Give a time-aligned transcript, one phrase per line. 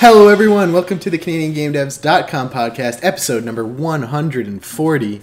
[0.00, 0.72] Hello, everyone.
[0.72, 5.20] Welcome to the CanadianGameDevs.com podcast, episode number 140.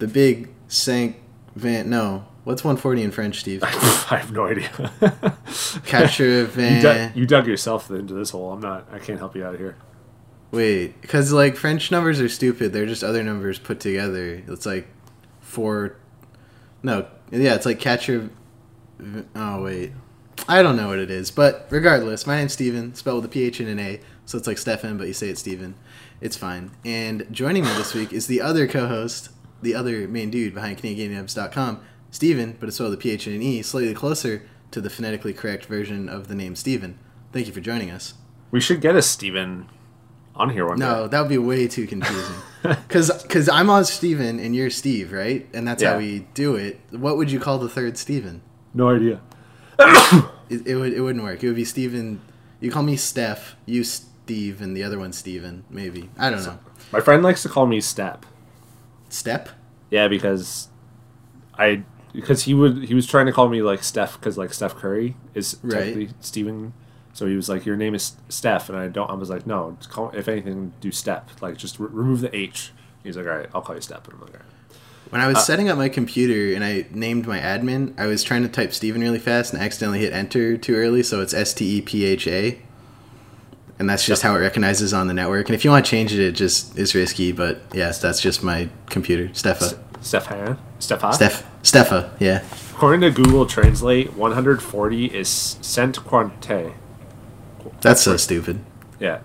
[0.00, 1.16] The big Sank
[1.56, 1.88] Van.
[1.88, 2.26] No.
[2.44, 3.62] What's 140 in French, Steve?
[3.64, 4.68] I have no idea.
[5.86, 6.82] Catcher you, Van.
[6.82, 8.52] dug, you dug yourself into this hole.
[8.52, 8.86] I'm not.
[8.92, 9.76] I can't help you out of here.
[10.50, 12.74] Wait, because like French numbers are stupid.
[12.74, 14.42] They're just other numbers put together.
[14.46, 14.88] It's like
[15.40, 15.96] four.
[16.82, 18.28] No, yeah, it's like catcher.
[19.34, 19.92] Oh wait,
[20.46, 23.60] I don't know what it is, but regardless, my name's Steven, spelled with a PH
[23.60, 25.74] and an A, so it's like Stefan, but you say it's Steven.
[26.20, 26.70] It's fine.
[26.84, 29.30] And joining me this week is the other co-host,
[29.62, 33.42] the other main dude behind CanadianGameDevs.com, Steven, but it's spelled with a PH and an
[33.42, 36.98] E, slightly closer to the phonetically correct version of the name Steven.
[37.32, 38.12] Thank you for joining us.
[38.50, 39.66] We should get a Steven
[40.36, 40.84] on here one day.
[40.84, 41.08] No, day.
[41.12, 42.36] that would be way too confusing.
[42.62, 45.46] Because I'm on Steven and you're Steve, right?
[45.54, 45.92] And that's Yeah.
[45.92, 46.78] how we do it.
[46.90, 48.42] What would you call the third Steven?
[48.74, 49.20] No idea.
[50.50, 51.42] It, it would it wouldn't work.
[51.44, 52.20] It would be Steven.
[52.58, 55.64] You call me Steph, you Steve, and the other one Steven.
[55.70, 56.58] Maybe I don't know.
[56.92, 58.24] My friend likes to call me Step.
[59.08, 59.48] Step.
[59.90, 60.68] Yeah, because
[61.58, 64.74] I because he would he was trying to call me like Steph because like Steph
[64.74, 65.72] Curry is Right.
[65.84, 66.72] technically Steven.
[67.14, 69.10] So he was like, "Your name is Steph," and I don't.
[69.10, 71.30] I was like, "No, call, if anything, do Step.
[71.40, 74.14] Like, just re- remove the H." He's like, "All right, I'll call you Step." And
[74.14, 74.78] I'm like, "All right."
[75.10, 78.22] When I was uh, setting up my computer and I named my admin, I was
[78.22, 81.54] trying to type Steven really fast and accidentally hit enter too early, so it's S
[81.54, 82.60] T E P H A.
[83.78, 85.48] And that's just how it recognizes on the network.
[85.48, 87.30] And if you want to change it, it just is risky.
[87.32, 89.78] But yes, that's just my computer, Stefa.
[90.00, 91.12] Stefan, Stefan.
[91.12, 92.44] Steph, Stefa, yeah.
[92.72, 95.28] According to Google Translate, 140 is
[95.60, 96.72] cent quante.
[97.80, 98.60] That's so stupid.
[99.00, 99.20] Yeah,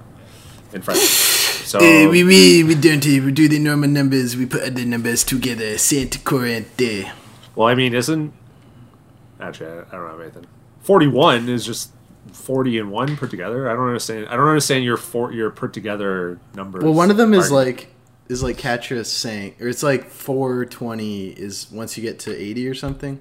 [0.73, 0.99] in French.
[1.63, 5.23] So Eh, we, we, we don't we do the normal numbers, we put the numbers
[5.23, 5.77] together.
[5.77, 7.09] Cent Corrente.
[7.55, 8.33] well, I mean, isn't
[9.39, 10.45] actually I, I don't have anything.
[10.81, 11.92] 41 is just
[12.31, 13.69] 40 and one put together.
[13.69, 14.27] I don't understand.
[14.29, 16.83] I don't understand your four your put together numbers.
[16.83, 17.77] Well, one of them is argument.
[17.79, 17.87] like
[18.29, 22.73] is like Catra saying, or it's like 420 is once you get to 80 or
[22.73, 23.19] something.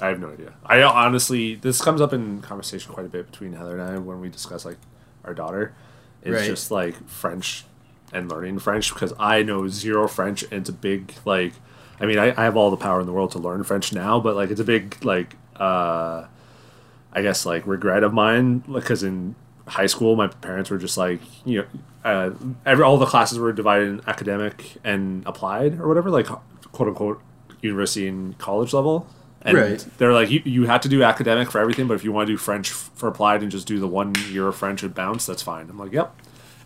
[0.00, 0.54] I have no idea.
[0.64, 4.20] I honestly, this comes up in conversation quite a bit between Heather and I when
[4.20, 4.78] we discuss like
[5.24, 5.74] our daughter.
[6.22, 6.46] It's Right.
[6.46, 7.64] just like French
[8.12, 11.52] and learning French because I know zero French and it's a big like.
[12.00, 14.18] I mean, I, I have all the power in the world to learn French now,
[14.20, 15.34] but like it's a big like.
[15.56, 16.26] uh
[17.14, 19.34] I guess like regret of mine because in
[19.66, 21.66] high school my parents were just like you know
[22.04, 22.30] uh,
[22.66, 27.20] every all the classes were divided in academic and applied or whatever like quote unquote
[27.62, 29.06] university and college level
[29.42, 29.86] and Right.
[29.98, 32.32] they're like you, you have to do academic for everything but if you want to
[32.32, 35.42] do french for applied and just do the one year of french and bounce that's
[35.42, 36.14] fine i'm like yep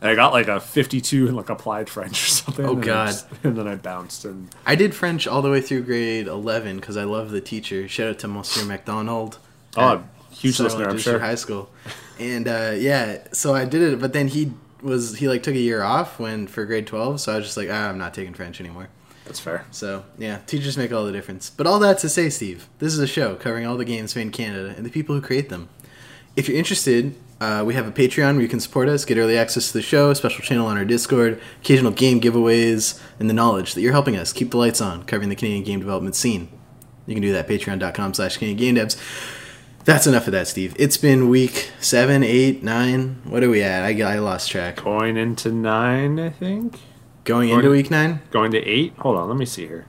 [0.00, 3.06] and i got like a 52 in like applied french or something Oh, and God.
[3.06, 6.76] just- and then i bounced and I did French all the way through grade 11
[6.76, 7.86] because I love the teacher.
[7.88, 9.38] Shout out to Monsieur McDonald.
[9.76, 10.02] oh at
[10.38, 11.70] huge Southern listener i'm sure High school.
[12.18, 15.58] And uh, yeah, so I did it, but then he was he like took a
[15.58, 18.34] year off when for grade 12, so I was just like, ah, I'm not taking
[18.34, 18.88] French anymore.
[19.24, 21.50] that's fair So yeah, teachers make all the difference.
[21.50, 24.22] But all that to say, Steve, this is a show covering all the games made
[24.22, 25.68] in Canada and the people who create them.
[26.36, 29.36] If you're interested, uh, we have a Patreon where you can support us, get early
[29.38, 33.34] access to the show, a special channel on our Discord, occasional game giveaways, and the
[33.34, 36.48] knowledge that you're helping us keep the lights on, covering the Canadian game development scene.
[37.06, 38.96] You can do that at patreon.com slash Canadian Game Devs.
[39.88, 40.76] That's enough of that, Steve.
[40.78, 43.22] It's been week seven, eight, nine.
[43.24, 43.84] What are we at?
[43.84, 44.76] I, I lost track.
[44.84, 46.78] going into nine i think
[47.24, 48.20] Going into week nine?
[48.30, 49.86] going to eight hold on let me see here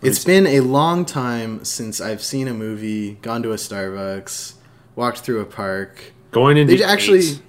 [0.00, 0.26] Let It's see.
[0.26, 4.54] been a long time since I've seen a movie, gone to a Starbucks,
[4.94, 6.12] walked through a park.
[6.30, 7.42] going into They actually eight.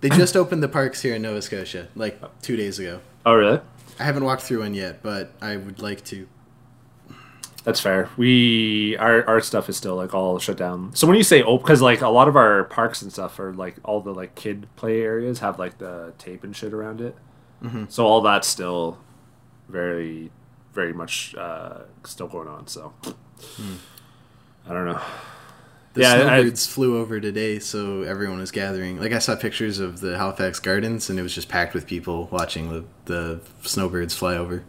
[0.00, 3.00] they just opened the parks here in Nova Scotia like 2 days ago.
[3.26, 3.60] oh really
[3.98, 6.28] I haven't walked through one yet, but I would like to.
[7.66, 8.08] That's fair.
[8.16, 10.94] We our our stuff is still like all shut down.
[10.94, 13.52] So when you say open, because like a lot of our parks and stuff are
[13.52, 17.16] like all the like kid play areas have like the tape and shit around it.
[17.62, 17.84] Mm-hmm.
[17.88, 18.98] So all that's still
[19.68, 20.30] very
[20.74, 22.68] very much uh, still going on.
[22.68, 22.92] So
[24.68, 25.00] I don't know.
[25.94, 29.00] The Yeah, I- snowbirds flew over today, so everyone was gathering.
[29.00, 32.28] Like I saw pictures of the Halifax Gardens, and it was just packed with people
[32.30, 34.62] watching the the snowbirds fly over.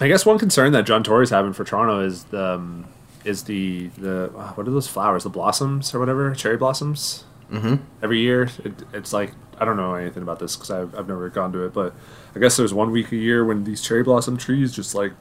[0.00, 2.86] I guess one concern that John Tory's having for Toronto is the um,
[3.24, 5.24] is the the uh, what are those flowers?
[5.24, 7.24] The blossoms or whatever, cherry blossoms.
[7.50, 7.76] Mm-hmm.
[8.02, 8.50] every year.
[8.62, 11.64] It, it's like I don't know anything about this because I've, I've never gone to
[11.64, 11.94] it, but
[12.36, 15.12] I guess there's one week a year when these cherry blossom trees just like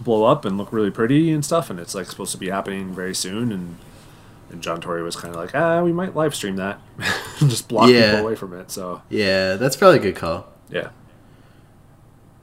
[0.00, 2.94] blow up and look really pretty and stuff, and it's like supposed to be happening
[2.94, 3.52] very soon.
[3.52, 3.76] And
[4.50, 6.80] and John Tory was kind of like, ah, we might live stream that,
[7.40, 8.12] and just block Yeah.
[8.12, 8.70] people away from it.
[8.70, 10.46] So Yeah, that's probably a good call.
[10.70, 10.88] yeah.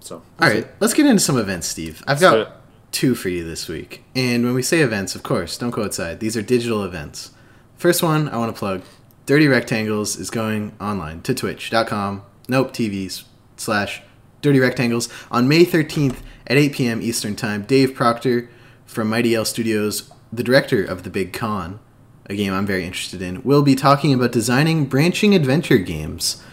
[0.02, 2.04] So All right, let's get into some events, Steve.
[2.08, 2.58] I've Let's got
[2.92, 4.04] two for you this week.
[4.16, 6.20] And when we say events, of course, don't go outside.
[6.20, 7.32] These are digital events.
[7.78, 8.82] First one I want to plug
[9.26, 13.24] Dirty Rectangles is going online to twitch.com, nope, TV
[13.56, 14.02] slash
[14.42, 17.02] Dirty Rectangles on May 13th at 8 p.m.
[17.02, 17.62] Eastern Time.
[17.64, 18.50] Dave Proctor
[18.86, 21.80] from Mighty Yell Studios, the director of The Big Con,
[22.26, 26.44] a game I'm very interested in, will be talking about designing branching adventure games.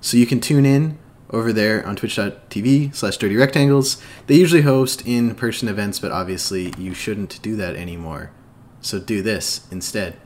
[0.00, 0.98] So you can tune in
[1.30, 4.02] over there on twitch.tv slash dirty rectangles.
[4.26, 8.30] They usually host in person events, but obviously you shouldn't do that anymore.
[8.80, 10.16] So do this instead.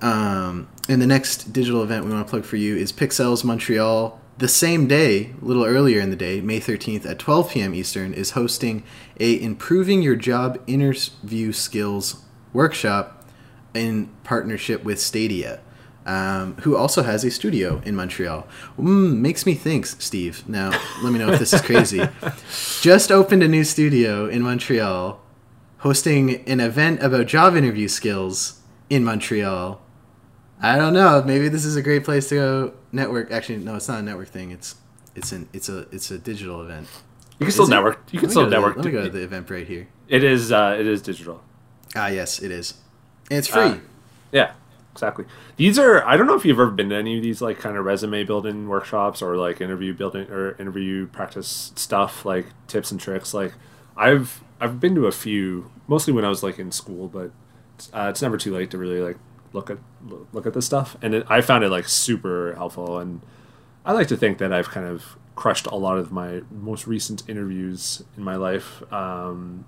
[0.00, 4.20] Um, and the next digital event we want to plug for you is Pixelles Montreal.
[4.38, 7.74] The same day, a little earlier in the day, May 13th at 12 p.m.
[7.74, 8.82] Eastern, is hosting
[9.18, 12.22] a Improving Your Job Interview Skills
[12.52, 13.26] workshop
[13.72, 15.60] in partnership with Stadia
[16.06, 18.46] um, who also has a studio in Montreal.
[18.78, 20.48] Mm, makes me think, Steve.
[20.48, 20.70] Now,
[21.02, 22.08] let me know if this is crazy.
[22.80, 25.20] Just opened a new studio in Montreal,
[25.78, 29.82] hosting an event about job interview skills in Montreal.
[30.62, 31.22] I don't know.
[31.26, 33.32] Maybe this is a great place to go network.
[33.32, 34.52] Actually, no, it's not a network thing.
[34.52, 34.76] It's
[35.14, 36.88] it's an it's a it's a digital event.
[37.38, 38.00] You can still network.
[38.12, 38.76] You can still network.
[38.76, 39.88] The, let me go to the event right here.
[40.08, 41.42] It is uh, it is digital.
[41.94, 42.74] Ah, yes, it is.
[43.28, 43.62] And it's free.
[43.62, 43.78] Uh,
[44.32, 44.52] yeah
[44.96, 45.26] exactly.
[45.56, 47.76] These are I don't know if you've ever been to any of these like kind
[47.76, 52.98] of resume building workshops or like interview building or interview practice stuff like tips and
[52.98, 53.34] tricks.
[53.34, 53.52] Like
[53.96, 57.30] I've I've been to a few mostly when I was like in school, but
[57.92, 59.18] uh, it's never too late to really like
[59.52, 59.78] look at
[60.32, 60.96] look at this stuff.
[61.02, 63.20] And it, I found it like super helpful, and
[63.84, 67.22] I like to think that I've kind of crushed a lot of my most recent
[67.28, 68.82] interviews in my life.
[68.90, 69.66] Um,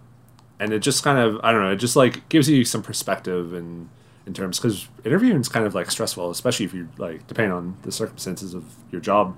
[0.59, 3.53] and it just kind of I don't know, it just like gives you some perspective
[3.53, 3.91] and
[4.29, 7.77] in terms because interviewing is kind of like stressful, especially if you like depending on
[7.83, 9.35] the circumstances of your job,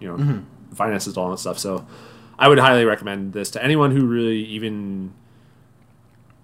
[0.00, 0.74] you know, mm-hmm.
[0.74, 1.58] finances, all that stuff.
[1.58, 1.86] So,
[2.38, 5.12] I would highly recommend this to anyone who really even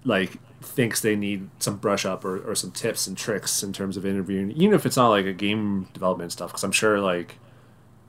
[0.03, 3.95] like thinks they need some brush up or, or some tips and tricks in terms
[3.95, 6.49] of interviewing, even if it's not like a game development stuff.
[6.49, 7.37] Because I'm sure like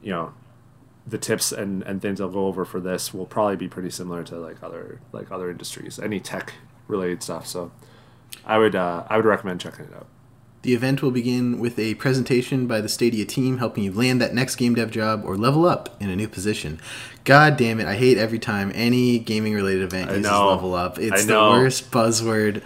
[0.03, 0.35] you know
[1.07, 4.25] the tips and, and things I'll go over for this will probably be pretty similar
[4.25, 6.55] to like other like other industries, any tech
[6.89, 7.47] related stuff.
[7.47, 7.71] So
[8.47, 10.07] I would uh, I would recommend checking it out.
[10.63, 14.35] The event will begin with a presentation by the Stadia team helping you land that
[14.35, 16.81] next game dev job or level up in a new position.
[17.25, 20.99] God damn it, I hate every time any gaming related event uses level up.
[20.99, 22.63] It's the worst buzzword.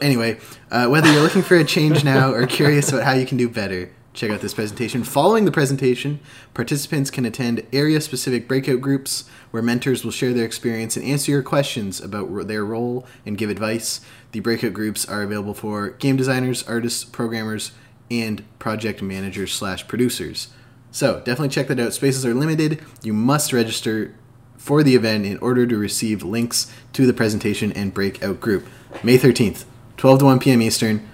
[0.00, 0.38] Anyway,
[0.70, 3.48] uh, whether you're looking for a change now or curious about how you can do
[3.50, 5.04] better, check out this presentation.
[5.04, 6.20] Following the presentation,
[6.54, 11.30] participants can attend area specific breakout groups where mentors will share their experience and answer
[11.30, 14.00] your questions about their role and give advice.
[14.32, 17.72] The breakout groups are available for game designers, artists, programmers,
[18.10, 20.48] and project managers slash producers.
[20.90, 21.92] So definitely check that out.
[21.92, 22.82] Spaces are limited.
[23.02, 24.14] You must register
[24.56, 28.66] for the event in order to receive links to the presentation and breakout group.
[29.02, 29.64] May 13th,
[29.96, 30.60] 12 to 1 p.m.
[30.60, 31.08] Eastern,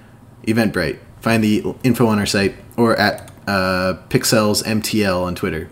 [0.47, 0.99] Eventbrite.
[1.21, 5.69] Find the info on our site or at uh, Pixelles MTL on Twitter.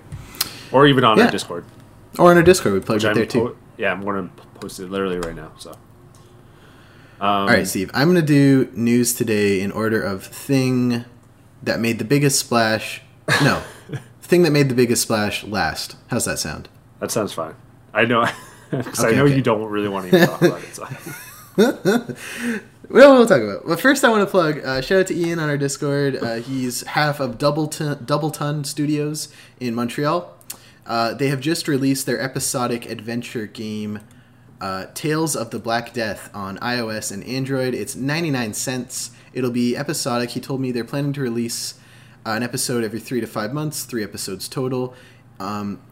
[0.72, 1.26] Or even on yeah.
[1.26, 1.64] our Discord.
[2.18, 2.74] Or on our Discord.
[2.74, 3.56] We plug it there too.
[3.76, 5.52] Yeah, I'm going to post it literally right now.
[5.58, 5.70] So.
[7.20, 7.90] Um, All right, Steve.
[7.94, 11.04] I'm going to do news today in order of thing
[11.62, 13.02] that made the biggest splash.
[13.42, 13.62] No,
[14.22, 15.96] thing that made the biggest splash last.
[16.08, 16.68] How's that sound?
[17.00, 17.54] That sounds fine.
[17.92, 18.26] I know,
[18.70, 19.36] because okay, I know okay.
[19.36, 20.74] you don't really want to even talk about it.
[20.74, 22.56] So.
[22.88, 23.66] well, we'll talk about.
[23.66, 24.64] But first, I want to plug.
[24.64, 26.16] Uh, shout out to Ian on our Discord.
[26.16, 29.28] Uh, he's half of Double Ton, Double Ton Studios
[29.60, 30.36] in Montreal.
[30.86, 34.00] Uh, they have just released their episodic adventure game
[34.60, 37.74] uh, Tales of the Black Death on iOS and Android.
[37.74, 39.10] It's 99 cents.
[39.32, 40.30] It'll be episodic.
[40.30, 41.74] He told me they're planning to release
[42.24, 44.94] uh, an episode every three to five months, three episodes total.
[45.40, 45.82] Um,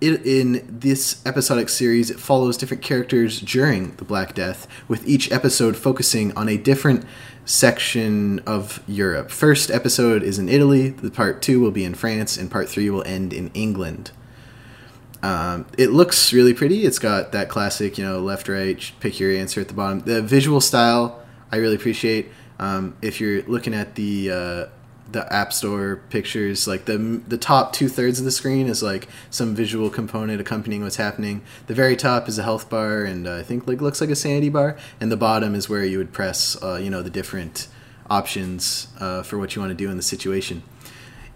[0.00, 5.30] it, in this episodic series, it follows different characters during the Black Death, with each
[5.32, 7.04] episode focusing on a different
[7.44, 9.30] section of Europe.
[9.30, 12.90] First episode is in Italy, the part two will be in France, and part three
[12.90, 14.10] will end in England.
[15.22, 16.84] Um, it looks really pretty.
[16.84, 20.00] It's got that classic, you know, left, right, pick your answer at the bottom.
[20.00, 22.30] The visual style, I really appreciate.
[22.60, 24.66] Um, if you're looking at the uh,
[25.10, 29.08] the App Store pictures, like the the top two thirds of the screen is like
[29.30, 31.42] some visual component accompanying what's happening.
[31.66, 34.16] The very top is a health bar, and uh, I think like looks like a
[34.16, 37.68] sanity bar, and the bottom is where you would press, uh, you know, the different
[38.10, 40.62] options uh, for what you want to do in the situation.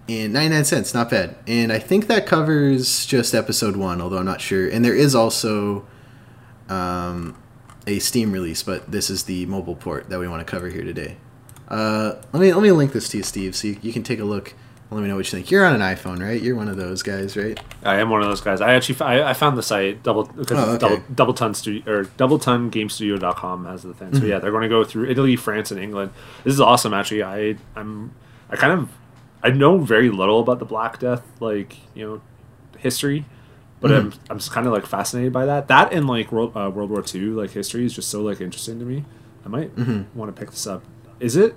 [0.09, 1.37] And 99 cents not bad.
[1.47, 4.69] And i think that covers just episode one although i'm not sure.
[4.69, 5.87] And there is also
[6.69, 7.41] um,
[7.87, 10.85] a steam release but this is the mobile port that we want to cover here
[10.85, 11.17] today
[11.73, 14.21] uh, let me let me link this to you steve so you, you can take
[14.21, 14.55] a look
[14.95, 15.51] let me know what you think.
[15.51, 16.41] You're on an iPhone, right?
[16.41, 17.59] You're one of those guys, right?
[17.83, 18.61] I am one of those guys.
[18.61, 20.79] I actually I, I found the site double oh, okay.
[20.79, 24.13] double double ton studio or double ton gamestudio.com has the thing.
[24.13, 24.29] So mm-hmm.
[24.29, 26.13] yeah, they're going to go through Italy, France, and England.
[26.45, 26.93] This is awesome.
[26.93, 28.15] Actually, I I'm
[28.51, 28.91] I kind of
[29.43, 32.21] I know very little about the Black Death like you know
[32.79, 33.25] history,
[33.81, 33.97] but Mhm.
[33.99, 35.69] I'm I'm just kind of like fascinated by that.
[35.69, 38.79] That and like World uh, World War II like history is just so like interesting
[38.79, 39.05] to me.
[39.45, 40.05] I might Mhm.
[40.15, 40.83] want to pick this up.
[41.23, 41.55] Is it?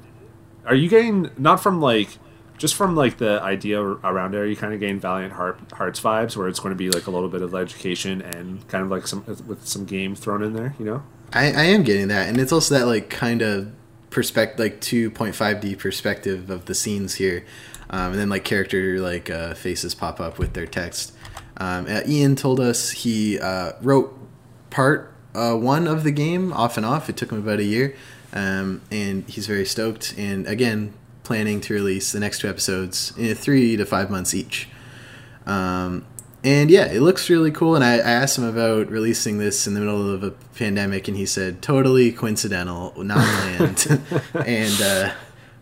[0.65, 2.19] Are you getting not from like
[2.57, 4.37] just from like the idea around it?
[4.37, 7.07] Are you kind of getting Valiant Heart, Hearts vibes where it's going to be like
[7.07, 10.53] a little bit of education and kind of like some with some game thrown in
[10.53, 10.75] there?
[10.79, 11.03] You know?
[11.33, 13.71] I, I am getting that, and it's also that like kind of
[14.11, 17.43] perspective, like two point five D perspective of the scenes here,
[17.89, 21.13] um, and then like character like uh, faces pop up with their text.
[21.57, 24.17] Um, uh, Ian told us he uh, wrote
[24.69, 27.09] part uh, one of the game off and off.
[27.09, 27.95] It took him about a year,
[28.35, 30.13] um, and he's very stoked.
[30.17, 34.69] And again, planning to release the next two episodes in three to five months each.
[35.45, 36.05] Um,
[36.43, 37.75] and yeah, it looks really cool.
[37.75, 41.17] And I, I asked him about releasing this in the middle of a pandemic, and
[41.17, 44.01] he said totally coincidental, not planned.
[44.45, 45.13] and uh,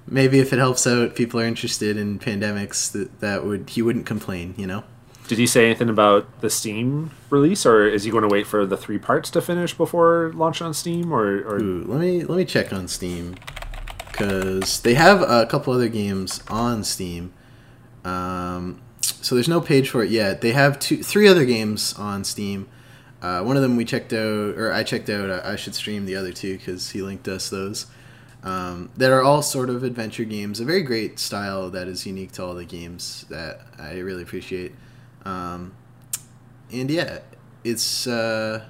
[0.05, 2.91] maybe if it helps out, people are interested in pandemics.
[2.91, 4.83] That that would he wouldn't complain, you know.
[5.27, 8.65] Did he say anything about the Steam release, or is he going to wait for
[8.65, 11.13] the three parts to finish before launch on Steam?
[11.13, 13.35] Or, or Ooh, let me let me check on Steam
[14.11, 17.33] because they have a couple other games on Steam.
[18.05, 20.41] Um, so there's no page for it yet.
[20.41, 22.67] They have two, three other games on Steam.
[23.21, 25.29] Uh, one of them we checked out, or I checked out.
[25.29, 27.87] I, I should stream the other two because he linked us those.
[28.43, 30.59] Um, that are all sort of adventure games.
[30.59, 34.75] A very great style that is unique to all the games that I really appreciate.
[35.25, 35.73] Um,
[36.71, 37.19] and yeah,
[37.63, 38.65] it's uh,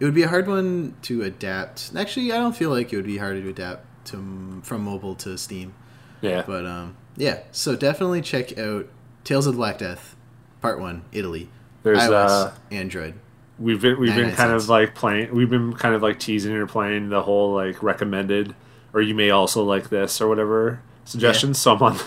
[0.00, 1.92] it would be a hard one to adapt.
[1.96, 5.38] Actually, I don't feel like it would be hard to adapt to from mobile to
[5.38, 5.74] Steam.
[6.20, 8.86] yeah, But um, yeah, so definitely check out
[9.22, 10.16] Tales of the Black Death,
[10.60, 11.48] Part One, Italy,
[11.82, 13.14] there's iOS, uh, Android.
[13.58, 14.64] we've been we've been kind cents.
[14.64, 15.34] of like playing.
[15.34, 18.54] We've been kind of like teasing or playing the whole like recommended,
[18.92, 21.58] or you may also like this or whatever suggestions.
[21.58, 21.62] Yeah.
[21.62, 21.98] So I'm on,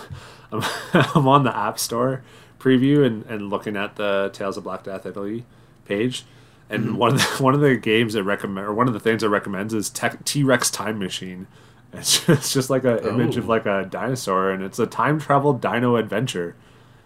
[0.51, 0.63] I'm,
[1.15, 2.21] I'm on the App Store
[2.59, 5.45] preview and, and looking at the Tales of Black Death Italy
[5.85, 6.25] page.
[6.69, 6.95] And Mm-hmm.
[6.97, 9.27] one of the one of the games that recommend or one of the things it
[9.27, 9.89] recommends is
[10.25, 11.47] T Rex Time Machine.
[11.93, 13.47] It's just, it's just like an image of Oh.
[13.53, 16.53] like a dinosaur, and it's a time travel dino adventure.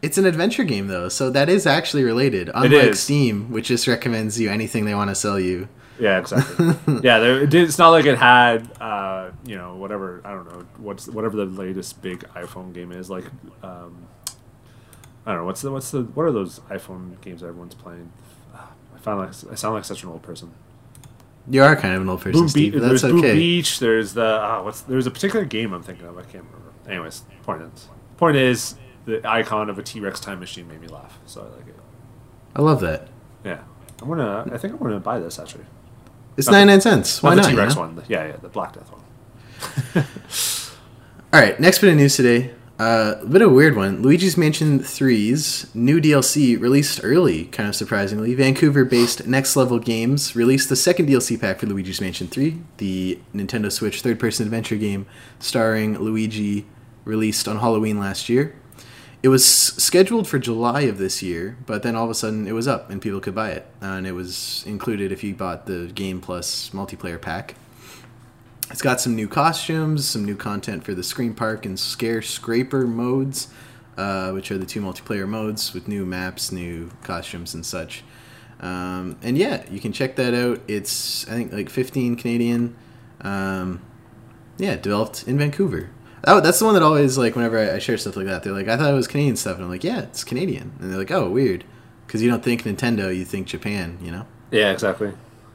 [0.01, 2.49] It's an adventure game though, so that is actually related.
[2.53, 2.95] Unlike.
[2.95, 5.69] Steam, which just recommends you anything they want to sell you.
[5.99, 6.65] Yeah, exactly.
[7.03, 10.19] yeah, there, it's not like it had, uh, you know, whatever.
[10.25, 13.07] I don't know what's whatever the latest big iPhone game is.
[13.07, 13.25] Like,
[13.61, 14.07] um,
[15.25, 18.11] I don't know what's the what's the what are those iPhone games everyone's playing?
[18.53, 20.51] I found like I sound like such an old person.
[21.49, 22.81] You are kind of an old person, Boom Steve, Beach.
[22.81, 23.21] but There's that's Boom.
[23.21, 23.79] Beach.
[23.79, 26.17] There's the uh, what's there's a particular game I'm thinking of.
[26.17, 26.71] I can't remember.
[26.87, 27.87] Anyways, point is
[28.17, 28.75] point is
[29.05, 31.75] the icon of a T Rex time machine made me laugh, so I like it.
[32.55, 33.07] I love that.
[33.43, 33.61] Yeah,
[34.01, 34.49] I'm gonna.
[34.53, 35.65] I think I'm gonna buy this actually.
[36.37, 37.21] It's Not the- 99 cents.
[37.23, 37.81] Why not the T Rex know?
[37.81, 37.95] one.
[37.95, 40.05] The- yeah, yeah, the Black Death one.
[41.33, 42.53] All right, next bit of news today.
[42.81, 44.01] Uh, a bit of a weird one.
[44.01, 48.33] Luigi's Mansion 3's new DLC released early, kind of surprisingly.
[48.33, 53.19] Vancouver based Next Level Games released the second DLC pack for Luigi's Mansion 3, the
[53.35, 55.05] Nintendo Switch third person adventure game
[55.37, 56.65] starring Luigi,
[57.05, 58.55] released on Halloween last year.
[59.21, 62.53] It was scheduled for July of this year, but then all of a sudden it
[62.53, 63.67] was up and people could buy it.
[63.79, 67.53] and it was included if you bought the Game Plus multiplayer pack.
[68.71, 73.49] It's got some new costumes, some new content for the ScreamPark and Scare Scraper modes,
[73.97, 78.03] uh, which are the two multiplayer modes with new maps, new costumes, and such.
[78.61, 80.61] Um, and yeah, you can check that out.
[80.67, 82.75] It's I think like 15 Canadian.
[83.21, 83.81] Um,
[84.57, 85.89] yeah, developed in Vancouver.
[86.25, 88.53] Oh, that's the one that always like whenever I, I share stuff like that, they're
[88.53, 90.99] like, I thought it was Canadian stuff, and I'm like, yeah, it's Canadian, and they're
[90.99, 91.65] like, oh, weird,
[92.05, 94.25] because you don't think Nintendo, you think Japan, you know.
[94.51, 95.13] Yeah, exactly.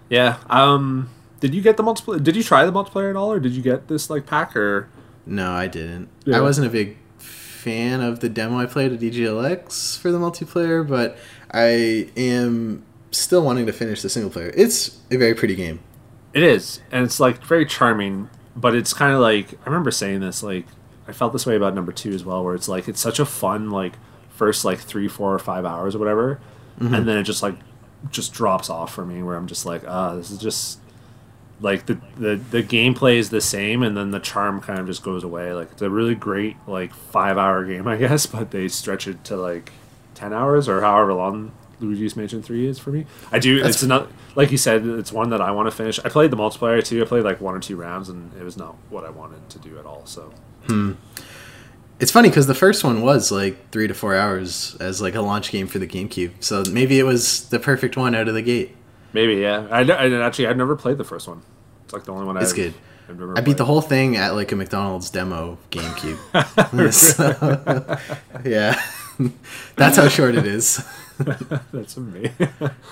[0.08, 0.38] Yeah.
[0.50, 1.08] Um.
[1.40, 2.22] Did you get the multiplayer?
[2.22, 4.56] Did you try the multiplayer at all, or did you get this like pack?
[4.56, 4.88] Or
[5.26, 6.08] No, I didn't.
[6.24, 6.38] Yeah.
[6.38, 10.86] I wasn't a big fan of the demo I played at EGLX for the multiplayer,
[10.86, 11.18] but
[11.52, 14.52] I am still wanting to finish the single player.
[14.56, 15.80] It's a very pretty game.
[16.32, 20.20] it is, and it's like very charming, but it's kind of like I remember saying
[20.20, 20.42] this.
[20.42, 20.66] Like
[21.08, 23.26] I felt this way about number two as well, where it's like it's such a
[23.26, 23.94] fun like
[24.30, 26.40] first like three, four, or five hours or whatever,
[26.78, 27.56] and then it just like
[28.10, 30.78] just drops off for me, where I'm just like, ah, this is just
[31.60, 35.02] like the, the the gameplay is the same and then the charm kind of just
[35.02, 35.52] goes away.
[35.52, 39.24] Like it's a really great like five hour game i guess but they stretch it
[39.24, 39.72] to like
[40.14, 43.06] 10 hours or however long luigi's mansion 3 is for me.
[43.32, 45.98] I do That's- it's not like you said it's one that i want to finish.
[46.04, 47.02] I played the multiplayer too.
[47.02, 49.58] I played like one or two rounds and it was not what i wanted to
[49.58, 50.32] do at all so.
[50.66, 50.92] Hmm.
[51.98, 55.22] It's funny because the first one was like three to four hours as like a
[55.22, 58.42] launch game for the GameCube, so maybe it was the perfect one out of the
[58.42, 58.76] gate.
[59.18, 61.40] Maybe yeah i, I actually i've never played the first one
[61.84, 62.74] it's like the only one It's I've, good.
[63.08, 66.18] I've I beat played the whole thing at like a McDonald's demo GameCube.
[68.44, 68.80] Yeah,
[69.76, 70.84] that's how short it is
[71.72, 72.32] That's amazing.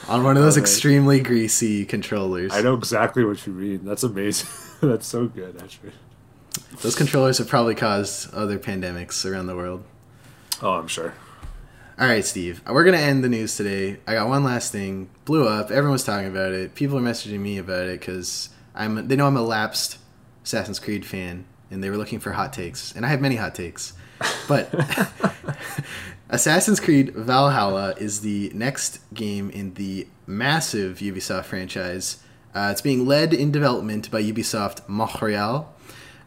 [0.09, 0.63] on one of those Okay.
[0.63, 2.53] extremely greasy controllers.
[2.55, 3.85] I know exactly what you mean.
[3.85, 4.49] That's amazing.
[4.81, 5.93] That's so good, actually.
[6.83, 9.83] Those controllers have probably caused other pandemics around the world.
[10.63, 11.15] Oh, I'm sure.
[11.97, 12.61] All right, Steve.
[12.69, 13.99] We're gonna end the news today.
[14.07, 15.11] I got one last thing.
[15.25, 15.71] Blew up.
[15.71, 16.75] Everyone's talking about it.
[16.75, 19.07] People are messaging me about it because I'm.
[19.07, 19.99] They know I'm a lapsed
[20.43, 23.55] Assassin's Creed fan, and they were looking for hot takes, and I have many hot
[23.55, 23.93] takes.
[24.49, 24.75] But
[26.31, 32.19] Assassin's Creed Valhalla is the next game in the massive Ubisoft franchise.
[32.55, 35.73] Uh, it's being led in development by Ubisoft Montreal,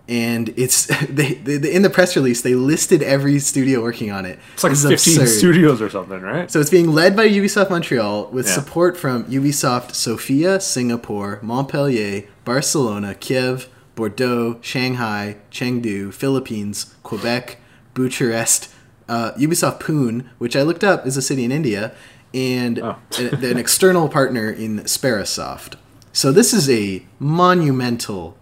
[0.09, 4.39] and it's they, they, in the press release they listed every studio working on it.
[4.53, 5.27] It's like is 15 absurd.
[5.37, 6.49] studios or something, right?
[6.49, 8.53] So it's being led by Ubisoft Montreal with Yeah.
[8.53, 17.57] support from Ubisoft Sofia, Singapore, Montpellier, Barcelona, Kiev, Bordeaux, Shanghai, Chengdu, Philippines, Quebec,
[17.93, 18.69] Bucharest,
[19.09, 21.93] uh, Ubisoft Pune, which I looked up is a city in India,
[22.33, 22.95] and Oh.
[23.17, 25.75] an, an external partner in Sparasoft.
[26.13, 28.37] So this is a monumental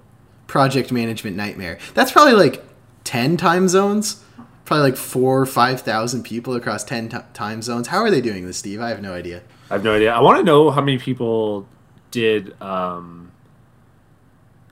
[0.48, 1.78] project management nightmare.
[1.94, 2.64] That's probably like
[3.04, 4.24] 10 time zones.
[4.66, 7.88] Probably like four or 5,000 people across 10 ti time zones.
[7.88, 8.82] How are they doing this, Steve?
[8.82, 9.44] I have no idea.
[9.70, 10.14] I have no idea.
[10.14, 11.68] I want to know how many people
[12.12, 12.60] did.
[12.62, 13.32] Um...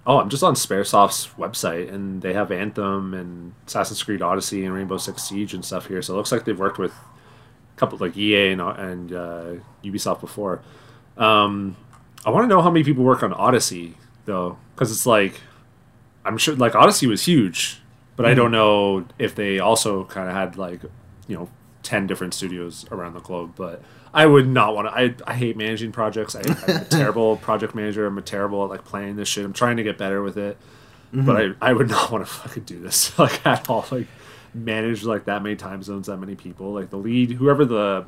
[0.05, 4.73] Oh, I'm just on Sparasoft's website, and they have Anthem and Assassin's Creed Odyssey and
[4.73, 6.01] Rainbow Six Siege and stuff here.
[6.01, 10.19] So it looks like they've worked with a couple like EA and, and uh, Ubisoft
[10.19, 10.61] before.
[11.17, 11.77] Um,
[12.25, 15.39] I want to know how many people work on Odyssey though, because it's like
[16.25, 17.81] I'm sure like Odyssey was huge,
[18.15, 20.81] but I don't know if they also kind of had like
[21.27, 21.49] you know
[21.81, 23.53] ten different studios around the globe.
[23.55, 23.81] But
[24.13, 24.93] I would not want to.
[24.93, 26.35] I I hate managing projects.
[26.35, 28.05] I, I'm a terrible project manager.
[28.05, 29.43] I'm a terrible at like planning this shit.
[29.45, 30.57] I'm trying to get better with it,
[31.11, 33.85] but I I would not want to fucking do this like at all.
[33.91, 34.07] Like
[34.53, 36.71] manage like that many time zones, that many people.
[36.73, 38.05] Like the lead, whoever the.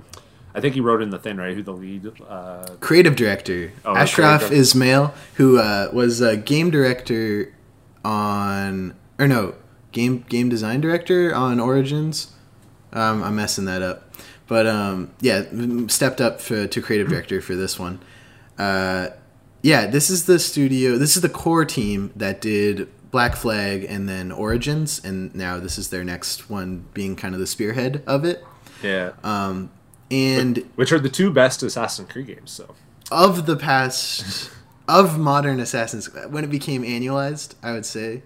[0.54, 1.54] I think he wrote in the thing, right?
[1.54, 4.56] Who the lead uh, Creative director Oh, Ashraf creative director.
[4.62, 7.52] Ismail, who uh, was a game director
[8.06, 9.56] on, or no,
[9.92, 12.32] game game design director on Origins.
[12.94, 14.14] Um, I'm messing that up,
[14.48, 15.44] but um, yeah,
[15.88, 18.00] stepped up for, to creative director for this one.
[18.58, 19.10] Uh,
[19.62, 20.98] yeah, this is the studio.
[20.98, 25.78] This is the core team that did Black Flag and then Origins, and now this
[25.78, 28.46] is their next one, being kind of the spearhead of it.
[28.84, 29.72] yeah, Um,
[30.12, 32.52] and which are the two best Assassin's Creed games.
[32.52, 32.76] So
[33.12, 34.52] of the past
[34.88, 38.22] of modern assassins when it became annualized i would say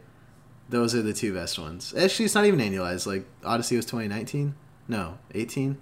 [0.69, 1.95] those are the two best ones.
[1.98, 4.54] Actually it's not even annualized like odyssey was 2019
[4.88, 5.74] no 18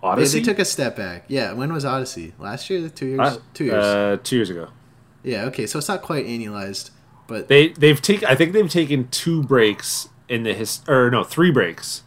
[0.00, 0.38] they, Odyssey?
[0.38, 1.24] they took a step back.
[1.26, 2.34] Yeah when was odyssey?
[2.38, 2.88] Last year?
[2.88, 3.18] Two years?
[3.20, 3.84] Uh, two years.
[3.84, 4.68] Uh, two years ago.
[5.24, 6.90] yeah okay so it's not quite annualized
[7.26, 8.26] but They they've taken.
[8.26, 12.02] I think they've taken two breaks in the his or no three breaks.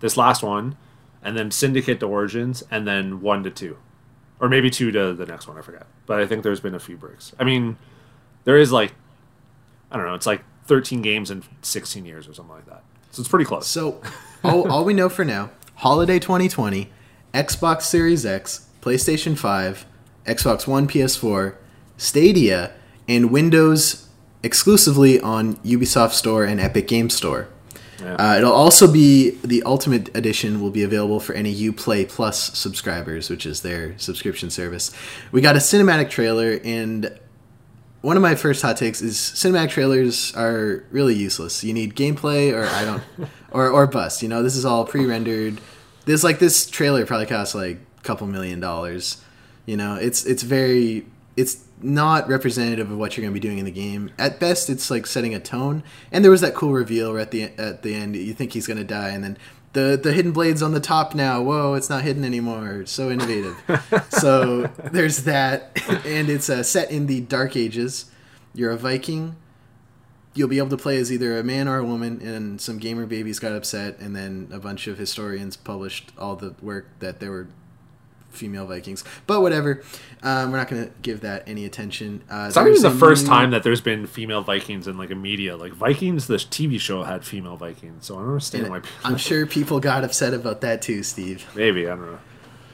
[0.00, 0.76] This last one,
[1.22, 3.78] and then Syndicate to Origins, and then one to two,
[4.40, 5.58] or maybe two to the next one.
[5.58, 5.86] I forgot.
[6.06, 7.34] But I think there's been a few breaks.
[7.38, 7.76] I mean,
[8.44, 8.92] there is like,
[9.90, 10.14] I don't know.
[10.14, 12.82] It's like 13 games in 16 years or something like that.
[13.10, 13.66] So it's pretty close.
[13.66, 14.00] So,
[14.44, 16.90] all, all we know for now holiday 2020,
[17.34, 19.86] Xbox Series X, PlayStation 5,
[20.26, 21.54] Xbox One, PS4,
[21.96, 22.72] Stadia,
[23.08, 24.08] and Windows
[24.42, 27.48] exclusively on Ubisoft Store and Epic Game Store.
[28.00, 28.14] Yeah.
[28.14, 33.30] Uh, it'll also be the Ultimate Edition will be available for any UPlay Plus subscribers,
[33.30, 34.92] which is their subscription service.
[35.32, 37.18] We got a cinematic trailer, and
[38.02, 41.64] one of my first hot takes is cinematic trailers are really useless.
[41.64, 43.02] You need gameplay, or I don't,
[43.50, 44.22] or or bust.
[44.22, 45.60] You know, this is all pre-rendered.
[46.04, 49.22] This like this trailer probably costs like a couple million dollars.
[49.64, 51.06] You know, it's it's very
[51.36, 54.10] it's not representative of what you're going to be doing in the game.
[54.18, 55.84] At best, it's like setting a tone.
[56.10, 58.16] And there was that cool reveal right at the at the end.
[58.16, 59.38] You think he's going to die, and then
[59.72, 61.40] the the hidden blades on the top now.
[61.40, 62.84] Whoa, it's not hidden anymore.
[62.86, 63.56] So innovative.
[64.08, 68.06] so there's that, and it's uh, set in the Dark Ages.
[68.52, 69.36] You're a Viking.
[70.34, 73.06] You'll be able to play as either a man or a woman, and some gamer
[73.06, 77.30] babies got upset, and then a bunch of historians published all the work that there
[77.30, 77.48] were
[78.30, 79.02] female Vikings.
[79.26, 79.82] But whatever,
[80.22, 82.22] um, we're not going to give that any attention.
[82.30, 85.56] Uh, It's the first new- time that there's been female Vikings in like a media.
[85.56, 88.80] Like Vikings, the TV show had female Vikings, so I don't understand why.
[88.80, 91.46] People, I'm sure people got upset about that too, Steve.
[91.54, 92.18] maybe I don't know.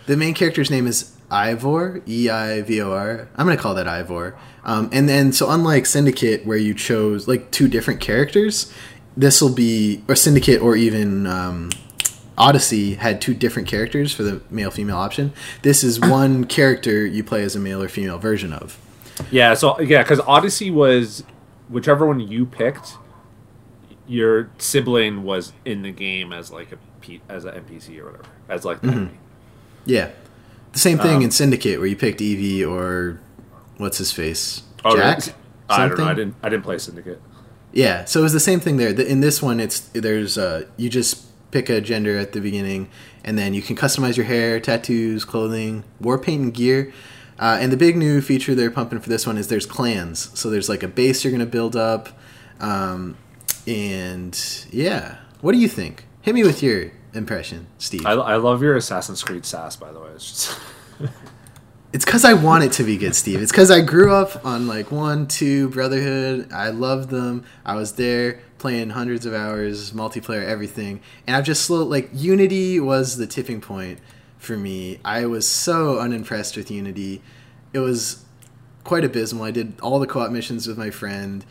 [0.07, 3.29] The main character's name is Ivor, E I V O R.
[3.37, 4.37] I'm gonna call that Ivor.
[4.65, 8.73] Um, and then, so unlike Syndicate, where you chose like two different characters,
[9.17, 11.71] this will be or Syndicate or even um,
[12.39, 15.33] Odyssey had two different characters for the male female option.
[15.63, 18.79] This is one character you play as a male or female version of.
[19.31, 21.23] Yeah, so yeah, because Odyssey was
[21.69, 22.97] whichever one you picked,
[24.07, 28.25] your sibling was in the game as like a P, as an NPC or whatever,
[28.49, 28.97] as like the Mm-hmm.
[28.99, 29.19] enemy.
[29.85, 30.11] Yeah,
[30.73, 33.19] the same thing Um, in Syndicate where you picked Evie or
[33.79, 35.19] what's his face, Oh, Jack.
[35.19, 35.33] really?
[35.69, 36.05] I don't know.
[36.05, 36.35] I didn't.
[36.43, 37.21] I didn't play Syndicate.
[37.73, 38.91] Yeah, so it was the same thing there.
[38.91, 42.89] In this one, it's there's uh, you just pick a gender at the beginning,
[43.25, 46.93] and then you can customize your hair, tattoos, clothing, war paint, and gear.
[47.39, 50.37] Uh, and the big new feature they're pumping for this one is there's clans.
[50.39, 52.09] So there's like a base you're gonna build up,
[52.59, 53.17] um,
[53.67, 55.19] and yeah.
[55.41, 56.07] What do you think?
[56.23, 58.07] Hit me with your impression, Steve.
[58.07, 60.11] I, I love your Assassin's Creed sass, by the way.
[60.15, 60.61] It's just
[61.93, 63.43] It's because I want it to be good, Steve.
[63.43, 66.51] It's because I grew up on like one, two, Brotherhood.
[66.51, 67.45] I loved them.
[67.67, 71.01] I was there playing hundreds of hours, multiplayer, everything.
[71.27, 73.99] And I've just slow like Unity was the tipping point
[74.39, 75.01] for me.
[75.05, 77.21] I was so unimpressed with Unity.
[77.73, 78.25] It was
[78.85, 79.43] quite abysmal.
[79.43, 81.45] I did all the co-op missions with my friend,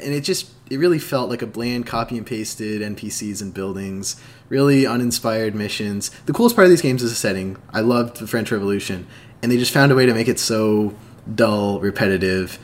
[0.00, 4.20] and it just it really felt like a bland copy and pasted NPCs and buildings,
[4.48, 6.10] really uninspired missions.
[6.26, 7.56] The coolest part of these games is the setting.
[7.72, 9.06] I loved the French Revolution,
[9.40, 10.96] and they just found a way to make it so
[11.32, 12.58] dull, repetitive,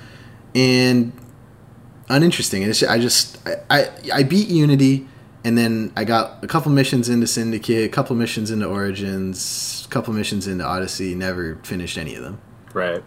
[0.57, 1.13] and
[2.13, 2.63] uninteresting.
[2.63, 5.07] And it's, I just I, I I beat Unity.
[5.45, 9.91] And then I got a couple missions into Syndicate, a couple missions into Origins, a
[9.91, 11.17] couple missions into Odyssey.
[11.17, 12.41] Never finished any of them.
[12.73, 13.03] right.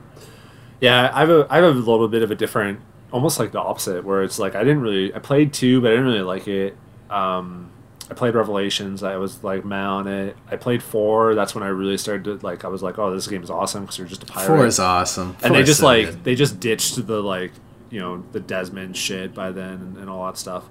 [0.81, 2.81] Yeah, I have a I have a little bit of a different,
[3.13, 5.91] almost like the opposite, where it's like I didn't really I played two, but I
[5.91, 6.75] didn't really like it.
[7.09, 7.71] Um,
[8.11, 9.01] I played Revelations.
[9.01, 10.35] I was like meh on it.
[10.51, 11.33] I played four.
[11.33, 12.65] That's when I really started to like.
[12.65, 14.47] I was like, oh, this game is awesome because you're just a pirate.
[14.47, 15.37] Four is awesome.
[15.41, 17.53] and they just like they just ditched the like
[17.89, 20.65] you know the Desmond shit by then and, and all that stuff.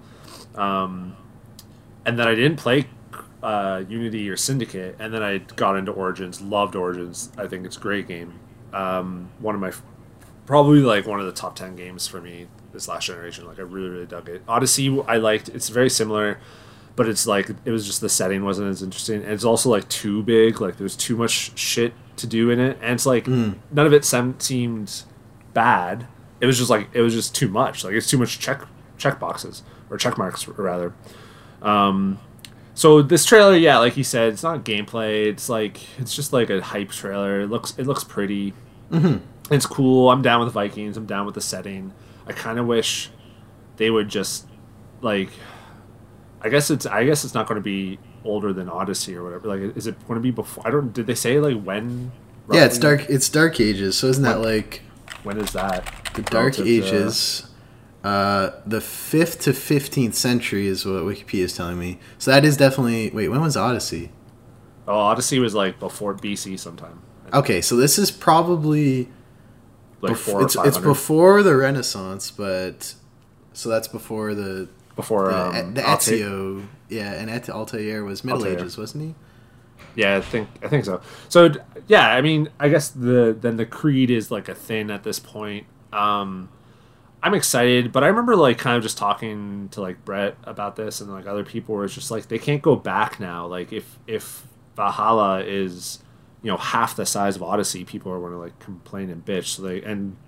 [0.55, 1.16] Um,
[2.07, 2.87] and then I didn't play
[3.42, 6.40] uh, Unity or Syndicate, and then I got into Origins.
[6.40, 7.31] Loved Origins.
[7.37, 8.38] I think it's a great game.
[8.72, 9.72] Um, one of my
[10.46, 13.46] probably like one of the top ten games for me this last generation.
[13.46, 14.42] Like I really really dug it.
[14.48, 15.48] Odyssey I liked.
[15.48, 16.38] It's very similar.
[16.96, 19.88] But it's like it was just the setting wasn't as interesting, and it's also like
[19.88, 20.61] too big.
[20.61, 24.05] Like there's too much shit to do in it, and it's like none of it
[24.05, 25.03] sem- seemed
[25.55, 26.07] bad.
[26.44, 27.85] It was just like it was just too much.
[27.85, 28.62] Like it's too much check
[28.98, 30.92] check boxes or check marks rather.
[31.62, 32.18] Um,
[32.74, 35.24] so this trailer, yeah, like you said, it's not gameplay.
[35.24, 37.40] It's like it's just like a hype trailer.
[37.40, 38.52] It looks it looks pretty.
[38.90, 39.24] Mm-hmm.
[39.54, 40.11] It's cool.
[40.11, 40.98] I'm down with Vikings.
[40.98, 41.94] I'm down with the setting.
[42.26, 43.11] I kind of wish
[43.78, 44.46] they would just
[45.00, 45.30] like.
[46.42, 49.48] I guess it's I guess it's not going to be older than Odyssey or whatever.
[49.48, 50.66] Like, is it going to be before?
[50.66, 50.92] I don't.
[50.92, 52.12] Did they say like when?
[52.52, 53.09] Yeah, it's dark.
[53.09, 53.96] It's Dark Ages.
[53.96, 54.83] So isn't that like
[55.22, 56.04] When is that?
[56.14, 57.48] The Dark Ages?
[58.03, 61.98] Uh, the fifth to fifteenth century is what Wikipedia is telling me.
[62.18, 63.11] So that is definitely.
[63.11, 64.11] Wait, when was Odyssey?
[64.87, 67.00] Oh, Odyssey was like before BC sometime.
[67.33, 69.09] Okay, so this is probably
[70.03, 72.94] Like bef- it's it's before the Renaissance, but
[73.55, 76.66] so that's before the before the, um, the Alta- Ezio.
[76.90, 78.59] Yeah, and Et- Altair was Middle Altair.
[78.59, 79.14] Ages, wasn't he?
[79.96, 81.00] Yeah, I think I think so.
[81.31, 81.48] So
[81.88, 85.18] yeah, I mean, I guess the then the creed is like a thing at this
[85.18, 85.66] point.
[85.94, 86.48] Um,
[87.22, 91.00] I'm excited, but I remember like kind of just talking to like Brett about this
[91.00, 93.46] and like other people where it's just like they can't go back now.
[93.46, 96.00] Like if if Valhalla is
[96.42, 99.46] you know half the size of Odyssey, people are going to like complain and bitch.
[99.46, 100.18] So they and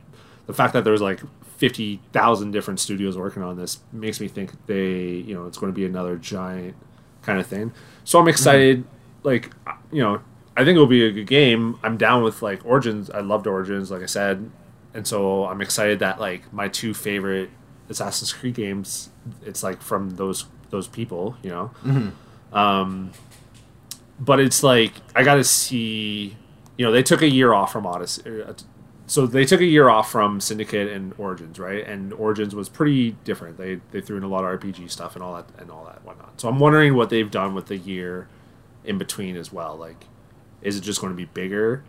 [0.46, 1.20] the fact that there's like
[1.58, 5.70] fifty thousand different studios working on this makes me think they you know it's going
[5.70, 6.76] to be another giant
[7.20, 7.72] kind of thing.
[8.04, 8.84] So I'm excited.
[9.22, 9.52] Like
[9.92, 10.22] you know,
[10.56, 11.78] I think it'll be a good game.
[11.82, 13.10] I'm down with like Origins.
[13.10, 14.50] I loved Origins, like I said,
[14.96, 17.50] and so I'm excited that like my two favorite
[17.88, 19.10] Assassin's Creed games,
[19.44, 21.70] it's like from those those people, you know.
[22.52, 23.12] Um,
[24.18, 26.36] but it's like I got to see.
[26.78, 28.42] You know, they took a year off from Odyssey.
[28.42, 28.52] uh,
[29.06, 31.86] So they took a year off from Syndicate and Origins, right?
[31.86, 33.56] And Origins was pretty different.
[33.56, 36.04] They they threw in a lot of RPG stuff and all that and all that
[36.04, 36.40] whatnot.
[36.40, 38.28] So I'm wondering what they've done with the year
[38.84, 39.76] in between as well.
[39.76, 40.04] Like,
[40.60, 41.82] is it just going to be bigger,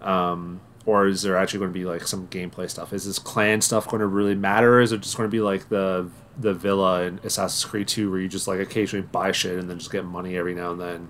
[0.00, 2.92] um, or is there actually going to be like some gameplay stuff?
[2.92, 4.78] Is this clan stuff going to really matter?
[4.78, 8.10] Or is it just going to be like the the villa in Assassin's Creed 2
[8.10, 10.80] where you just like occasionally buy shit and then just get money every now and
[10.80, 11.08] then,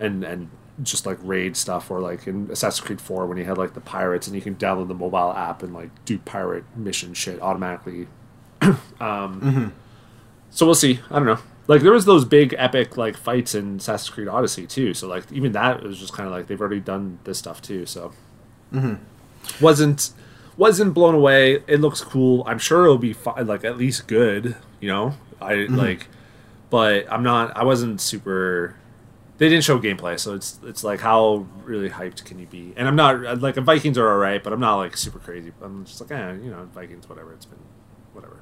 [0.00, 0.50] and and
[0.82, 3.80] just like raid stuff, or like in Assassin's Creed 4 when you had like the
[3.80, 8.08] pirates and you can download the mobile app and like do pirate mission shit automatically.
[9.00, 9.72] um,
[10.50, 11.00] So we'll see.
[11.10, 11.38] I don't know.
[11.68, 14.94] Like there was those big epic like fights in Assassin's Creed Odyssey too.
[14.94, 17.86] So like even that was just kind of like they've already done this stuff too.
[17.86, 18.12] So
[19.60, 20.10] wasn't
[20.56, 21.62] wasn't blown away.
[21.66, 22.42] It looks cool.
[22.46, 24.56] I'm sure it'll be fi- like at least good.
[24.80, 26.08] You know, I like,
[26.70, 27.56] but I'm not.
[27.56, 28.76] I wasn't super.
[29.38, 32.72] They didn't show gameplay, so it's it's like how really hyped can you be?
[32.76, 35.52] And I'm not like Vikings are alright, but I'm not like super crazy.
[35.62, 37.32] I'm just like, eh, you know, Vikings, whatever.
[37.34, 37.58] It's been
[38.14, 38.36] whatever.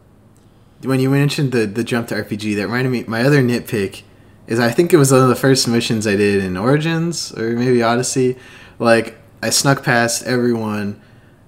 [0.83, 3.05] when you mentioned the the jump to RPG, that reminded me.
[3.09, 4.03] My other nitpick
[4.47, 7.51] is I think it was one of the first missions I did in Origins or
[7.57, 8.37] maybe Odyssey.
[8.79, 10.99] Like I snuck past everyone.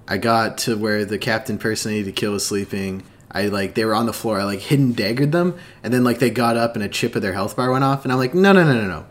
[0.07, 3.01] I got to where the captain person I needed to kill was sleeping.
[3.31, 4.39] I like they were on the floor.
[4.39, 7.23] I like hidden daggered them, and then like they got up and a chip of
[7.23, 9.05] their health bar went off, and I'm like, no, no, no, no, no.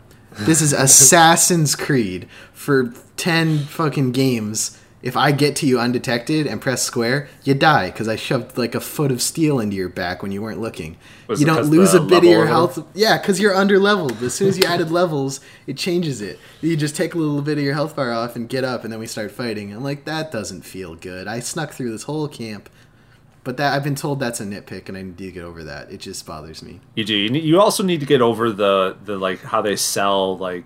[0.45, 4.79] This is Assassin's Creed for ten fucking games.
[5.07, 8.75] If I get to you undetected and press square, you die because I shoved like
[8.75, 10.97] a foot of steel into your back when you weren't looking.
[11.27, 12.85] Was you don't lose a bit of your health.
[12.93, 14.21] Yeah, because you're under leveled.
[14.21, 16.41] As soon as you added levels, it changes it.
[16.59, 18.91] You just take a little bit of your health bar off and get up, and
[18.91, 19.71] then we start fighting.
[19.71, 21.25] I'm like, that doesn't feel good.
[21.25, 22.69] I snuck through this whole camp,
[23.45, 25.89] but that I've been told that's a nitpick, and I need to get over that.
[25.89, 26.81] It just bothers me.
[26.95, 27.15] You do.
[27.15, 30.65] You also need to get over the the like how they sell like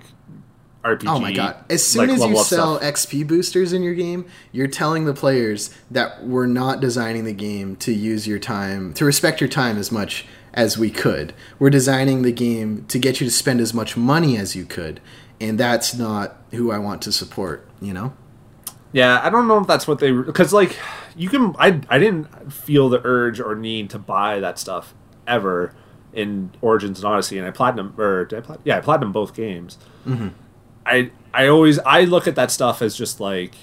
[0.83, 1.07] RPG.
[1.07, 1.63] Oh my god!
[1.69, 2.93] As soon like, as you sell stuff.
[2.93, 7.75] XP boosters in your game, you're telling the players that we're not designing the game
[7.77, 11.33] to use your time, to respect your time as much as we could.
[11.59, 14.99] We're designing the game to get you to spend as much money as you could,
[15.39, 17.67] and that's not who I want to support.
[17.79, 18.13] You know?
[18.91, 20.77] Yeah, I don't know if that's what they because like
[21.15, 21.55] you can.
[21.59, 24.93] I I didn't feel the urge or need to buy that stuff
[25.27, 25.75] ever
[26.13, 29.33] in Origins and Odyssey, and I platinum or did I plat- yeah I platinum both
[29.33, 29.77] games.
[30.05, 30.29] Mm-hmm.
[30.85, 33.53] I I always I look at that stuff as just like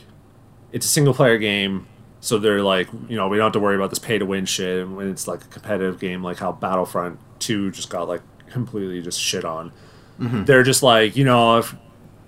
[0.73, 1.87] it's a single player game,
[2.21, 4.47] so they're like you know we don't have to worry about this pay to win
[4.47, 8.23] shit, and when it's like a competitive game like how Battlefront Two just got like
[8.51, 9.73] completely just shit on.
[10.19, 10.45] Mm-hmm.
[10.45, 11.75] They're just like you know if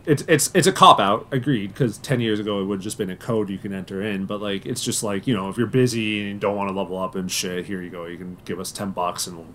[0.06, 1.68] it's it's it's a cop out, agreed.
[1.68, 4.26] Because ten years ago it would have just been a code you can enter in,
[4.26, 6.98] but like it's just like you know if you're busy and don't want to level
[6.98, 8.06] up and shit, here you go.
[8.06, 9.54] You can give us ten bucks and we'll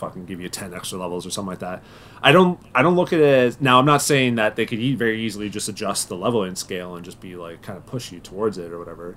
[0.00, 1.82] fucking give you ten extra levels or something like that.
[2.22, 3.78] I don't I don't look at it as now.
[3.78, 7.20] I'm not saying that they could very easily just adjust the leveling scale and just
[7.20, 9.16] be like kind of push you towards it or whatever.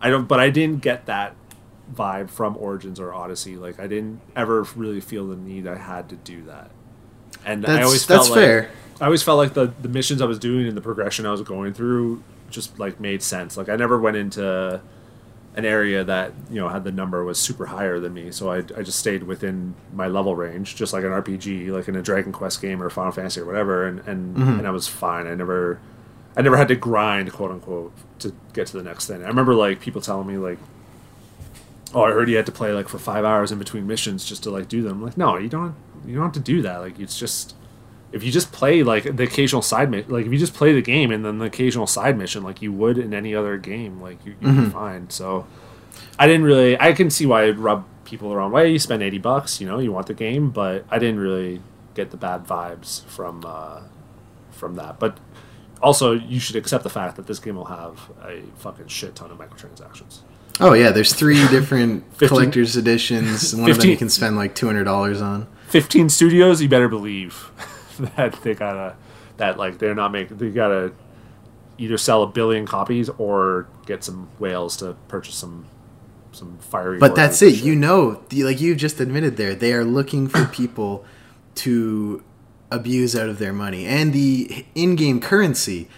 [0.00, 1.34] I don't, but I didn't get that
[1.94, 3.56] vibe from Origins or Odyssey.
[3.56, 6.70] Like I didn't ever really feel the need I had to do that.
[7.44, 8.70] And I That's- always that's felt like, fair.
[9.00, 11.42] I always felt like the the missions I was doing and the progression I was
[11.42, 13.56] going through just like made sense.
[13.56, 14.80] Like I never went into
[15.56, 18.58] an area that you know had the number was super higher than me, so I,
[18.58, 22.32] I just stayed within my level range, just like an RPG, like in a Dragon
[22.32, 24.58] Quest game or Final Fantasy or whatever, and and, mm-hmm.
[24.58, 25.26] and I was fine.
[25.26, 25.80] I never
[26.36, 29.22] I never had to grind, quote unquote, to get to the next thing.
[29.24, 30.58] I remember like people telling me like,
[31.94, 34.44] "Oh, I heard you had to play like for five hours in between missions just
[34.44, 35.74] to like do them." I'm like, no, you don't.
[36.06, 36.78] You don't have to do that.
[36.78, 37.54] Like, it's just
[38.12, 40.82] if you just play like the occasional side mission, like if you just play the
[40.82, 44.24] game and then the occasional side mission, like you would in any other game, like
[44.24, 45.10] you, you'd be fine.
[45.10, 45.46] So
[46.18, 46.78] I didn't really.
[46.80, 48.70] I can see why it'd rub people the wrong way.
[48.70, 51.62] You spend eighty bucks, you know, you want the game, but I didn't really
[51.94, 53.82] get the bad vibes from uh,
[54.50, 54.98] from that.
[54.98, 55.18] But
[55.80, 59.30] also, you should accept the fact that this game will have a fucking shit ton
[59.30, 60.18] of microtransactions.
[60.58, 63.54] Oh yeah, there's three different 15 collector's editions.
[63.54, 65.46] One of them you can spend like two hundred dollars on.
[65.68, 67.50] Fifteen studios, you better believe
[68.16, 68.96] that they gotta
[69.36, 70.36] that like they're not making.
[70.38, 70.92] They gotta
[71.78, 75.66] either sell a billion copies or get some whales to purchase some
[76.32, 76.98] some fiery.
[76.98, 77.54] But that's it.
[77.54, 81.04] and You know, the, like you just admitted there, they are looking for people
[81.56, 82.22] to
[82.70, 85.88] abuse out of their money and the in-game currency.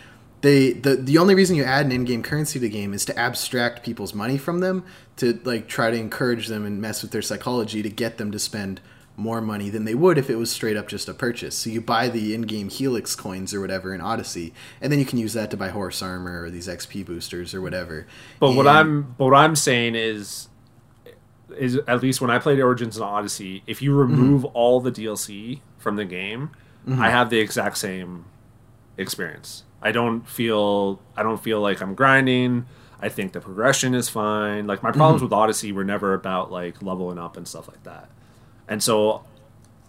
[0.41, 3.19] They the the only reason you add an in-game currency to the game is to
[3.19, 4.85] abstract people's money from them
[5.17, 8.39] to like try to encourage them and mess with their psychology to get them to
[8.39, 8.81] spend
[9.23, 11.57] more money than they would if it was straight up just a purchase.
[11.57, 15.19] So you buy the in-game Helix coins or whatever in Odyssey, and then you can
[15.19, 18.07] use that to buy horse armor or these XP boosters or whatever.
[18.41, 20.49] But what I'm but what I'm saying is
[21.57, 24.01] is at least when I played Origins and Odyssey, if you mm-hmm.
[24.01, 26.51] remove all the DLC from the game,
[26.87, 27.01] mm-hmm.
[27.01, 28.25] I have the exact same
[28.97, 29.65] experience.
[29.81, 32.67] I don't feel I don't feel like I'm grinding.
[33.01, 34.67] I think the progression is fine.
[34.67, 35.27] Like my problems mm-hmm.
[35.27, 38.09] with Odyssey were never about like leveling up and stuff like that.
[38.73, 39.23] And so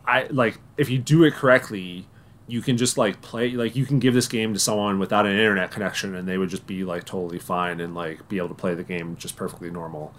[0.06, 2.06] I like if you do it correctly,
[2.48, 5.32] you can just like play like you can give this game to someone without an
[5.32, 8.54] internet connection and they would just be like totally fine and like be able to
[8.54, 10.13] play the game just perfectly normal.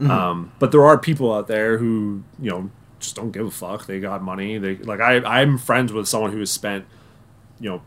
[0.00, 3.84] Um, but there are people out there who you know just don't give a fuck.
[3.84, 4.56] They got money.
[4.56, 6.86] They like I I'm friends with someone who has spent
[7.60, 7.82] you know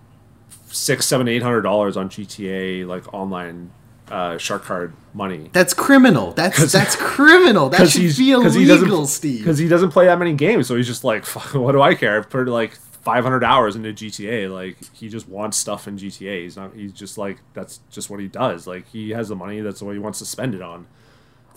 [0.68, 3.72] six seven eight hundred dollars on GTA like online
[4.10, 6.32] uh, shark card money That's criminal.
[6.32, 7.70] That's that's criminal.
[7.70, 9.40] That should be illegal, Steve.
[9.40, 11.96] Because he doesn't play that many games, so he's just like, Fuck, what do I
[11.96, 12.18] care?
[12.18, 14.52] I've put like 500 hours into GTA.
[14.52, 16.44] Like he just wants stuff in GTA.
[16.44, 16.74] He's not.
[16.76, 18.68] He's just like that's just what he does.
[18.68, 19.62] Like he has the money.
[19.62, 20.88] That's what he wants to spend it on.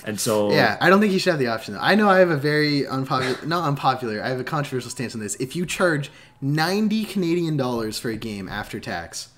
[0.05, 1.75] And so yeah, I don't think he should have the option.
[1.75, 1.81] Though.
[1.81, 4.23] I know I have a very unpopular, not unpopular.
[4.23, 5.37] I have a controversial stance on this.
[5.37, 6.11] If you charge
[6.41, 9.29] ninety Canadian dollars for a game after tax,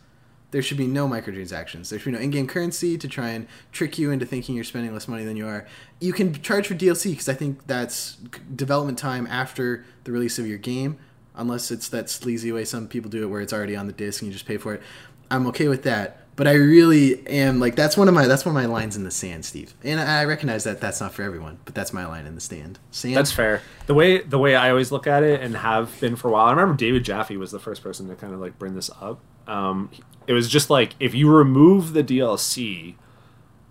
[0.54, 1.88] there should be no microtransactions.
[1.88, 4.92] There should be no in-game currency to try and trick you into thinking you're spending
[4.92, 5.66] less money than you are.
[5.98, 8.18] You can charge for DLC because I think that's
[8.54, 10.96] development time after the release of your game,
[11.34, 14.22] unless it's that sleazy way some people do it where it's already on the disc
[14.22, 14.82] and you just pay for it.
[15.28, 18.56] I'm okay with that but I really am like that's one of my that's one
[18.56, 19.74] of my lines in the sand, Steve.
[19.84, 22.78] And I recognize that that's not for everyone, but that's my line in the stand.
[22.90, 23.16] Sand.
[23.16, 23.62] That's fair.
[23.86, 26.46] The way the way I always look at it and have been for a while.
[26.46, 29.20] I remember David Jaffe was the first person to kind of like bring this up.
[29.46, 29.90] Um,
[30.26, 32.94] it was just like if you remove the DLC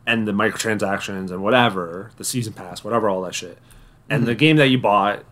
[0.06, 3.58] and the microtransactions and whatever, the season pass, whatever, all that shit,
[4.10, 4.28] and mm-hmm.
[4.28, 5.24] the game that you bought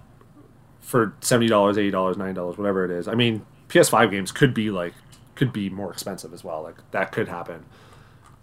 [0.79, 3.07] for seventy dollars, eighty dollars, ninety dollars, whatever it is.
[3.07, 4.93] I mean, PS5 games could be like
[5.35, 6.61] could be more expensive as well.
[6.61, 7.65] Like that could happen.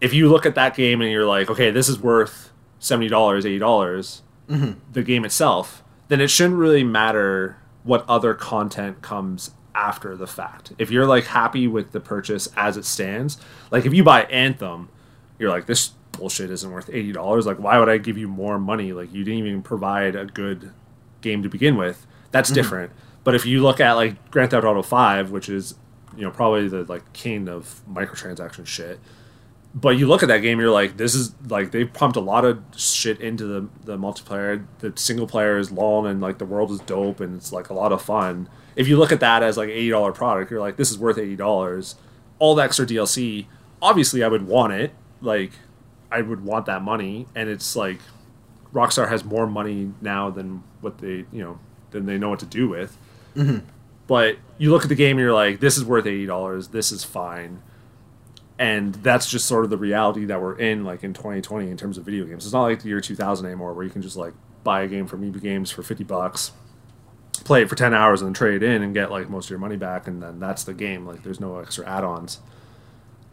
[0.00, 3.44] If you look at that game and you're like, okay, this is worth seventy dollars,
[3.44, 4.78] eighty dollars, mm-hmm.
[4.92, 10.72] the game itself, then it shouldn't really matter what other content comes after the fact.
[10.78, 13.38] If you're like happy with the purchase as it stands,
[13.70, 14.88] like if you buy Anthem,
[15.38, 17.46] you're like this bullshit isn't worth eighty dollars.
[17.46, 18.92] Like why would I give you more money?
[18.92, 20.72] Like you didn't even provide a good
[21.20, 22.06] game to begin with.
[22.32, 22.54] That's mm-hmm.
[22.56, 22.92] different.
[23.22, 25.76] But if you look at like Grand Theft Auto Five, which is
[26.16, 28.98] you know probably the like king of microtransaction shit.
[29.74, 32.44] But you look at that game, you're like, this is like they pumped a lot
[32.44, 34.66] of shit into the the multiplayer.
[34.80, 37.74] The single player is long and like the world is dope and it's like a
[37.74, 38.48] lot of fun.
[38.78, 41.18] If you look at that as like eighty dollar product, you're like, this is worth
[41.18, 41.96] eighty dollars.
[42.38, 43.46] All the extra DLC,
[43.82, 44.92] obviously, I would want it.
[45.20, 45.50] Like,
[46.10, 47.98] I would want that money, and it's like
[48.72, 51.58] Rockstar has more money now than what they you know
[51.90, 52.96] than they know what to do with.
[53.36, 53.66] Mm-hmm.
[54.06, 56.68] But you look at the game and you're like, this is worth eighty dollars.
[56.68, 57.62] This is fine.
[58.60, 61.96] And that's just sort of the reality that we're in, like in 2020, in terms
[61.96, 62.44] of video games.
[62.44, 65.06] It's not like the year 2000 anymore, where you can just like buy a game
[65.06, 66.50] from EB Games for 50 bucks,
[67.44, 69.58] play it for 10 hours, and then trade in and get like most of your
[69.58, 71.06] money back, and then that's the game.
[71.06, 72.40] Like there's no extra add-ons.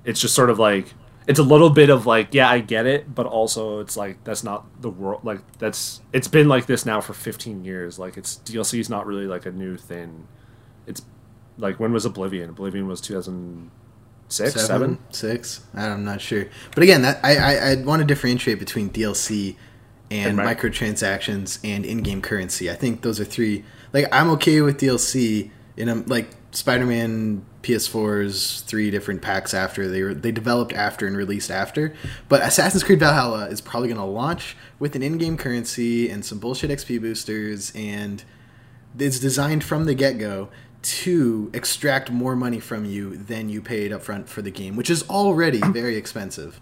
[0.03, 0.93] It's just sort of like
[1.27, 4.43] it's a little bit of like yeah i get it but also it's like that's
[4.43, 8.39] not the world like that's it's been like this now for 15 years like it's
[8.45, 10.27] dlc is not really like a new thing
[10.85, 11.01] it's
[11.57, 12.49] like when was Oblivion?
[12.49, 14.99] Oblivion was 2006, seven, seven?
[15.11, 15.65] six.
[15.73, 19.55] I'm not sure, but again, that I I, I want to differentiate between DLC
[20.11, 22.69] and, and microtransactions and in-game currency.
[22.69, 23.63] I think those are three.
[23.93, 30.03] Like I'm okay with DLC in a like Spider-Man PS4's three different packs after they
[30.03, 31.93] were they developed after and released after.
[32.29, 36.39] But Assassin's Creed Valhalla is probably going to launch with an in-game currency and some
[36.39, 38.23] bullshit XP boosters and
[38.97, 40.49] it's designed from the get-go
[40.81, 44.89] to extract more money from you than you paid up front for the game, which
[44.89, 46.61] is already very expensive.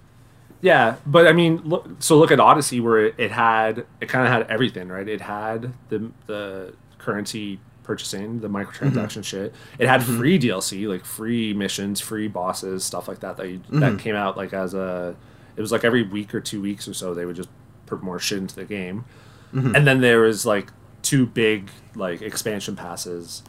[0.62, 4.26] Yeah, but I mean, look, so look at Odyssey, where it, it had it kind
[4.26, 5.08] of had everything, right?
[5.08, 9.22] It had the the currency purchasing, the microtransaction mm-hmm.
[9.22, 9.56] shit.
[9.78, 10.18] It had mm-hmm.
[10.18, 13.38] free DLC, like free missions, free bosses, stuff like that.
[13.38, 13.80] That you, mm-hmm.
[13.80, 15.16] that came out like as a,
[15.56, 17.50] it was like every week or two weeks or so they would just
[17.86, 19.06] put more shit into the game,
[19.54, 19.76] mm-hmm.
[19.76, 23.44] and then there was like two big like expansion passes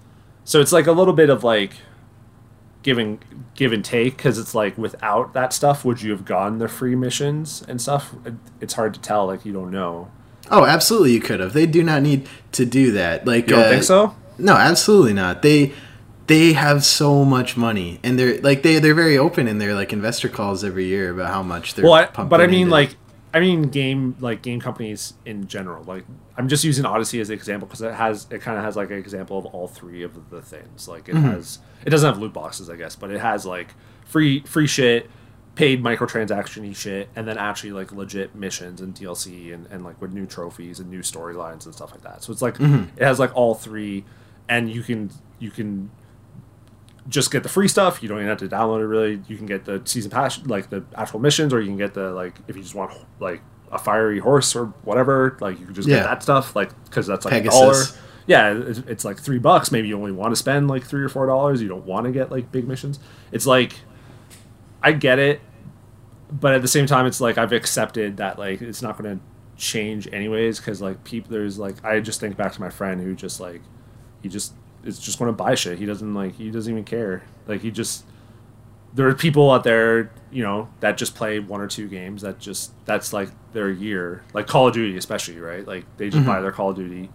[0.44, 1.72] so it's like a little bit of like
[2.82, 3.18] giving
[3.54, 6.94] give and take because it's like without that stuff, would you have gotten the free
[6.94, 8.14] missions and stuff?
[8.60, 9.26] It's hard to tell.
[9.26, 10.10] Like you don't know.
[10.50, 11.52] Oh, absolutely, you could have.
[11.52, 13.26] They do not need to do that.
[13.26, 14.14] Like, you don't uh, think so?
[14.38, 15.42] No, absolutely not.
[15.42, 15.72] They
[16.26, 19.92] they have so much money, and they're like they they're very open in their like
[19.92, 21.84] investor calls every year about how much they're.
[21.84, 22.96] Well, I, but I mean, like
[23.34, 25.82] I mean, game like game companies in general.
[25.82, 26.04] Like
[26.36, 28.90] I'm just using Odyssey as an example because it has it kind of has like
[28.90, 30.86] an example of all three of the things.
[30.86, 31.30] Like it mm-hmm.
[31.30, 35.10] has it doesn't have loot boxes, I guess, but it has like free free shit,
[35.54, 40.12] paid microtransaction shit, and then actually like legit missions and DLC and, and like with
[40.12, 42.22] new trophies and new storylines and stuff like that.
[42.22, 42.96] So it's like mm-hmm.
[42.96, 44.04] it has like all three,
[44.48, 45.90] and you can you can
[47.08, 48.02] just get the free stuff.
[48.02, 49.22] You don't even have to download it really.
[49.28, 52.10] You can get the season pass, like the actual missions, or you can get the
[52.10, 53.40] like if you just want like
[53.70, 55.36] a fiery horse or whatever.
[55.40, 55.98] Like you can just yeah.
[55.98, 57.58] get that stuff, like because that's like Pegasus.
[57.58, 57.84] a dollar.
[58.26, 59.70] Yeah, it's, it's like three bucks.
[59.70, 61.60] Maybe you only want to spend like three or four dollars.
[61.60, 62.98] You don't want to get like big missions.
[63.32, 63.74] It's like
[64.84, 65.40] I get it,
[66.30, 69.24] but at the same time, it's like I've accepted that like it's not going to
[69.56, 73.14] change anyways because like people there's like I just think back to my friend who
[73.14, 73.62] just like
[74.22, 74.52] he just
[74.84, 75.78] is just going to buy shit.
[75.78, 77.22] He doesn't like he doesn't even care.
[77.46, 78.04] Like he just
[78.92, 82.38] there are people out there, you know, that just play one or two games that
[82.38, 84.22] just that's like their year.
[84.34, 85.66] Like Call of Duty especially, right?
[85.66, 86.26] Like they just mm-hmm.
[86.26, 87.08] buy their Call of Duty.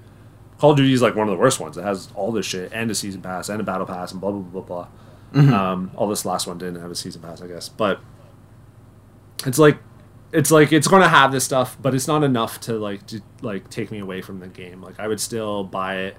[0.57, 1.78] Call of Duty is like one of the worst ones.
[1.78, 4.32] It has all this shit and a season pass and a battle pass and blah
[4.32, 4.88] blah blah blah.
[5.34, 5.53] Mm-hmm.
[5.53, 7.99] Um, all this last one didn't have a season pass, I guess, but
[9.45, 9.77] it's like
[10.32, 13.21] it's like it's going to have this stuff, but it's not enough to like to
[13.41, 14.82] like take me away from the game.
[14.82, 16.17] Like I would still buy it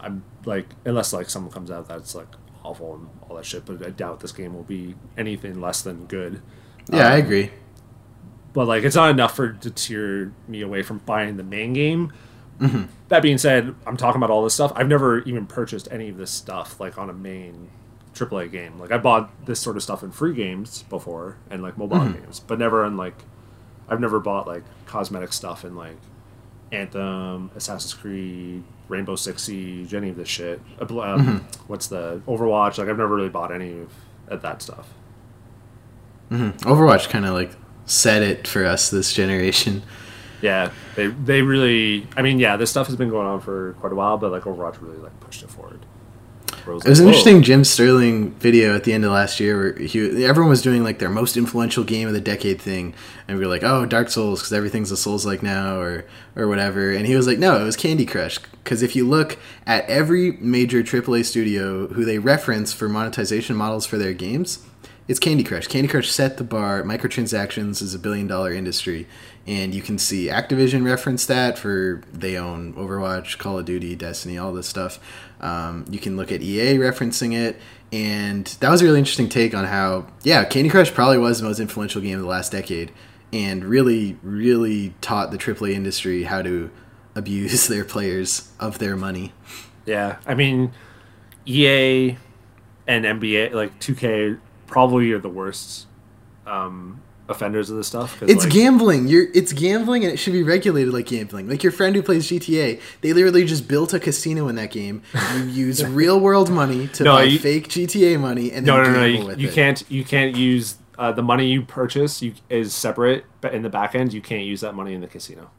[0.00, 2.28] I'm like unless like someone comes out that's like
[2.64, 3.64] awful and all that shit.
[3.64, 6.40] But I doubt this game will be anything less than good.
[6.92, 7.50] Yeah, I Um, agree.
[8.52, 12.12] but like it's not enough for to tear me away from buying the main game.
[12.60, 12.84] Mm-hmm.
[13.08, 14.72] That being said, I'm talking about all this stuff.
[14.76, 17.70] I've never even purchased any of this stuff like on a main
[18.14, 18.78] AAA game.
[18.78, 22.20] Like I bought this sort of stuff in free games before and like mobile Mm-hmm.
[22.24, 23.14] games, but never in like
[23.88, 25.96] I've never bought like cosmetic stuff in like
[26.70, 30.60] Anthem, Assassin's Creed, Rainbow Six Siege, any of this shit.
[30.80, 31.62] Uh, Um, Mm-hmm.
[31.66, 32.78] What's the Overwatch?
[32.78, 33.90] Like I've never really bought any of,
[34.28, 34.88] of that stuff.
[36.30, 37.50] Overwatch kind of like
[37.84, 39.82] set it for us this generation.
[40.40, 42.06] Yeah, they they really.
[42.16, 44.42] I mean, yeah, this stuff has been going on for quite a while, but like
[44.44, 45.84] Overwatch really like pushed it forward.
[46.64, 49.78] Where It was an interesting Jim Sterling video at the end of last year where
[49.78, 52.94] he, everyone was doing like their most influential game of the decade thing,
[53.26, 56.04] and we were like, "Oh, Dark Souls," because everything's a Souls like now, or
[56.36, 56.90] or whatever.
[56.90, 60.32] And he was like, "No, it was Candy Crush." Because if you look at every
[60.32, 64.60] major AAA studio who they reference for monetization models for their games,
[65.08, 65.66] it's Candy Crush.
[65.66, 66.82] Candy Crush set the bar.
[66.84, 69.08] Microtransactions is a billion dollar industry,
[69.46, 74.38] and you can see Activision reference that for they own Overwatch, Call of Duty, Destiny,
[74.38, 75.00] all this stuff.
[75.42, 77.60] Um, you can look at EA referencing it,
[77.92, 81.46] and that was a really interesting take on how yeah, Candy Crush probably was the
[81.46, 82.92] most influential game of the last decade,
[83.32, 86.70] and really, really taught the AAA industry how to
[87.14, 89.32] abuse their players of their money.
[89.84, 90.72] Yeah, I mean,
[91.44, 92.16] EA
[92.86, 95.86] and NBA like 2K probably are the worst
[96.46, 98.22] um, offenders of this stuff.
[98.22, 99.06] It's like, gambling.
[99.08, 101.48] You're it's gambling, and it should be regulated like gambling.
[101.48, 105.02] Like your friend who plays GTA, they literally just built a casino in that game.
[105.36, 108.92] You use real world money to No, buy you- fake GTA money, and No, then
[108.92, 109.06] no, no.
[109.06, 109.82] You, you can't.
[109.90, 112.20] You can't use uh, the money you purchase.
[112.22, 115.08] You is separate, but in the back end, you can't use that money in the
[115.08, 115.50] casino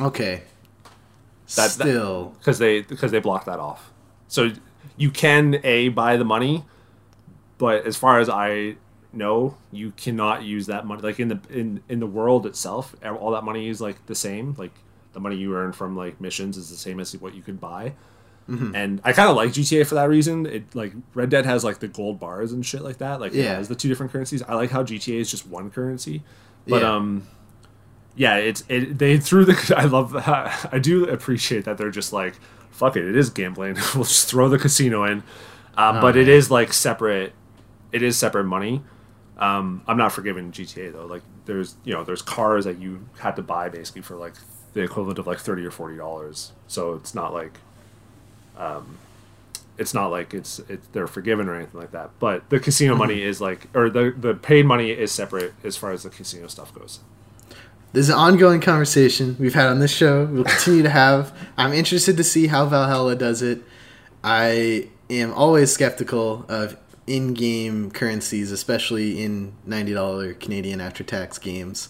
[0.00, 0.42] Okay.
[1.56, 3.90] that- Still, because they because they block that off.
[4.28, 4.50] So
[4.96, 6.64] you can a buy the money,
[7.58, 8.76] but as far as I
[9.12, 11.02] know, you cannot use that money.
[11.02, 14.54] Like in the in in the world itself, all that money is like the same.
[14.58, 14.72] Like
[15.12, 17.94] the money you earn from like missions is the same as what you could buy.
[18.48, 18.74] Mm-hmm.
[18.74, 20.46] And I kind of like GTA for that reason.
[20.46, 23.20] It like Red Dead has like the gold bars and shit like that.
[23.20, 24.42] Like yeah, it has the two different currencies.
[24.42, 26.22] I like how GTA is just one currency,
[26.66, 26.94] but Yeah.
[26.96, 27.26] um,
[28.16, 28.98] yeah, it's it.
[28.98, 29.74] They threw the.
[29.76, 30.68] I love that.
[30.72, 32.34] I do appreciate that they're just like,
[32.70, 33.74] fuck it, it is gambling.
[33.94, 35.22] we'll just throw the casino in,
[35.76, 36.34] um, but it man.
[36.36, 37.34] is like separate.
[37.92, 38.82] It is separate money.
[39.42, 41.06] Um, I'm not forgiving GTA though.
[41.06, 44.34] Like there's you know there's cars that you had to buy basically for like
[44.72, 46.52] the equivalent of like thirty or forty dollars.
[46.68, 47.58] So it's not like,
[48.56, 48.98] um,
[49.78, 52.10] it's not like it's it's they're forgiven or anything like that.
[52.20, 55.90] But the casino money is like or the the paid money is separate as far
[55.90, 57.00] as the casino stuff goes.
[57.92, 60.24] This is an ongoing conversation we've had on this show.
[60.26, 61.36] We'll continue to have.
[61.58, 63.60] I'm interested to see how Valhalla does it.
[64.22, 66.76] I am always skeptical of
[67.06, 71.88] in-game currencies, especially in $90 Canadian after-tax games.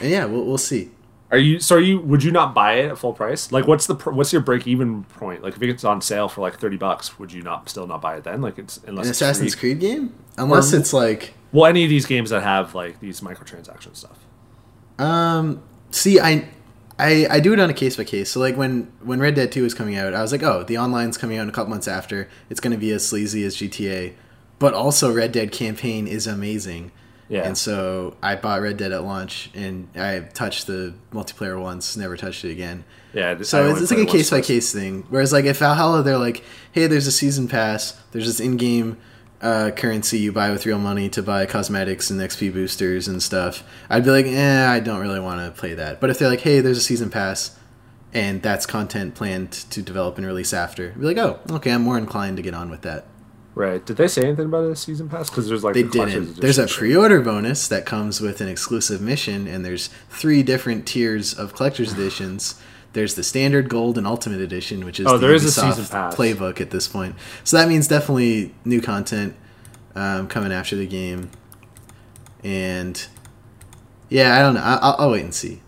[0.00, 0.90] And yeah, we'll, we'll see.
[1.32, 1.76] Are you so?
[1.76, 3.52] Are you would you not buy it at full price?
[3.52, 5.44] Like, what's the what's your break even point?
[5.44, 8.16] Like, if it's on sale for like thirty bucks, would you not still not buy
[8.16, 8.40] it then?
[8.42, 9.70] Like, it's unless An it's Assassin's free?
[9.74, 13.20] Creed game, unless Or- it's like Well, any of these games that have like these
[13.20, 14.18] microtransaction stuff.
[14.98, 15.62] Um,
[15.92, 16.48] see, I,
[16.98, 18.30] I, I do it on a case by case.
[18.32, 20.76] So like when when Red Dead Two was coming out, I was like, oh, the
[20.78, 22.28] online's coming out in a couple months after.
[22.50, 24.14] It's going to be as sleazy as GTA,
[24.60, 26.92] but also Red Dead campaign is amazing.
[27.28, 27.42] Yeah.
[27.42, 32.16] And so I bought Red Dead at launch, and I touched the multiplayer once, never
[32.16, 32.84] touched it again.
[33.12, 33.40] Yeah.
[33.42, 35.06] So it's, it's like a case by case thing.
[35.08, 38.98] Whereas like if Valhalla, they're like, hey, there's a season pass, there's this in-game
[39.40, 43.64] uh, currency you buy with real money to buy cosmetics and XP boosters and stuff.
[43.88, 46.00] I'd be like, eh, I don't really want to play that.
[46.00, 47.56] But if they're like, hey, there's a season pass,
[48.12, 51.82] and that's content planned to develop and release after, I'd be like, oh, okay, I'm
[51.82, 53.06] more inclined to get on with that.
[53.60, 53.84] Right.
[53.84, 55.28] Did they say anything about a season pass?
[55.28, 56.36] Because there's like They the didn't.
[56.40, 61.34] There's a pre-order bonus that comes with an exclusive mission, and there's three different tiers
[61.34, 62.58] of collector's editions.
[62.94, 65.84] There's the standard gold and ultimate edition, which is Oh, the there is a season
[65.84, 66.16] pass.
[66.16, 67.16] playbook at this point.
[67.44, 69.36] So that means definitely new content
[69.94, 71.30] um, coming after the game.
[72.42, 73.06] And
[74.08, 74.62] yeah, I don't know.
[74.62, 75.60] I, I'll, I'll wait and see.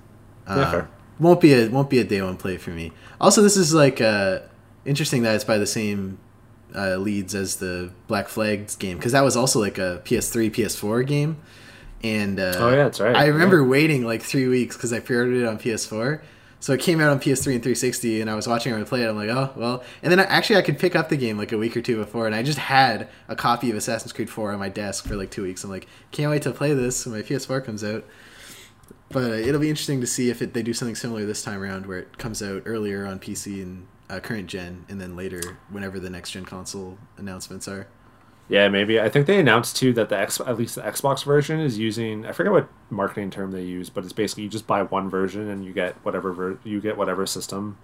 [0.47, 0.85] Uh.
[1.21, 2.91] Won't be a won't be a day one play for me.
[3.21, 4.41] Also, this is like uh,
[4.87, 6.19] interesting that it's by the same
[6.75, 11.07] uh, leads as the Black Flag game because that was also like a PS3 PS4
[11.07, 11.37] game.
[12.05, 13.15] And uh, Oh, yeah, that's right.
[13.15, 16.21] I remember waiting like three weeks because I pre-ordered it on PS4.
[16.59, 19.09] So it came out on PS3 and 360, and I was watching everyone play it.
[19.09, 19.83] I'm like, oh well.
[20.01, 21.97] And then I, actually, I could pick up the game like a week or two
[21.97, 25.17] before, and I just had a copy of Assassin's Creed 4 on my desk for
[25.17, 25.65] like two weeks.
[25.65, 28.05] I'm like, can't wait to play this when my PS4 comes out.
[29.09, 31.61] But uh, it'll be interesting to see if it, they do something similar this time
[31.61, 35.59] around, where it comes out earlier on PC and uh, current gen, and then later
[35.71, 37.87] whenever the next gen console announcements are.
[38.49, 39.01] Yeah, maybe.
[39.01, 42.27] I think they announced too that the X, at least the Xbox version, is using.
[42.27, 45.49] I forget what marketing term they use, but it's basically you just buy one version
[45.49, 47.79] and you get whatever ver- you get whatever system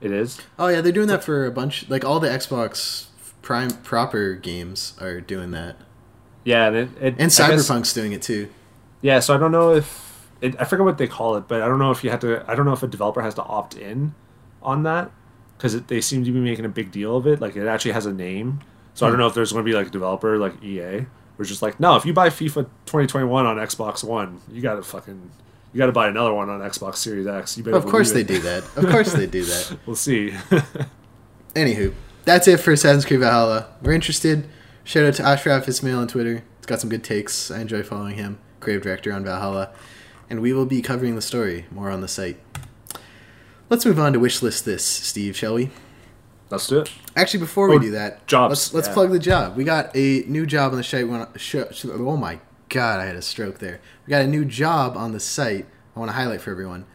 [0.00, 0.40] it is.
[0.58, 1.88] Oh yeah, they're doing that for a bunch.
[1.90, 3.06] Like all the Xbox
[3.42, 5.76] Prime proper games are doing that,
[6.44, 8.48] Yeah, and it, it and I guess- Cyberpunk's doing it too.
[9.02, 11.66] Yeah, so I don't know if it, I forget what they call it, but I
[11.68, 12.44] don't know if you have to.
[12.50, 14.14] I don't know if a developer has to opt in
[14.62, 15.10] on that
[15.58, 17.40] because they seem to be making a big deal of it.
[17.40, 18.60] Like it actually has a name,
[18.94, 19.12] so I hmm.
[19.12, 21.04] don't know if there's going to be like a developer like EA,
[21.36, 24.82] who's just like, no, if you buy FIFA 2021 on Xbox One, you got to
[24.82, 25.30] fucking
[25.72, 27.58] you got to buy another one on Xbox Series X.
[27.58, 28.76] You better Of course they believe do that.
[28.76, 29.78] Of course they do that.
[29.86, 30.30] We'll see.
[31.54, 31.92] Anywho,
[32.24, 33.68] that's it for Assassin's Creed Valhalla.
[33.82, 34.48] We're interested.
[34.84, 36.42] Shout out to Ashraf Ismail on Twitter.
[36.58, 37.50] He's got some good takes.
[37.50, 38.38] I enjoy following him.
[38.60, 39.70] Creative director on Valhalla.
[40.30, 42.38] And we will be covering the story more on the site.
[43.70, 45.70] Let's move on to wishlist this, Steve, shall we?
[46.50, 46.90] Let's do it.
[47.14, 48.94] Actually, before we Oh, do that, jobs, Let's, let's yeah.
[48.94, 49.56] plug the job.
[49.56, 51.04] We got a new job on the site.
[51.04, 52.38] We wanna- sh- sh- oh my
[52.70, 53.80] god, I had a stroke there.
[54.06, 55.66] We got a new job on the site.
[55.94, 56.86] I want to highlight for everyone.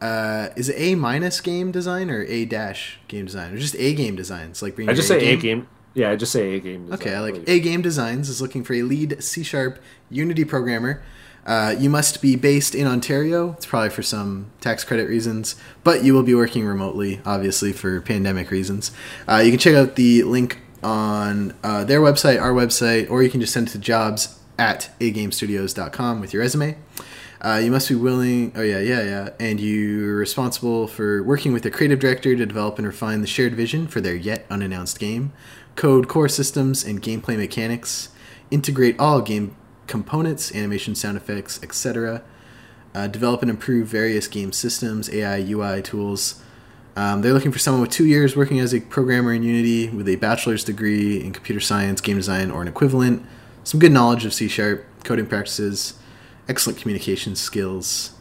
[0.00, 3.94] Uh, is it A minus game design or A dash game design or just A
[3.94, 4.62] game designs?
[4.62, 5.66] Like I just say A game.
[5.94, 6.90] Yeah, I just say A game.
[6.92, 7.48] Okay, I like.
[7.48, 9.78] A Game Designs is looking for a lead C Sharp
[10.10, 11.02] Unity programmer.
[11.46, 13.52] Uh, you must be based in Ontario.
[13.52, 18.00] It's probably for some tax credit reasons, but you will be working remotely, obviously for
[18.00, 18.90] pandemic reasons.
[19.28, 23.30] Uh, you can check out the link on uh, their website, our website, or you
[23.30, 26.76] can just send it to jobs at agamestudios.com with your resume.
[27.40, 28.52] Uh, you must be willing.
[28.56, 29.28] Oh yeah, yeah, yeah.
[29.38, 33.54] And you're responsible for working with the creative director to develop and refine the shared
[33.54, 35.32] vision for their yet unannounced game,
[35.76, 38.08] code core systems and gameplay mechanics,
[38.50, 39.54] integrate all game
[39.86, 42.22] components, animation, sound effects, etc.
[42.94, 46.42] Uh, develop and improve various game systems, AI, UI tools.
[46.96, 50.08] Um, they're looking for someone with two years working as a programmer in Unity with
[50.08, 53.24] a bachelor's degree in computer science, game design, or an equivalent,
[53.64, 55.98] some good knowledge of C Sharp, coding practices,
[56.48, 58.12] excellent communication skills,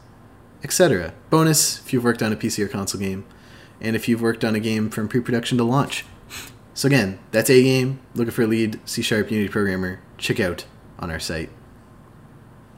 [0.61, 1.13] etc.
[1.29, 3.25] Bonus if you've worked on a PC or console game,
[3.79, 6.03] and if you've worked on a game from pre production to launch.
[6.73, 8.01] So, again, that's a game.
[8.13, 10.01] Looking for a lead C Sharp Unity programmer.
[10.17, 10.65] Check out
[10.99, 11.49] on our site.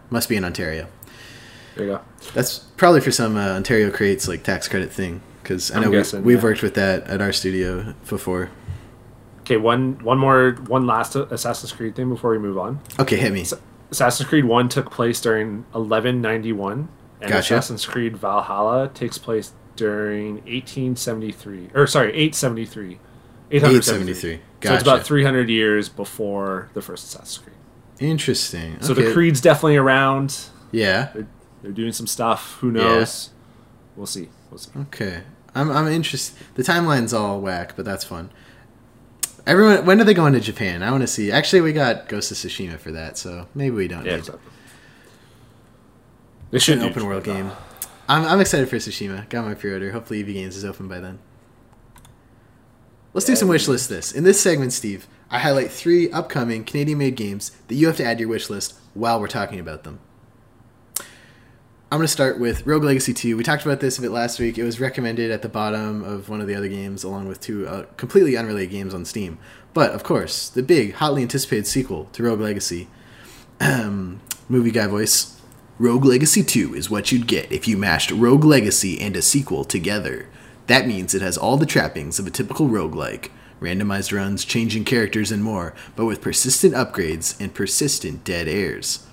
[0.09, 0.87] Must be in Ontario.
[1.75, 2.01] There you go.
[2.33, 5.97] That's probably for some uh, Ontario creates like tax credit thing because I know we,
[5.97, 6.43] guessing, we've yeah.
[6.43, 8.49] worked with that at our studio before.
[9.41, 12.79] Okay, one one more one last Assassin's Creed thing before we move on.
[12.99, 13.45] Okay, hit me.
[13.91, 16.89] Assassin's Creed 1 took place during 1191,
[17.21, 17.37] and Gotcha.
[17.37, 21.69] Assassin's Creed Valhalla takes place during 1873.
[21.73, 22.99] Or, sorry, 873.
[23.51, 24.41] 873.
[24.59, 24.67] Gotcha.
[24.67, 27.56] So it's about 300 years before the first Assassin's Creed.
[27.99, 28.81] Interesting.
[28.81, 29.05] So okay.
[29.05, 30.39] the Creed's definitely around.
[30.71, 31.09] Yeah.
[31.13, 31.27] They're,
[31.61, 32.57] they're doing some stuff.
[32.59, 33.31] Who knows?
[33.95, 34.29] We'll see.
[34.51, 34.71] We'll see.
[34.77, 35.23] Okay.
[35.55, 36.37] I'm I'm interested.
[36.53, 38.29] The timeline's all whack, but that's fun.
[39.47, 40.83] Everyone, when are they going to Japan?
[40.83, 41.31] I want to see.
[41.31, 44.43] Actually, we got Ghost of Tsushima for that, so maybe we don't Yeah, need exactly.
[46.51, 47.51] They should an open world game.
[48.09, 49.27] I'm, I'm excited for Tsushima.
[49.29, 49.91] Got my pre-order.
[49.91, 51.19] Hopefully, EB Games is open by then.
[53.13, 54.11] Let's do some wish list this.
[54.11, 58.17] In this segment, Steve, I highlight three upcoming Canadian-made games that you have to add
[58.17, 59.99] to your wish list while we're talking about them.
[61.89, 63.35] I'm going to start with Rogue Legacy 2.
[63.35, 64.57] We talked about this a bit last week.
[64.57, 67.67] It was recommended at the bottom of one of the other games, along with two
[67.67, 69.37] uh, completely unrelated games on Steam.
[69.73, 72.87] But, of course, the big, hotly anticipated sequel to Rogue Legacy.
[74.49, 75.41] Movie guy voice.
[75.77, 79.65] Rogue Legacy 2 is what you'd get if you mashed Rogue Legacy and a sequel
[79.65, 80.27] together.
[80.67, 83.29] That means it has all the trappings of a typical roguelike
[83.59, 89.05] randomized runs, changing characters, and more, but with persistent upgrades and persistent dead heirs.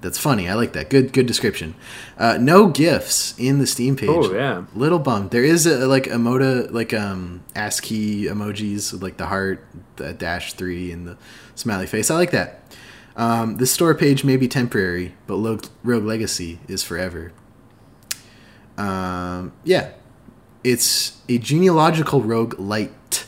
[0.00, 0.48] That's funny.
[0.48, 0.88] I like that.
[0.88, 1.74] Good, good description.
[2.16, 4.08] Uh, no gifts in the Steam page.
[4.08, 4.64] Oh, yeah.
[4.74, 5.30] Little bummed.
[5.30, 10.90] There is a, like emoda, like um ASCII emojis like the heart, the dash three,
[10.90, 11.18] and the
[11.54, 12.10] smiley face.
[12.10, 12.62] I like that.
[13.16, 17.32] Um, the store page may be temporary, but Rogue, Rogue Legacy is forever.
[18.78, 19.90] Um, yeah,
[20.64, 23.26] it's a genealogical rogue light.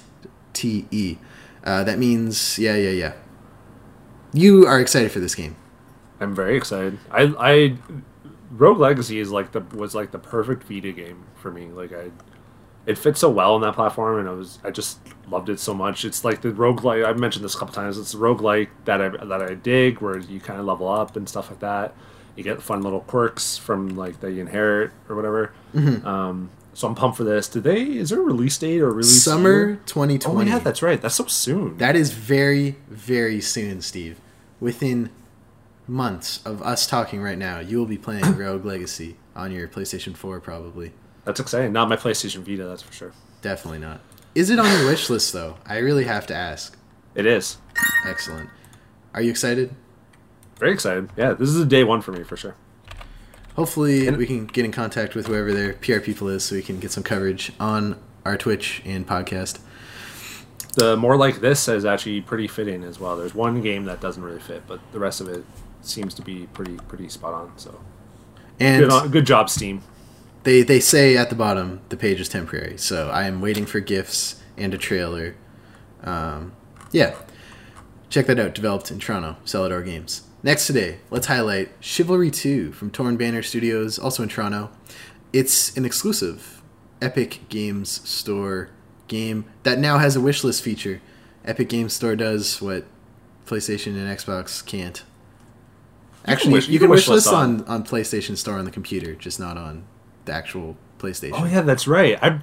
[0.53, 1.19] T E.
[1.65, 3.13] Uh, that means yeah, yeah, yeah.
[4.33, 5.57] You are excited for this game.
[6.21, 6.99] I'm very excited.
[7.11, 7.77] I I
[8.51, 11.67] Rogue Legacy is like the was like the perfect Vita game for me.
[11.67, 12.11] Like I
[12.85, 14.99] it fits so well on that platform and I was I just
[15.29, 16.05] loved it so much.
[16.05, 17.99] It's like the rogue roguelike I've mentioned this a couple times.
[17.99, 21.29] It's the roguelike that I that I dig where you kind of level up and
[21.29, 21.95] stuff like that.
[22.37, 25.53] You get fun little quirks from like that you inherit or whatever.
[25.75, 26.07] Mm-hmm.
[26.07, 27.49] Um so I'm pumped for this.
[27.49, 29.81] Did they is there a release date or release Summer year?
[29.87, 30.51] 2020.
[30.51, 31.01] Oh yeah, that's right.
[31.01, 31.77] That's so soon.
[31.79, 34.21] That is very, very soon, Steve.
[34.61, 35.11] Within
[35.87, 40.17] months of us talking right now, you will be playing Rogue Legacy on your PlayStation
[40.17, 40.93] 4 probably.
[41.25, 41.73] That's exciting.
[41.73, 43.13] Not my PlayStation Vita, that's for sure.
[43.43, 44.01] Definitely not.
[44.35, 45.57] Is it on your wish list though?
[45.67, 46.77] I really have to ask.
[47.15, 47.59] It is.
[48.07, 48.49] Excellent.
[49.15, 49.75] Are you excited?
[50.59, 51.11] Very excited.
[51.17, 52.55] Yeah, this is a day one for me for sure.
[53.57, 56.81] Hopefully, we can get in contact with whoever their PR people is so we can
[56.81, 59.59] get some coverage on our Twitch and podcast.
[60.75, 63.17] The more like this is actually pretty fitting as well.
[63.17, 65.45] There's one game that doesn't really fit, but the rest of it
[65.83, 67.53] seems to be pretty pretty spot on.
[67.57, 67.79] So
[68.59, 69.83] And good, on, good job, Steam.
[70.45, 73.81] they, they say at the bottom the page is temporary, so I am waiting for
[73.81, 75.35] gifts and a trailer.
[76.03, 76.53] Um,
[76.91, 77.15] yeah.
[78.09, 78.55] Check that out.
[78.55, 80.23] Developed in Toronto, Cellar Door Games.
[80.43, 84.71] Next today, let's highlight Chivalry 2 from Torn Banner Studios, also in Toronto.
[85.33, 86.63] It's an exclusive
[87.01, 88.71] Epic Games Store
[89.07, 91.01] game that now has a wishlist feature.
[91.45, 92.85] Epic Games Store does what
[93.47, 95.05] PlayStation and Xbox can't.
[96.27, 98.65] Actually, wish- you, you can can wish wishlist list on- on, on PlayStation Store on
[98.65, 99.85] the computer, just not on
[100.25, 101.33] the actual PlayStation.
[101.35, 102.19] Oh yeah, that's right.
[102.23, 102.41] I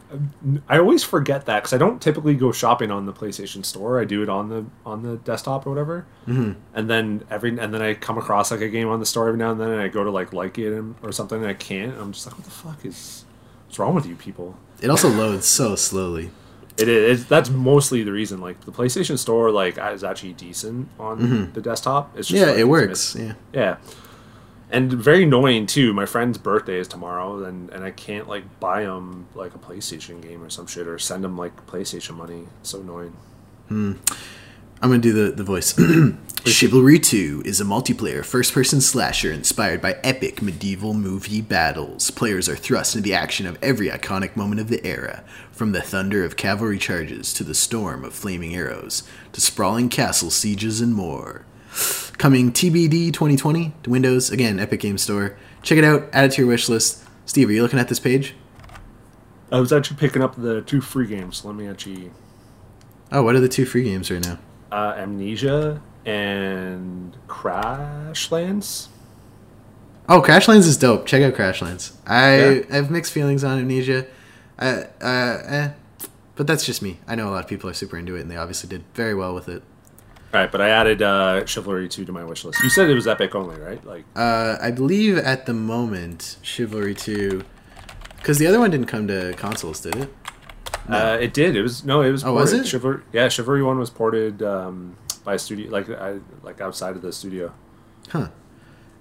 [0.67, 3.99] I always forget that because I don't typically go shopping on the PlayStation Store.
[3.99, 6.05] I do it on the on the desktop or whatever.
[6.27, 6.59] Mm-hmm.
[6.73, 9.39] And then every and then I come across like a game on the store every
[9.39, 11.97] now and then, and I go to like like it or something, and I can't.
[11.97, 13.25] I'm just like, what the fuck is
[13.65, 14.57] what's wrong with you people?
[14.81, 16.31] It also loads so slowly.
[16.77, 17.27] It is.
[17.27, 18.39] That's mostly the reason.
[18.39, 22.17] Like the PlayStation Store, like is actually decent on the desktop.
[22.17, 23.15] It's just Yeah, like, it works.
[23.15, 23.33] Yeah.
[23.53, 23.77] Yeah.
[24.71, 25.93] And very annoying too.
[25.93, 30.21] My friend's birthday is tomorrow, and, and I can't like buy him like a PlayStation
[30.21, 32.47] game or some shit, or send him like PlayStation money.
[32.59, 33.15] It's so annoying.
[33.67, 33.93] Hmm.
[34.81, 35.77] I'm gonna do the, the voice.
[36.45, 42.11] Chivalry 2 is a multiplayer first person slasher inspired by epic medieval movie battles.
[42.11, 45.81] Players are thrust into the action of every iconic moment of the era, from the
[45.81, 49.03] thunder of cavalry charges to the storm of flaming arrows,
[49.33, 51.43] to sprawling castle sieges and more.
[52.19, 55.37] Coming TBD 2020 to Windows, again, Epic Game Store.
[55.63, 57.01] Check it out, add it to your wish list.
[57.25, 58.35] Steve, are you looking at this page?
[59.53, 61.45] I was actually picking up the two free games.
[61.45, 62.11] Let me actually
[63.09, 64.37] Oh, what are the two free games right now?
[64.69, 68.89] uh, Amnesia and Crashlands.
[70.09, 71.05] Oh, Crashlands is dope.
[71.05, 71.93] Check out Crashlands.
[72.05, 72.61] I, Yeah.
[72.69, 74.05] I have mixed feelings on Amnesia.
[74.59, 75.69] Uh, uh, eh.
[76.35, 76.99] But that's just me.
[77.07, 79.15] I know a lot of people are super into it, and they obviously did very
[79.15, 79.63] well with it.
[80.31, 82.61] All right, but I added uh, Chivalry two to my wish list.
[82.61, 83.83] You said it was Epic only, right?
[83.83, 87.43] Like, Uh, I believe at the moment, Chivalry 2.
[88.17, 90.09] Because the other one didn't come to consoles, did it?
[90.87, 91.55] Uh, it did.
[91.55, 92.01] It was no.
[92.01, 92.23] It was.
[92.23, 92.67] Oh, was it?
[92.67, 97.01] Chivalry, yeah, Chivalry One was ported um, by a studio, like I, like outside of
[97.03, 97.53] the studio.
[98.09, 98.29] Huh.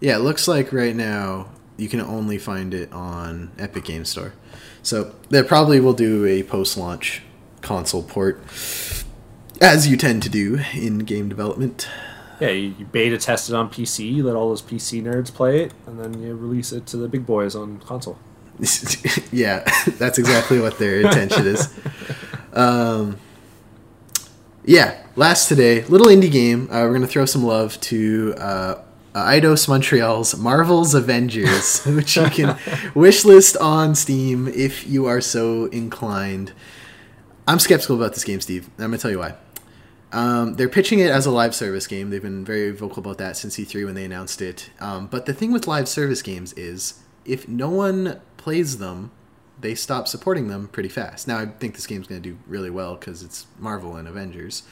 [0.01, 1.49] Yeah, it looks like right now
[1.79, 4.35] you can only find it on Epic Game Store.
[4.83, 7.22] So they probably will do a post launch
[7.62, 8.43] console port,
[9.61, 11.88] as you tend to do in game development.
[12.40, 15.62] Yeah, you, you beta test it on PC, you let all those PC nerds play
[15.64, 18.18] it, and then you release it to the big boys on console.
[19.32, 19.61] yeah,
[19.98, 21.72] that's exactly what their intention is.
[22.50, 23.18] Um,
[24.64, 26.64] yeah, last today, little indie game.
[26.70, 28.82] Uh, we're gonna throw some love to uh,
[29.14, 32.56] Eidos Montreal's Marvel's Avengers, which you can
[32.94, 36.52] wishlist on Steam if you are so inclined.
[37.46, 38.68] I'm skeptical about this game, Steve.
[38.78, 39.34] I'm gonna tell you why.
[40.12, 42.11] Um, they're pitching it as a live service game.
[42.11, 44.70] They've been very vocal about that since E3 when they announced it.
[44.80, 49.11] Um, but the thing with live service games is if no one plays them,
[49.61, 51.26] they stop supporting them pretty fast.
[51.28, 54.62] Now, I think this game's going to do really well because it's Marvel and Avengers.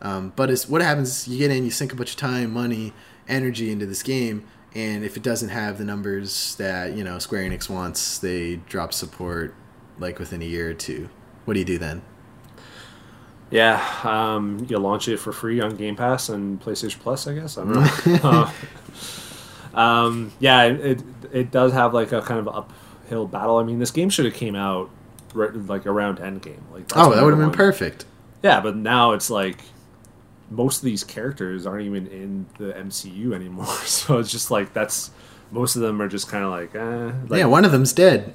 [0.00, 2.92] Um, but it's, what happens you get in, you sink a bunch of time, money,
[3.28, 7.48] energy into this game, and if it doesn't have the numbers that you know Square
[7.48, 9.54] Enix wants, they drop support
[9.98, 11.08] like within a year or two.
[11.46, 12.02] What do you do then?
[13.50, 17.58] Yeah, um, you launch it for free on Game Pass and PlayStation Plus, I guess.
[17.58, 18.50] I don't know.
[19.74, 23.58] Uh, um, yeah, it it does have like a kind of uphill battle.
[23.58, 24.90] I mean, this game should have came out
[25.34, 26.60] right, like around Endgame.
[26.72, 28.06] Like oh, that would have been perfect.
[28.42, 29.58] Yeah, but now it's like
[30.50, 33.66] most of these characters aren't even in the MCU anymore.
[33.84, 35.10] So it's just like that's
[35.50, 37.12] most of them are just kind of like, eh.
[37.28, 38.34] Like, yeah, one of them's dead.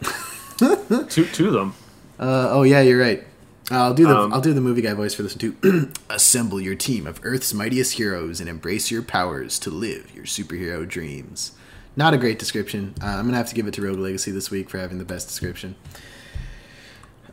[1.10, 1.74] two two of them.
[2.20, 3.24] Uh, oh yeah, you're right.
[3.70, 5.92] I'll do the Um, I'll do the movie guy voice for this one too.
[6.10, 10.88] Assemble your team of Earth's mightiest heroes and embrace your powers to live your superhero
[10.88, 11.54] dreams.
[11.96, 12.96] Not a great description.
[13.02, 15.06] Uh, I'm gonna have to give it to Rogue Legacy this week for having the
[15.06, 15.76] best description.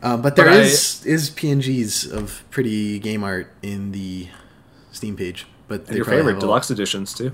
[0.01, 4.27] Um, but there But I- is is PNGs of pretty game art in the
[4.91, 5.45] Steam page.
[5.67, 7.31] But your favorite deluxe editions too.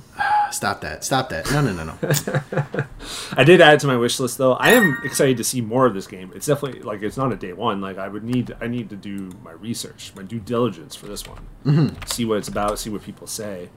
[0.55, 1.03] Stop that!
[1.03, 1.51] Stop that!
[1.51, 2.85] No, no, no, no.
[3.37, 4.53] I did add to my wish list though.
[4.53, 6.31] I am excited to see more of this game.
[6.33, 7.81] It's definitely like it's not a day one.
[7.81, 11.27] Like I would need I need to do my research, my due diligence for this
[11.27, 11.45] one.
[11.65, 12.03] Mm-hmm.
[12.05, 13.69] See what it's about, see what people say,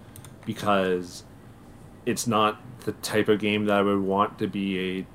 [0.47, 1.25] because
[2.07, 5.07] it's not the type of game that I would want to be a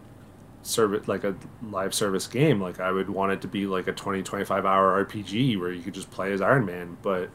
[0.64, 1.36] service like a
[1.70, 2.59] live service game.
[2.59, 5.82] Like I would want it to be like a 20 25 hour RPG where you
[5.82, 7.30] could just play as Iron Man, but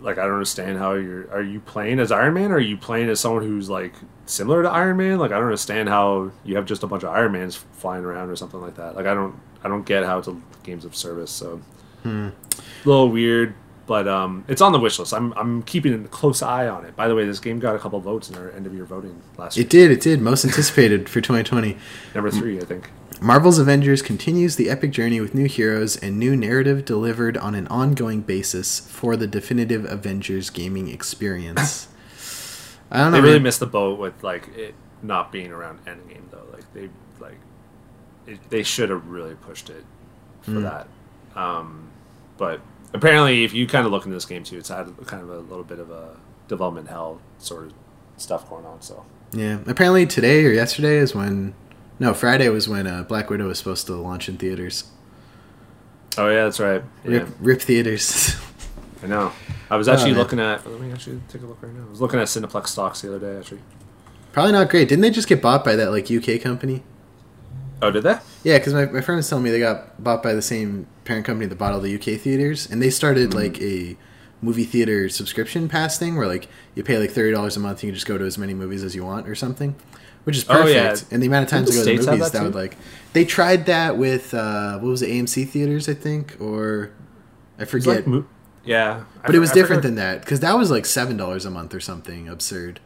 [0.00, 2.76] like I don't understand how you're are you playing as Iron Man or are you
[2.76, 3.92] playing as someone who's like
[4.26, 5.18] similar to Iron Man?
[5.18, 8.30] Like I don't understand how you have just a bunch of Iron Mans flying around
[8.30, 8.96] or something like that.
[8.96, 11.30] Like I don't I don't get how it's a games of service.
[11.30, 11.60] So
[12.04, 12.32] a
[12.84, 13.54] little weird,
[13.86, 15.12] but um, it's on the wish list.
[15.12, 16.96] I'm I'm keeping a close eye on it.
[16.96, 19.20] By the way, this game got a couple votes in our end of year voting
[19.36, 19.68] last It week.
[19.68, 20.20] did, it did.
[20.22, 21.76] Most anticipated for 2020.
[22.14, 22.88] Number three, I think.
[23.20, 27.66] Marvel's Avengers continues the epic journey with new heroes and new narrative delivered on an
[27.68, 31.88] ongoing basis for the definitive Avengers gaming experience.
[32.90, 33.18] I don't know.
[33.18, 33.42] They really man.
[33.44, 36.46] missed the boat with like it not being around Endgame though.
[36.52, 36.88] Like they
[37.20, 37.38] like
[38.26, 39.84] it, they should have really pushed it
[40.42, 40.62] for Hmm.
[40.62, 40.88] that.
[41.36, 41.90] Um,
[42.38, 42.60] but
[42.94, 45.38] apparently, if you kind of look into this game too, it's had kind of a
[45.40, 46.16] little bit of a
[46.48, 47.72] development hell sort of
[48.16, 48.80] stuff going on.
[48.80, 49.58] So Yeah.
[49.66, 51.52] Apparently today or yesterday is when.
[52.00, 54.84] No, Friday was when uh, Black Widow was supposed to launch in theaters.
[56.16, 56.82] oh yeah, that's right.
[57.04, 58.34] Yeah, Rip, rip theaters.
[59.02, 59.32] I know.
[59.70, 60.18] I was actually man.
[60.18, 60.68] looking at.
[60.68, 61.84] Let me actually take a look right now.
[61.86, 63.38] I was looking at Cineplex stocks the other day.
[63.38, 63.60] Actually.
[64.32, 64.88] Probably not great.
[64.88, 66.82] Didn't they just get bought by that like UK company?
[67.82, 68.18] Oh, did they?
[68.44, 71.24] Yeah, because my, my friend was telling me they got bought by the same parent
[71.26, 73.96] company that bought all the UK theaters, and they started like a
[74.42, 77.84] movie theater subscription pass thing where like you pay like thirty dollars a month, and
[77.84, 79.74] you can just go to as many movies as you want or something,
[80.30, 80.74] which is Oh, perfect.
[80.74, 81.14] yeah.
[81.14, 82.76] And the amount of times Didn't I go to the movies, that that, would like
[83.12, 86.90] they tried that with uh, what was it, AMC theaters, I think, or
[87.58, 87.96] I forget.
[87.96, 88.26] like mo-
[88.64, 91.16] yeah, I but it was I different forget- than that because that was like seven
[91.16, 92.80] dollars a month or something absurd.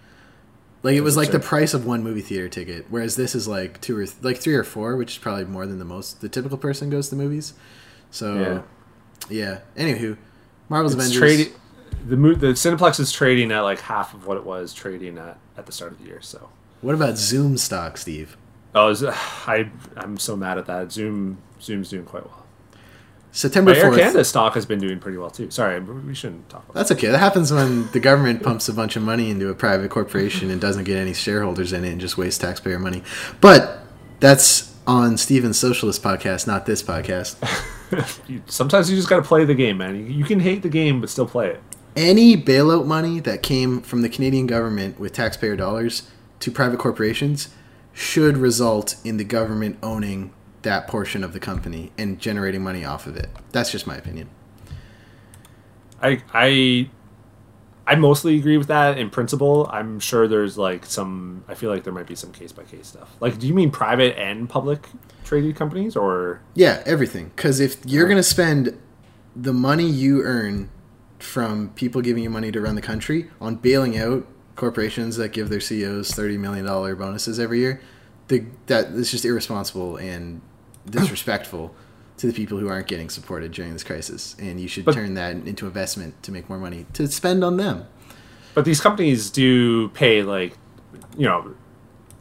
[0.83, 3.81] Like it was like the price of one movie theater ticket, whereas this is like
[3.81, 6.29] two or th- like three or four, which is probably more than the most the
[6.29, 7.55] typical person goes to movies.
[8.11, 8.63] So
[9.31, 9.61] yeah.
[9.77, 9.83] yeah.
[9.83, 10.17] Anywho,
[10.69, 11.19] Marvel's It's Avengers.
[11.19, 11.53] trading.
[12.07, 15.39] The mo- the Cineplex is trading at like half of what it was trading at
[15.57, 16.21] at the start of the year.
[16.21, 16.51] So
[16.85, 18.37] What about Zoom stock, Steve?
[18.75, 18.95] oh,
[19.47, 20.93] I I'm so mad at that.
[20.93, 22.45] Zoom Zoom's doing quite well.
[23.33, 23.91] September But Air.
[23.95, 25.51] Canada stock has been doing pretty well too.
[25.51, 26.79] Sorry, we shouldn't talk about that.
[26.81, 27.09] That's okay.
[27.09, 30.61] That happens when the government pumps a bunch of money into a private corporation and
[30.61, 33.03] doesn't get any shareholders in it and just wastes taxpayer money.
[33.41, 33.81] But
[34.21, 37.37] that's on Steven's Socialist podcast, not this podcast.
[38.51, 40.13] Sometimes you just got to play the game, man.
[40.13, 41.63] You can hate the game, but still play it.
[41.97, 46.09] any bailout money that came from the Canadian government with taxpayer dollars
[46.45, 47.49] to private corporations
[47.95, 50.31] should result in the government owning
[50.61, 53.31] that portion of the company and generating money off of it.
[53.53, 54.29] That's just my opinion.
[56.03, 56.91] I I
[57.87, 59.71] I mostly agree with that in principle.
[59.73, 61.45] I'm sure there's like some.
[61.49, 63.17] I feel like there might be some case by case stuff.
[63.21, 64.87] Like, do you mean private and public
[65.25, 67.33] traded companies, or Yeah, everything.
[67.35, 68.79] Because if you're going to spend
[69.35, 70.69] the money you earn
[71.19, 74.27] from people giving you money to run the country on bailing out
[74.57, 77.81] corporations that give their CEOs $30 million bonuses every year,
[78.29, 80.41] the, that is just irresponsible and
[80.89, 81.75] disrespectful
[82.17, 84.37] to the people who aren't getting supported during this crisis.
[84.39, 87.57] And you should But- turn that into investment to make more money to spend on
[87.57, 87.87] them.
[88.55, 90.57] But these companies do pay like,
[91.17, 91.55] you know,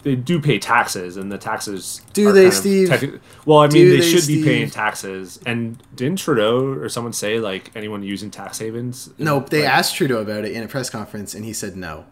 [0.02, 3.22] they do pay taxes, and the taxes Do they, Steve?
[3.46, 5.40] well, I mean, they, they, should be paying taxes.
[5.46, 9.10] And didn't Trudeau or someone say like anyone using tax havens?
[9.18, 12.06] Nope, they like, asked Trudeau about it in a press conference, and he said no.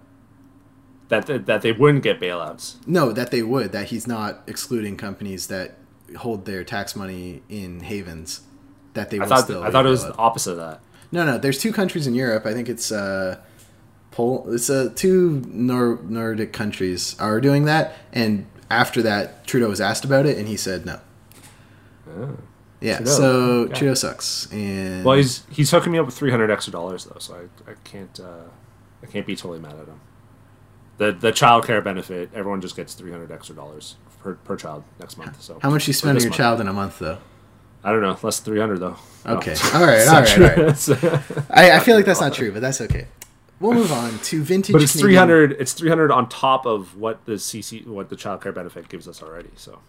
[1.11, 2.75] That, that that they wouldn't get bailouts.
[2.87, 3.71] No, that they would.
[3.71, 5.77] That he's not excluding companies that
[6.17, 8.41] hold their tax money in havens.
[8.93, 9.61] That they I thought still.
[9.63, 10.81] I thought it was the opposite of that.
[11.11, 11.37] No, no.
[11.37, 12.45] There's two countries in Europe.
[12.45, 13.37] I think it's uh,
[14.11, 14.45] Pol.
[14.53, 20.03] It's uh, two Nor- Nordic countries are doing that, and after that, Trudeau was asked
[20.05, 20.99] about it, and he said no.
[22.09, 22.37] Oh,
[22.79, 23.11] Yeah, Trudeau.
[23.11, 23.25] so
[23.65, 23.73] Okay.
[23.79, 27.19] Trudeau sucks, and Well, he's he's hooking me up with three hundred extra dollars though,
[27.19, 28.47] so I, I can't uh,
[29.03, 29.99] I can't be totally mad at him.
[31.01, 34.83] The the child care benefit, everyone just gets three hundred extra dollars per, per child
[34.99, 35.41] next month.
[35.41, 36.37] So how much you spend on your month.
[36.37, 37.17] child in a month, though?
[37.83, 38.97] I don't know, less than three hundred though.
[39.25, 39.79] Okay, No.
[39.79, 41.29] all right, all right, all right.
[41.49, 43.07] I, I feel like that's not true, but that's okay.
[43.59, 44.73] We'll move on to vintage.
[44.73, 45.51] but it's Canadian- three hundred.
[45.53, 49.07] It's three hundred on top of what the CC what the child care benefit gives
[49.07, 49.49] us already.
[49.55, 49.79] So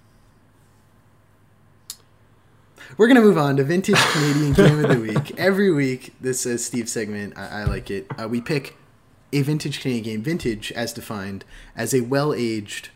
[2.96, 5.38] We're gonna move on to vintage Canadian game of the week.
[5.38, 7.36] Every week, this is Steve's segment.
[7.36, 8.06] I, I like it.
[8.18, 8.76] Uh, we pick
[9.33, 10.22] a vintage Canadian game.
[10.22, 11.45] Vintage, as defined,
[11.76, 12.91] as a well-aged,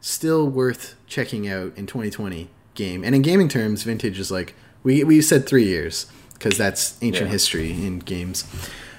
[0.00, 3.04] still worth checking out in 2020 game.
[3.04, 7.26] And in gaming terms, vintage is like we we said three years because that's ancient
[7.26, 7.32] Yeah.
[7.32, 8.44] history in games.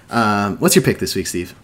[0.10, 1.56] Um, what's your pick this week, Steve?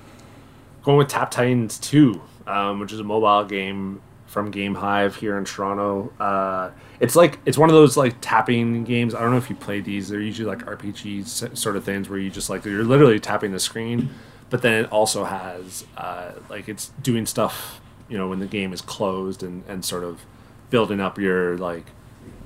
[0.83, 5.37] going with Tap Titans Two, um, which is a mobile game from Game Hive here
[5.37, 6.11] in Toronto.
[6.17, 9.13] Uh, it's like it's one of those like tapping games.
[9.13, 10.07] I don't know if you played these.
[10.07, 13.59] They're usually like RPG sort of things where you just like you're literally tapping the
[13.59, 14.09] screen,
[14.49, 18.73] but then it also has uh, like it's doing stuff you know when the game
[18.73, 20.25] is closed and and sort of
[20.69, 21.85] building up your like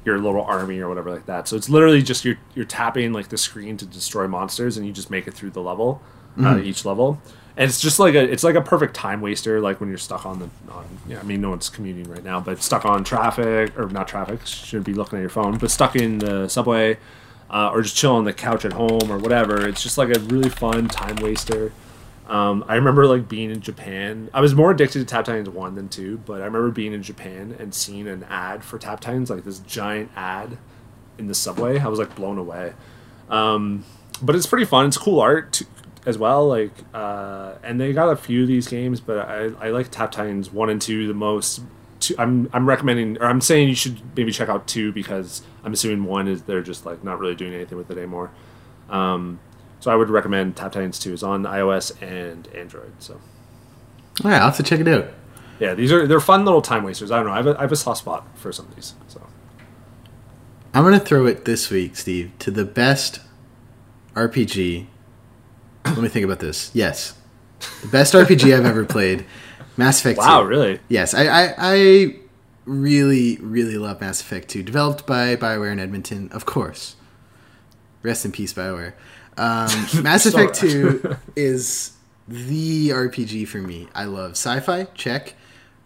[0.06, 1.48] your little army or whatever like that.
[1.48, 4.94] So it's literally just you're you're tapping like the screen to destroy monsters, and you
[4.94, 6.02] just make it through the level,
[6.40, 7.22] uh, each level.
[7.58, 10.26] And it's just like a it's like a perfect time waster, like when you're stuck
[10.26, 11.20] on the on yeah.
[11.20, 14.84] I mean, no one's commuting right now, but stuck on traffic or not traffic, should
[14.84, 16.98] be looking at your phone, but stuck in the subway,
[17.50, 19.68] uh, or just chill on the couch at home or whatever.
[19.68, 21.72] It's just like a really fun time waster.
[22.32, 24.30] Um, I remember like being in Japan.
[24.34, 27.04] I was more addicted to Tap Titans one than two, but I remember being in
[27.04, 30.58] Japan and seeing an ad for Tap Titans, like this giant ad
[31.18, 31.78] in the subway.
[31.78, 32.72] I was like blown away.
[33.30, 33.84] Um,
[34.22, 34.86] but it's pretty fun.
[34.88, 35.62] It's cool art
[36.06, 36.48] as well.
[36.48, 40.14] Like, uh, and they got a few of these games, but I, I like Tap
[40.14, 41.62] Titans one and two the most.
[42.00, 45.74] Two, I'm I'm recommending, or I'm saying you should maybe check out two because I'm
[45.74, 48.32] assuming one is they're just like not really doing anything with it anymore.
[48.90, 49.42] Um,
[49.82, 52.94] so I would recommend Tap Titans 2 is on iOS and Android.
[53.00, 53.16] So
[54.24, 55.08] All right, I'll have to check it out.
[55.60, 57.12] yeah, these are they're fun little time wasters.
[57.12, 57.34] I don't know.
[57.34, 58.94] I have a, I have a soft spot for some of these.
[59.10, 59.22] So
[60.74, 63.20] I'm gonna throw it this week, Steve, to the best
[64.16, 64.88] RPG.
[65.86, 66.72] Let me think about this.
[66.74, 67.16] Yes,
[67.82, 69.26] the best RPG I've ever played,
[69.78, 70.20] Mass Effect.
[70.20, 70.48] wow, 2.
[70.48, 70.80] really?
[70.90, 72.16] Yes, I, I, I
[72.66, 74.64] really, really love Mass Effect 2.
[74.64, 76.96] Developed by BioWare in Edmonton, of course.
[78.04, 78.94] Rest in peace, BioWare.
[79.42, 81.94] Um, Mass Effect 2 is
[82.28, 83.88] the RPG for me.
[83.96, 85.34] I love sci fi, check.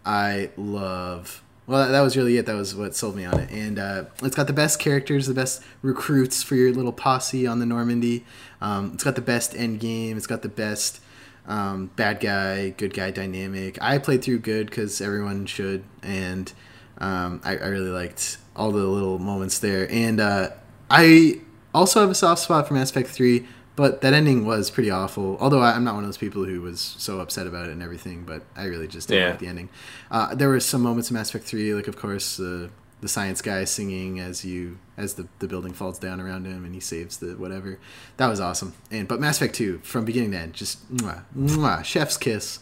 [0.04, 1.42] I love.
[1.66, 2.44] Well, that, that was really it.
[2.44, 3.50] That was what sold me on it.
[3.50, 7.58] And uh, it's got the best characters, the best recruits for your little posse on
[7.58, 8.26] the Normandy.
[8.60, 10.18] Um, it's got the best end game.
[10.18, 11.00] It's got the best
[11.46, 13.78] um, bad guy, good guy dynamic.
[13.80, 16.52] I played through good because everyone should, and
[16.98, 19.90] um, I, I really liked all the little moments there.
[19.90, 20.50] And uh,
[20.90, 21.40] I
[21.76, 23.46] also have a soft spot for Mass Effect Three,
[23.76, 25.36] but that ending was pretty awful.
[25.40, 27.82] Although I, I'm not one of those people who was so upset about it and
[27.82, 29.30] everything, but I really just didn't Yeah.
[29.30, 29.68] like the ending.
[30.10, 32.70] Uh, there were some moments in Mass Effect Three, like of course the
[33.02, 36.74] the science guy singing as you as the, the building falls down around him and
[36.74, 37.78] he saves the whatever.
[38.16, 38.72] That was awesome.
[38.90, 42.60] And but Mass Effect Two from beginning to end, just mwah, mwah, chef's kiss,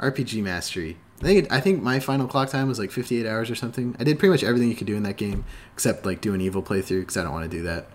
[0.00, 0.96] RPG mastery.
[1.20, 3.94] I think it, I think my final clock time was like 58 hours or something.
[4.00, 5.44] I did pretty much everything you could do in that game
[5.74, 7.86] except like do an evil playthrough because I don't want to do that.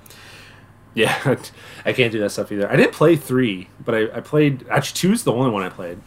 [0.96, 1.36] Yeah,
[1.86, 2.70] I can't do that stuff either.
[2.72, 4.66] I didn't play three, but I, I played.
[4.70, 6.00] Actually, two is the only one I played.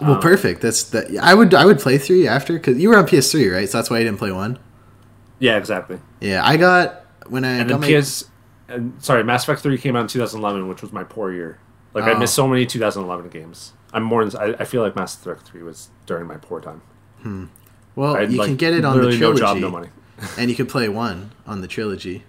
[0.00, 0.60] Well, um, perfect.
[0.62, 1.16] That's that.
[1.20, 3.68] I would I would play three after because you were on PS3, right?
[3.68, 4.58] So that's why you didn't play one.
[5.38, 6.00] Yeah, exactly.
[6.20, 8.24] Yeah, I got when I And got then my PS.
[8.68, 11.58] And sorry, Mass Effect three came out in 2011, which was my poor year.
[11.94, 12.18] Like I Oh.
[12.18, 13.74] missed so many 2011 games.
[13.92, 14.22] I'm more.
[14.38, 16.82] I, I feel like Mass Effect three was during my poor time.
[17.22, 17.44] Hmm.
[17.94, 19.88] well, I had, you like, can get it on the trilogy, no job, no money.
[20.38, 22.24] and you can play one on the trilogy.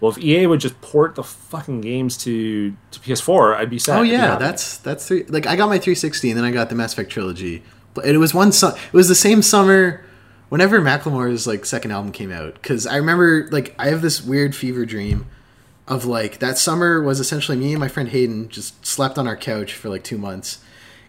[0.00, 3.98] Well, if EA would just port the fucking games to to PS4, I'd be sad.
[3.98, 5.24] Oh yeah, that's that's three.
[5.24, 7.62] Like I got my 360, and then I got the Mass Effect trilogy.
[7.94, 8.52] But it was one.
[8.52, 10.04] Su- it was the same summer.
[10.50, 14.54] Whenever Macklemore's like second album came out, because I remember like I have this weird
[14.54, 15.26] fever dream
[15.86, 19.36] of like that summer was essentially me and my friend Hayden just slept on our
[19.36, 20.62] couch for like two months.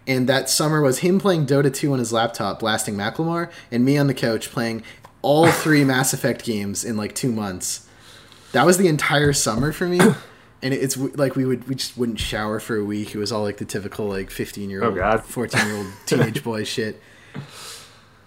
[0.07, 3.97] And that summer was him playing Dota 2 on his laptop, blasting Macklemore, and me
[3.97, 4.83] on the couch playing
[5.21, 7.84] all three Mass Effect games in like two months.
[8.55, 9.99] That was the entire summer for me.
[10.61, 13.13] And it's like we would we just wouldn't shower for a week.
[13.13, 15.23] It was all like the typical like fifteen year Oh, old, God.
[15.23, 16.99] fourteen year old teenage boy shit.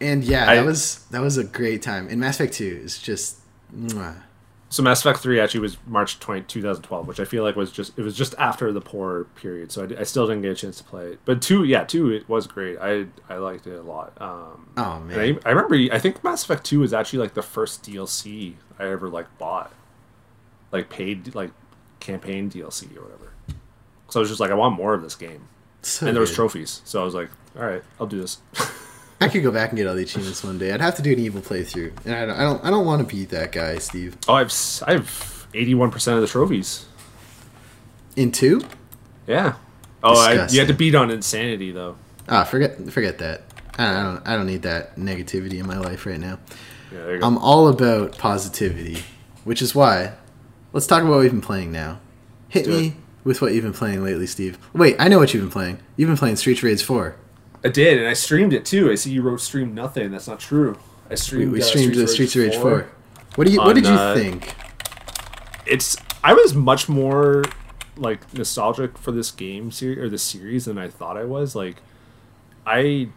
[0.00, 2.06] And yeah, I- that was that was a great time.
[2.08, 3.38] And Mass Effect Two is just
[3.74, 4.22] mwah.
[4.70, 7.98] So Mass Effect 3 actually was March 20, 2012, which I feel like was just
[7.98, 10.76] it was just after the poor period, so I, I still didn't get a chance
[10.76, 11.20] to play it.
[11.24, 12.76] But 2, yeah, 2 it was great.
[12.78, 14.12] I I liked it a lot.
[14.20, 15.18] Um oh man.
[15.18, 18.84] I, I remember I think Mass Effect 2 was actually like the first DLC I
[18.88, 19.72] ever like bought.
[20.72, 21.50] Like paid like
[22.00, 23.32] campaign DLC or whatever.
[24.10, 25.48] So I was just like I want more of this game.
[25.82, 26.82] So and there was trophies.
[26.84, 28.38] So I was like, all right, I'll do this.
[29.20, 30.72] I could go back and get all the achievements one day.
[30.72, 33.06] I'd have to do an evil playthrough, and I don't I don't, I don't want
[33.08, 34.16] to beat that guy, Steve.
[34.28, 36.86] oh, I've s- I have 81% of the trophies.
[38.16, 38.60] In two?
[39.26, 39.54] Yeah.
[40.02, 41.96] Oh, I, you had to beat on insanity though.
[42.28, 43.42] Ah, forget forget that.
[43.78, 46.38] I don't I don't need that negativity in my life right now.
[46.92, 47.26] Yeah, there you go.
[47.26, 49.02] I'm all about positivity,
[49.44, 50.12] which is why.
[50.72, 52.00] Let's talk about what we've been playing now.
[52.48, 52.92] Hit me it.
[53.24, 54.58] with what you've been playing lately, Steve.
[54.72, 55.78] Wait, I know what you've been playing.
[55.96, 57.16] You've been playing Streets of Rage 4.
[57.64, 58.90] I did, and I streamed it too.
[58.90, 60.10] I see you wrote stream nothing.
[60.10, 60.78] That's not true.
[61.06, 61.52] I We, streamed.
[61.52, 62.88] we uh, streamed the Streets of Rage 4.
[63.34, 64.54] What do you what on, did you uh, think?
[65.66, 65.96] It's.
[66.22, 67.44] I was much more
[67.96, 71.54] like nostalgic for this game series or this series than I thought I was.
[71.54, 71.76] Like,
[72.66, 73.08] I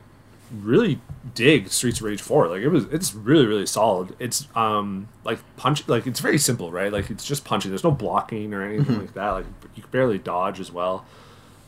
[0.52, 1.00] really
[1.34, 2.48] dig Streets of Rage 4.
[2.50, 4.16] Like it was it's really really solid.
[4.20, 6.92] It's um like punch like it's very simple, right?
[6.92, 7.72] Like it's just punching.
[7.72, 9.02] There's no blocking or anything Mm-hmm.
[9.02, 9.30] like that.
[9.30, 9.46] Like
[9.76, 11.06] you can barely dodge as well.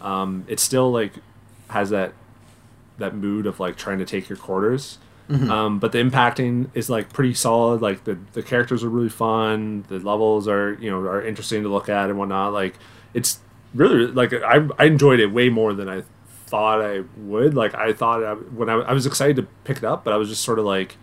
[0.02, 1.14] Um, it still like
[1.70, 2.14] has that
[2.98, 4.98] that mood of like trying to take your quarters.
[5.30, 7.82] Um, but the impacting is like pretty solid.
[7.82, 9.84] Like the, the characters are really fun.
[9.88, 12.54] The levels are you know are interesting to look at and whatnot.
[12.54, 12.76] Like
[13.16, 13.40] it's
[13.74, 16.04] really like I I enjoyed it way more than I
[16.54, 17.56] thought I would.
[17.56, 20.18] Like I thought I, when I, I was excited to pick it up, but I
[20.18, 20.98] was just sort of like,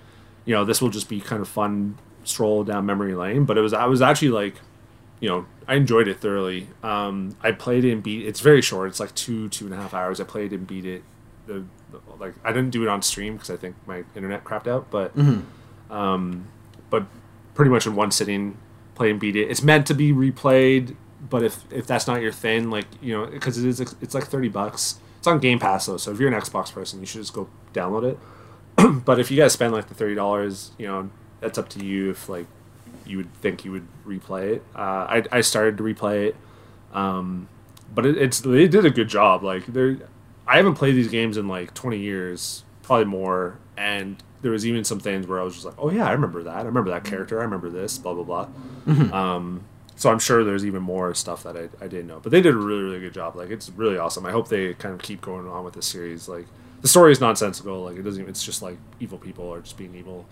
[0.44, 3.46] you know, this will just be kind of fun stroll down memory lane.
[3.46, 4.54] But it was I was actually like,
[5.18, 6.68] you know, I enjoyed it thoroughly.
[6.84, 8.28] Um, I played it and beat.
[8.28, 8.90] It's very short.
[8.90, 10.20] It's like two two and a half hours.
[10.20, 11.02] I played and beat it.
[11.48, 14.68] The, the like I didn't do it on stream because I think my internet crapped
[14.68, 14.88] out.
[14.88, 15.16] But
[15.90, 16.46] um,
[16.90, 17.06] but
[17.54, 18.56] pretty much in one sitting,
[18.94, 19.50] play and beat it.
[19.50, 20.94] It's meant to be replayed,
[21.28, 24.26] but if if that's not your thing, like you know, because it is it's like
[24.26, 25.00] thirty bucks.
[25.20, 27.46] It's on Game Pass though, so if you're an Xbox person, you should just go
[27.74, 29.04] download it.
[29.04, 31.10] but if you guys spend like the thirty dollars, you know,
[31.40, 32.10] that's up to you.
[32.10, 32.46] If like
[33.04, 34.64] you would think you would replay it.
[34.74, 36.36] Uh, I I started to replay it,
[36.94, 37.50] um,
[37.94, 39.42] but it, it's they did a good job.
[39.44, 39.98] Like they
[40.46, 44.84] I haven't played these games in like twenty years, probably more, and there was even
[44.84, 46.56] some things where I was just like, oh yeah, I remember that.
[46.56, 47.40] I remember that character.
[47.40, 47.98] I remember this.
[47.98, 48.48] Blah blah blah.
[49.12, 49.64] Um,
[50.00, 52.20] so I'm sure there's even more stuff that I, I didn't know.
[52.20, 53.36] But they did a really really good job.
[53.36, 54.24] Like it's really awesome.
[54.24, 56.26] I hope they kind of keep going on with this series.
[56.26, 56.46] Like
[56.80, 57.82] the story is nonsensical.
[57.84, 58.22] Like it doesn't.
[58.22, 60.24] Even, it's just like evil people are just being evil.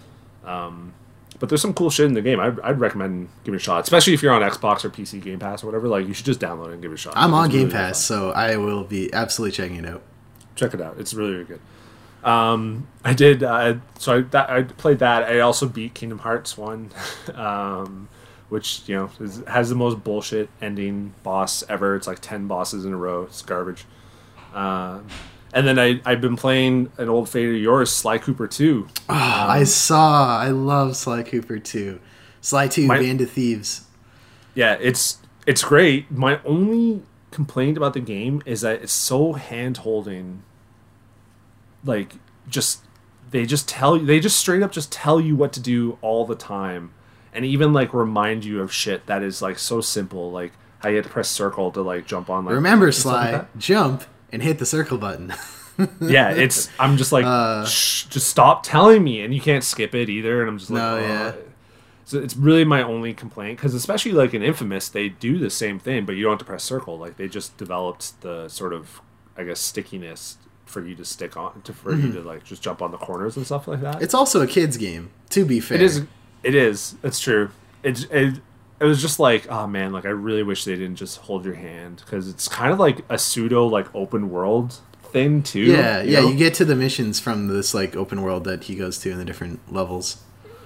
[0.42, 0.94] Um,
[1.38, 2.40] but there's some cool shit in the game.
[2.40, 5.38] I'd, I'd recommend giving it a shot, especially if you're on Xbox or PC Game
[5.38, 5.86] Pass or whatever.
[5.86, 7.12] Like you should just download it and give it a shot.
[7.14, 10.02] I'm on Game really Pass, so I will be absolutely checking it out.
[10.56, 10.98] check it out.
[10.98, 11.60] It's really, really good.
[12.24, 13.42] Um, I did.
[13.42, 15.24] Uh, so I, that, I played that.
[15.24, 16.90] I also beat Kingdom Hearts one,
[17.34, 18.08] um,
[18.48, 21.96] which you know is, has the most bullshit ending boss ever.
[21.96, 23.24] It's like ten bosses in a row.
[23.24, 23.84] It's garbage.
[24.54, 25.06] Um,
[25.52, 28.88] and then I I've been playing an old favorite of yours, Sly Cooper two.
[29.08, 30.38] I saw.
[30.38, 32.00] I love Sly Cooper Two.
[32.40, 33.86] Sly Two, My- Band of Thieves.
[34.54, 36.10] Yeah, it's it's great.
[36.10, 40.42] My only complaint about the game is that it's so hand holding.
[41.84, 42.14] Like,
[42.48, 42.82] just
[43.30, 46.24] they just tell you they just straight up just tell you what to do all
[46.26, 46.92] the time,
[47.32, 50.96] and even like remind you of shit that is like so simple, like how you
[50.96, 52.44] have to press circle to like jump on.
[52.44, 55.32] Like Remember, stuff like Sly, jump and hit the circle button.
[56.00, 57.64] yeah, it's I'm just like Uh.
[57.64, 60.82] Shh, just stop telling me, and you can't skip it either, and I'm just like
[60.82, 61.32] No, "Oh." yeah.
[62.04, 65.78] So it's really my only complaint because especially like in Infamous, they do the same
[65.78, 66.96] thing, but you don't have to press circle.
[66.98, 69.02] Like they just developed the sort of,
[69.36, 72.80] I guess, stickiness for you to stick on to for you to like just jump
[72.80, 73.96] on the corners and stuff like that.
[73.96, 74.04] Mm-hmm.
[74.04, 75.10] it's also a kids game.
[75.30, 76.06] To be fair, it is,
[76.42, 77.50] it is, it's true.
[77.82, 78.40] It it
[78.80, 81.54] it was just like, oh man, like I really wish they didn't just hold your
[81.54, 84.76] hand because it's kind of like a pseudo like open world
[85.12, 85.60] thing too.
[85.60, 86.20] Yeah, you yeah.
[86.20, 86.28] know?
[86.28, 89.18] You get to the missions from this like open world that he goes to in
[89.18, 90.18] the different levels.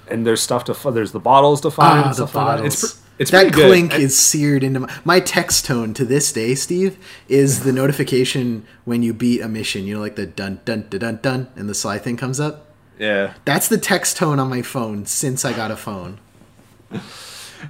[0.09, 2.05] and there's stuff to there's the bottles to find.
[2.05, 2.57] Ah, the stuff like that.
[2.57, 2.85] bottles.
[2.85, 6.55] It's, it's that clink And- is seared into my, my text tone to this day.
[6.55, 6.99] Steve
[7.29, 9.85] is the notification when you beat a mission.
[9.85, 12.67] You know, like the dun dun dun dun dun, and the Sly thing comes up.
[13.03, 13.35] Yeah.
[13.45, 16.19] That's the text tone on my phone since I got a phone.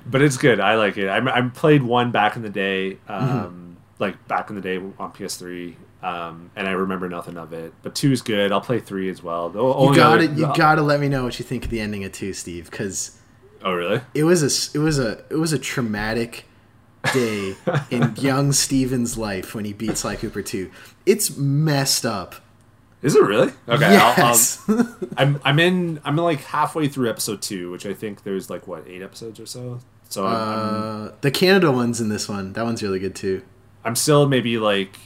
[0.07, 0.61] but it's good.
[0.61, 1.09] I like it.
[1.09, 3.73] I, I played one back in the day, um, Mm-hmm.
[3.99, 7.73] like back in the day on PS3, um, and I remember nothing of it.
[7.83, 8.53] But two is good.
[8.53, 9.49] I'll play three as well.
[9.49, 10.33] The You got it.
[10.33, 12.71] You got to let me know what you think of the ending of two, Steve,
[12.71, 13.19] because
[13.65, 14.01] Oh really?
[14.15, 16.47] it was a it was a it was a traumatic
[17.13, 17.55] day
[17.91, 20.71] in young Steven's life when he beat Sly Cooper two.
[21.07, 22.37] It's messed up.
[23.03, 23.53] Is it really?
[23.69, 23.97] Okay.
[23.97, 24.63] I'll, I'll, yes.
[25.17, 28.67] I'm I'm in I'm in like halfway through episode two, which I think there's like
[28.69, 29.81] what eight episodes or so.
[30.09, 32.53] So I'm, I'm uh, the Canada one's in this one.
[32.53, 33.43] That one's really good too.
[33.85, 34.97] I'm still maybe like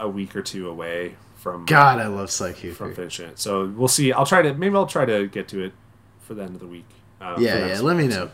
[0.00, 2.96] a week or two away from God, I love Psyche from Cooper.
[3.02, 3.38] finishing it.
[3.38, 4.12] So we'll see.
[4.12, 5.72] I'll try to maybe I'll try to get to it
[6.20, 6.86] for the end of the week.
[7.20, 7.80] Uh, Yeah, yeah.
[7.80, 8.30] Let me know.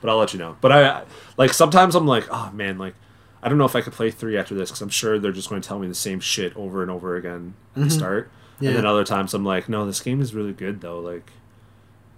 [0.00, 0.56] But I'll let you know.
[0.60, 1.04] But I
[1.36, 2.94] like sometimes I'm like, oh man, like
[3.42, 5.48] I don't know if I could play three after this because I'm sure they're just
[5.50, 8.30] going to tell me the same shit over and over again at the start.
[8.60, 8.70] Yeah.
[8.70, 11.00] And then other times I'm like, no, this game is really good though.
[11.00, 11.30] Like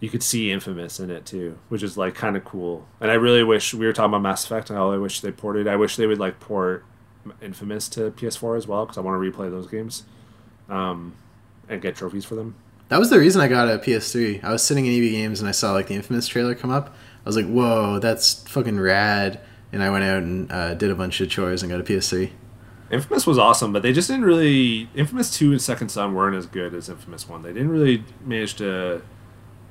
[0.01, 2.87] you could see Infamous in it too, which is like kind of cool.
[3.01, 5.31] And I really wish we were talking about Mass Effect and how I wish they
[5.31, 5.69] ported.
[5.69, 6.85] I wish they would like port
[7.43, 10.05] Infamous to PS4 as well because I want to replay those games,
[10.71, 11.15] um,
[11.69, 12.55] and get trophies for them.
[12.89, 14.43] That was the reason I got a PS3.
[14.43, 16.89] I was sitting in EB Games and I saw like the Infamous trailer come up.
[17.25, 20.95] I was like, "Whoa, that's fucking rad!" And I went out and uh, did a
[20.95, 22.31] bunch of chores and got a PS3.
[22.91, 24.89] Infamous was awesome, but they just didn't really.
[24.95, 27.43] Infamous Two and Second Son weren't as good as Infamous One.
[27.43, 29.03] They didn't really manage to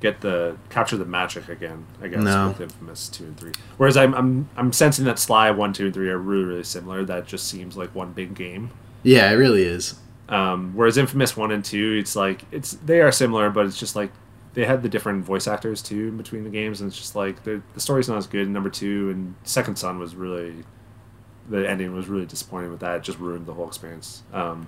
[0.00, 1.84] get the capture the magic again.
[2.02, 2.48] I guess No.
[2.48, 3.52] with Infamous Two and Three.
[3.76, 7.04] Whereas I'm I'm I'm sensing that Sly One, Two, and Three are really really similar.
[7.04, 8.70] That just seems like one big game.
[9.02, 9.98] Yeah, it really is.
[10.30, 13.96] Um, whereas Infamous One and Two, it's like it's they are similar, but it's just
[13.96, 14.12] like
[14.54, 17.44] they had the different voice actors too in between the games, and it's just like
[17.44, 19.10] the the story's not as good in number two.
[19.10, 20.54] And Second Son was really
[21.50, 22.96] the ending was really disappointing with that.
[22.96, 24.22] It just ruined the whole experience.
[24.32, 24.66] Um,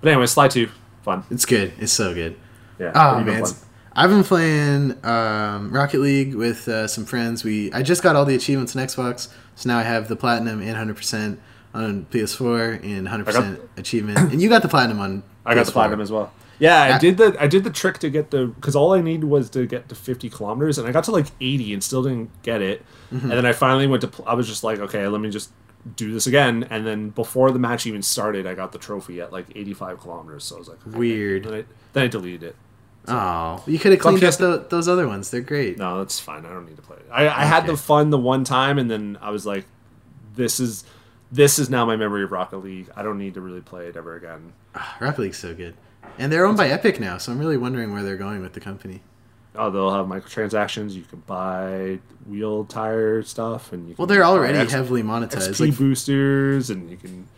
[0.00, 0.68] but anyway, Sly Two,
[1.02, 1.22] fun.
[1.30, 1.72] It's good.
[1.78, 2.36] It's so good.
[2.78, 2.92] Yeah.
[2.94, 3.52] Oh What have you been man,
[3.98, 7.44] I've been playing um, Rocket League with uh, some friends.
[7.44, 10.60] We I just got all the achievements on Xbox, so now I have the platinum
[10.60, 11.38] and 100%
[11.74, 14.18] on PS4 and 100% achievement.
[14.32, 15.22] And you got the platinum on.
[15.46, 15.74] I got the PS4.
[15.74, 16.32] platinum as well.
[16.58, 16.98] Yeah, I Yeah.
[16.98, 19.66] did the I did the trick to get the because all I needed was to
[19.66, 22.82] get to 50 kilometers, and I got to like 80 and still didn't get it.
[23.12, 23.30] Mm-hmm.
[23.30, 24.10] And then I finally went to.
[24.26, 25.50] I was just like, okay, let me just
[25.94, 26.66] do this again.
[26.70, 30.44] And then before the match even started, I got the trophy at like 85 kilometers.
[30.44, 30.96] So I was like, okay.
[30.98, 31.44] Weird.
[31.44, 32.56] Then I, then I deleted it.
[33.08, 35.30] Oh, you could have cleaned up tho- those other ones.
[35.30, 35.78] They're great.
[35.78, 36.44] No, that's fine.
[36.44, 37.06] I don't need to play it.
[37.12, 39.64] I, I had the fun the one time, and then I was like,
[40.34, 40.84] this is
[41.30, 42.90] this is now my memory of Rocket League.
[42.96, 44.52] I don't need to really play it ever again.
[44.74, 45.74] Ah, Rocket League's so good,
[46.18, 47.16] and they're owned by Epic now.
[47.18, 49.02] So I'm really wondering where they're going with the company.
[49.58, 50.92] Oh, they'll have microtransactions.
[50.92, 55.48] You can buy wheel tire stuff, and you can Well, they're already X- heavily monetized.
[55.50, 57.28] XP Like boosters, and you can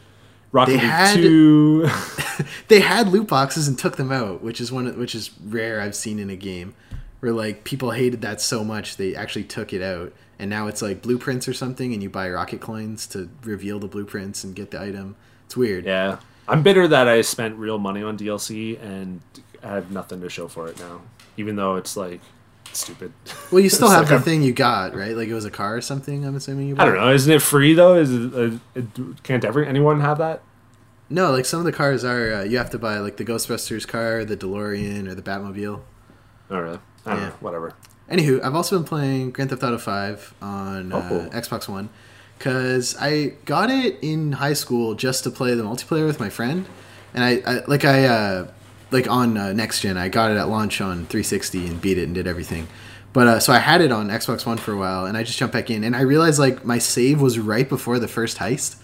[0.50, 1.88] Rocket They League had- Two.
[2.68, 5.80] they had loot boxes and took them out, which is one of- which is rare
[5.80, 6.74] I've seen in a game.
[7.20, 10.80] Where like people hated that so much they actually took it out, and now it's
[10.80, 14.70] like blueprints or something, and you buy rocket coins to reveal the blueprints and get
[14.70, 15.16] the item.
[15.46, 15.84] It's weird.
[15.84, 19.20] yeah, I'm bitter that I spent real money on DLC and
[19.64, 21.00] I have nothing to show for it now,
[21.39, 22.20] even though it's like
[22.72, 23.12] stupid.
[23.51, 25.16] Well, you still have like the thing you got, right?
[25.16, 26.24] Like it was a car or something.
[26.24, 26.74] I'm assuming you.
[26.74, 26.82] Bought.
[26.89, 27.12] I don't know.
[27.12, 27.95] Isn't it free though?
[27.95, 30.43] Is it, uh, it can't every anyone have that?
[31.11, 32.34] No, like some of the cars are.
[32.34, 35.80] Uh, you have to buy like the Ghostbusters car, the DeLorean, or the Batmobile.
[36.51, 36.78] Oh really?
[37.07, 37.28] I don't Yeah.
[37.28, 37.34] know.
[37.41, 37.72] Whatever.
[38.11, 41.36] Anywho, I've also been playing Grand Theft Auto 5 on uh, Oh.
[41.39, 41.91] Xbox One
[42.39, 46.66] because I got it in high school just to play the multiplayer with my friend,
[47.12, 48.49] and I, I like I uh,
[48.91, 49.97] like on uh, next gen.
[49.97, 52.68] I got it at launch on 360 and beat it and did everything.
[53.12, 55.39] But uh, so I had it on Xbox One for a while, and I just
[55.39, 58.76] jumped back in, and I realized like my save was right before the first heist,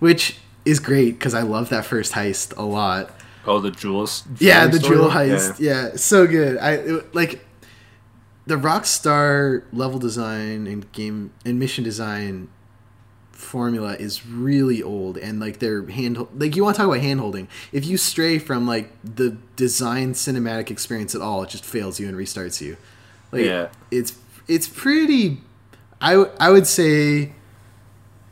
[0.00, 3.10] which is great because I love that first heist a lot.
[3.46, 4.24] Oh, the jewels.
[4.38, 4.96] Yeah, the story?
[4.96, 5.14] jewel Yeah.
[5.14, 5.60] heist.
[5.60, 5.90] Yeah.
[5.96, 6.58] so good.
[6.58, 7.44] I it, like
[8.46, 12.48] the Rockstar level design and game and mission design
[13.40, 17.18] formula is really old and like their hand like you want to talk about hand
[17.20, 21.98] holding if you stray from like the design cinematic experience at all it just fails
[21.98, 22.76] you and restarts you.
[23.32, 23.68] Like Yeah.
[23.90, 24.16] it's
[24.46, 25.40] it's pretty
[26.00, 27.32] i i would say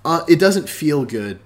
[0.04, 1.38] uh, it doesn't feel good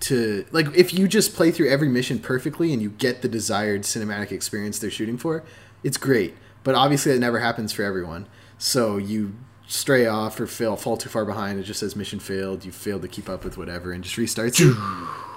[0.00, 3.82] to like if you just play through every mission perfectly and you get the desired
[3.82, 5.42] cinematic experience they're shooting for
[5.84, 6.34] it's great.
[6.64, 8.26] But obviously that never happens for everyone.
[8.58, 9.34] So you
[9.70, 13.02] stray off or fail fall too far behind it just says mission failed you failed
[13.02, 14.74] to keep up with whatever and just restarts you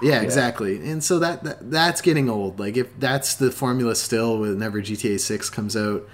[0.02, 0.76] yeah exactly.
[0.90, 2.58] And so that, that that's getting old.
[2.58, 6.08] Like if that's the formula still whenever gta 6 comes out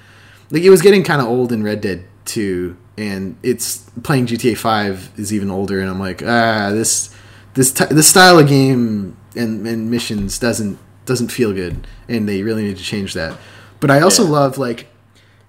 [0.50, 4.56] like it was getting kind of old in Red Dead 2 and it's playing GTA
[4.58, 7.14] 5 is even older and I'm like ah this
[7.54, 12.42] this t- this style of game and, and missions doesn't doesn't feel good and they
[12.42, 13.38] really need to change that.
[13.80, 14.30] But I also Yeah.
[14.30, 14.88] love like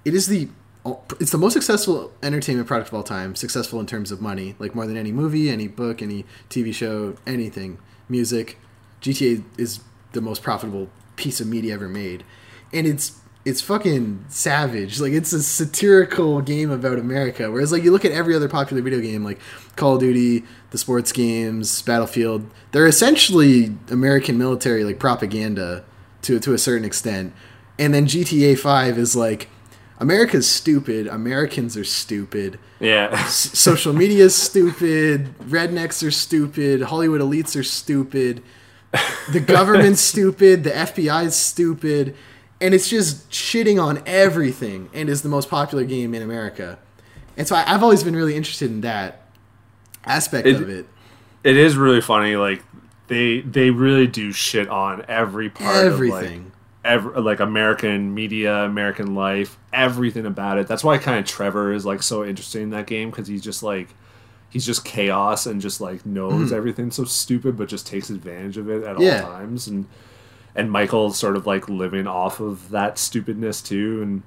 [0.05, 0.49] it is the
[0.85, 4.55] Oh, it's the most successful entertainment product of all time successful in terms of money
[4.59, 7.79] like more than any movie any book any TV show anything.
[8.07, 8.57] Music
[9.01, 9.81] GTA is
[10.13, 12.23] the most profitable piece of media ever made.
[12.71, 15.01] And it's it's fucking savage.
[15.01, 18.81] Like it's a satirical game about America whereas like you look at every other popular
[18.81, 19.39] video game like
[19.75, 25.83] Call of Duty the sports games Battlefield they're essentially American military like propaganda
[26.21, 27.33] to to a certain extent.
[27.77, 29.49] And then GTA 5 is like
[29.99, 33.09] America's stupid Americans are stupid Yeah.
[33.11, 35.37] S- social media is stupid.
[35.39, 36.81] Rednecks are stupid.
[36.83, 38.41] Hollywood elites are stupid.
[39.31, 40.63] The government's stupid.
[40.63, 42.15] The FBI is stupid.
[42.61, 46.77] And it's just shitting on everything and is the most popular game in America.
[47.37, 49.27] And so I, I've always been really interested in that
[50.05, 50.85] aspect It- of it.
[51.43, 52.35] it is really funny.
[52.35, 52.63] Like
[53.07, 56.48] they they really do shit on every part of like Everything.
[56.83, 60.67] Every, like American media, American life, everything about it.
[60.67, 63.63] That's why kind of Trevor is like so interesting in that game because he's just
[63.63, 63.89] like
[64.49, 68.69] he's just chaos and just like knows everything so stupid, but just takes advantage of
[68.69, 68.99] it at.
[68.99, 69.21] Yeah.
[69.23, 69.67] all times.
[69.67, 69.87] And
[70.55, 74.01] and Michael's sort of like living off of that stupidness too.
[74.01, 74.23] And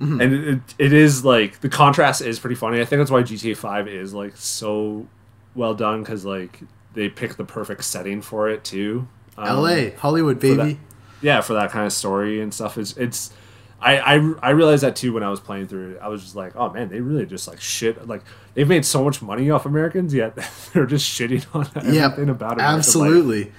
[0.00, 0.20] Mm-hmm.
[0.20, 2.80] and it, it is like the contrast is pretty funny.
[2.80, 5.06] I think that's why GTA Five is like so
[5.54, 6.60] well done because like
[6.94, 9.06] they pick the perfect setting for it too.
[9.36, 10.80] Um, LA, Hollywood, baby.
[11.22, 13.32] Yeah for that kind of story and stuff is it's
[13.80, 16.36] I, I i realized that too when i was playing through it i was just
[16.36, 18.22] like oh man they really just like shit like
[18.54, 20.36] they've made so much money off americans yet
[20.72, 22.66] they're just shitting on yeah, everything about life.
[22.66, 23.52] absolutely.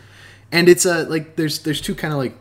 [0.53, 2.35] And it's uh, like there's there's two kind of like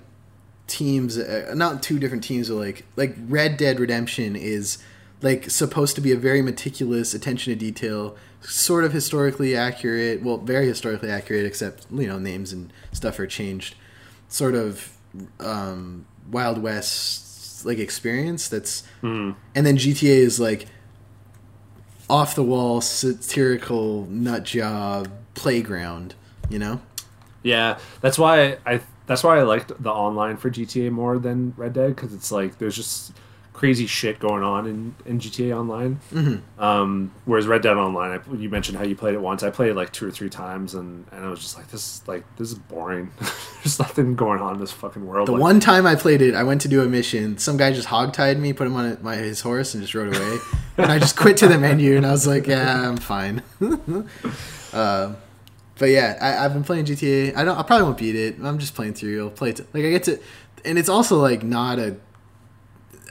[0.67, 4.77] teams, uh, not two different teams, but like like Red Dead Redemption is
[5.23, 10.23] like supposed to be a very meticulous attention to detail, sort of historically accurate.
[10.23, 13.77] Well, very historically accurate, except you know names and stuff are changed.
[14.29, 14.95] Sort of
[15.41, 18.49] um, Wild West like experience.
[18.49, 19.35] That's Mm.
[19.55, 20.67] and then GTA is like
[22.11, 26.15] off the wall satirical nut job playground.
[26.49, 26.81] You know.
[27.43, 31.73] Yeah, that's why I that's why I liked the online for GTA more than Red
[31.73, 33.13] Dead because it's like there's just
[33.53, 36.01] crazy shit going on in, in GTA Online.
[36.13, 36.61] Mm-hmm.
[36.61, 39.43] Um, whereas Red Dead Online, I, you mentioned how you played it once.
[39.43, 41.81] I played it like two or three times, and, and I was just like, this
[41.81, 43.11] is like this is boring.
[43.63, 45.29] There's nothing going on in this fucking world.
[45.29, 47.39] The Like, one time I played it, I went to do a mission.
[47.39, 50.39] Some guy just hogtied me, put him on my, his horse, and just rode away.
[50.79, 53.43] and I just quit to the menu, and I was like, "Yeah, I'm fine."
[54.73, 55.13] uh,
[55.79, 57.37] but yeah, I, I've been playing GTA.
[57.37, 57.59] I don't.
[57.59, 58.37] I probably won't beat it.
[58.43, 59.23] I'm just playing through.
[59.23, 59.61] I'll play it.
[59.75, 60.19] Like I get to,
[60.65, 61.97] and it's also like not a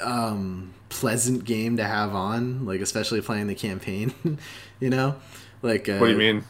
[0.01, 2.65] um, pleasant game to have on.
[2.65, 4.13] Like especially playing the campaign.
[4.79, 5.15] you know,
[5.61, 6.43] like uh, what do you mean?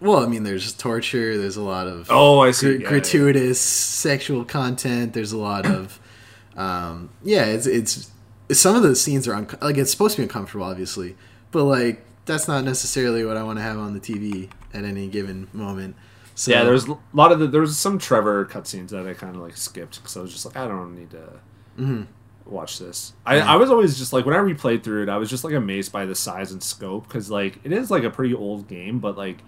[0.00, 1.36] Well, I mean, there's torture.
[1.36, 2.66] There's a lot of Oh, I see.
[2.66, 2.88] gr- Yeah, yeah.
[2.88, 5.12] gratuitous sexual content.
[5.12, 5.98] There's a lot of,
[6.56, 8.10] um, yeah, it's it's
[8.52, 11.16] some of the scenes are unco- like it's supposed to be uncomfortable, obviously,
[11.50, 15.08] but like that's not necessarily what I want to have on the TV at any
[15.08, 15.96] given moment.
[16.36, 19.34] So Yeah, there's a lot of the there was some Trevor cutscenes that I kind
[19.34, 21.40] of like skipped because I was just like, I don't need to
[21.78, 22.02] Mm-hmm.
[22.50, 23.12] Watch this.
[23.26, 25.54] I, I was always just like when I replayed through it, I was just like
[25.54, 28.98] amazed by the size and scope because like it is like a pretty old game,
[28.98, 29.38] but like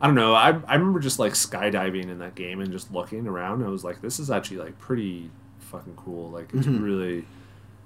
[0.00, 0.34] I don't know.
[0.34, 3.60] I I remember just like skydiving in that game and just looking around.
[3.60, 6.30] And I was like, this is actually like pretty fucking cool.
[6.30, 6.82] Like it's Mm-hmm.
[6.84, 7.24] really.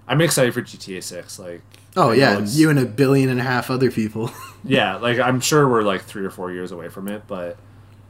[0.06, 1.38] I'm excited for GTA Six.
[1.38, 1.60] Like
[1.96, 4.30] oh I yeah, you and a billion and a half other people.
[4.64, 7.58] yeah, like I'm sure we're like three or four years away from it, but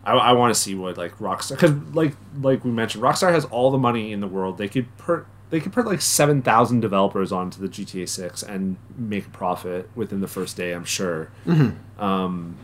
[0.05, 3.45] I, I want to see what like Rockstar because like like we mentioned, Rockstar has
[3.47, 4.59] all the money in the world.
[4.59, 8.77] They could put they could put like seven thousand developers onto the GTA Six and
[8.97, 10.73] make a profit within the first day.
[10.73, 11.31] I'm sure.
[11.99, 12.57] Um,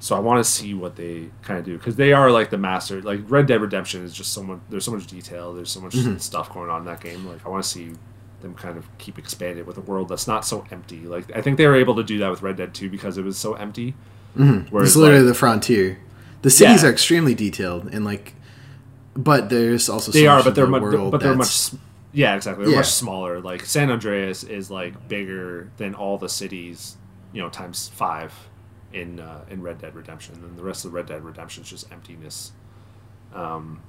[0.00, 2.58] so I want to see what they kind of do because they are like the
[2.58, 3.00] master.
[3.02, 4.58] Like Red Dead Redemption is just so much.
[4.68, 5.54] There's so much detail.
[5.54, 7.24] There's so much stuff going on in that game.
[7.26, 7.92] Like I want to see
[8.40, 11.00] them kind of keep expanding with a world that's not so empty.
[11.02, 13.24] Like I think they were able to do that with Red Dead 2 because it
[13.24, 13.94] was so empty.
[14.36, 14.76] Mm-hmm.
[14.78, 16.00] it's literally the frontier.
[16.40, 16.88] The cities Yeah.
[16.88, 18.34] are extremely detailed and like,
[19.14, 20.82] but there's also so they are, but of they're the much.
[20.82, 21.70] world But they're much.
[22.12, 22.64] Yeah, exactly.
[22.64, 22.78] They're Yeah.
[22.80, 23.40] much smaller.
[23.40, 26.96] Like San Andreas is like bigger than all the cities,
[27.32, 28.32] you know, times five
[28.92, 31.90] in uh, in Red Dead Redemption, and the rest of Red Dead Redemption is just
[31.90, 32.52] emptiness.
[33.34, 33.80] Um,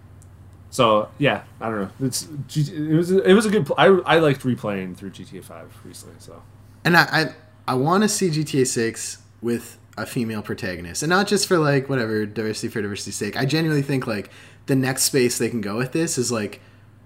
[0.70, 1.90] so yeah, I don't know.
[2.08, 3.66] It's it was it was a good.
[3.66, 6.16] Pl- I I liked replaying through GTA Five recently.
[6.20, 6.42] So
[6.86, 7.34] And I I,
[7.68, 11.90] I want to see GTA Six with a female protagonist, and not just for like
[11.90, 13.36] whatever diversity for diversity's sake.
[13.38, 14.32] I genuinely think like
[14.68, 16.62] the next space they can go with this is like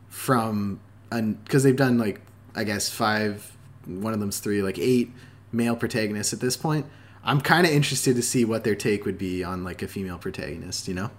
[0.07, 2.21] from because they've done like
[2.55, 3.55] I guess five,
[3.85, 5.11] one of them's three, like eight
[5.51, 6.85] male protagonists at this point.
[7.23, 10.17] I'm kind of interested to see what their take would be on like a female
[10.17, 10.87] protagonist.
[10.87, 11.11] You know?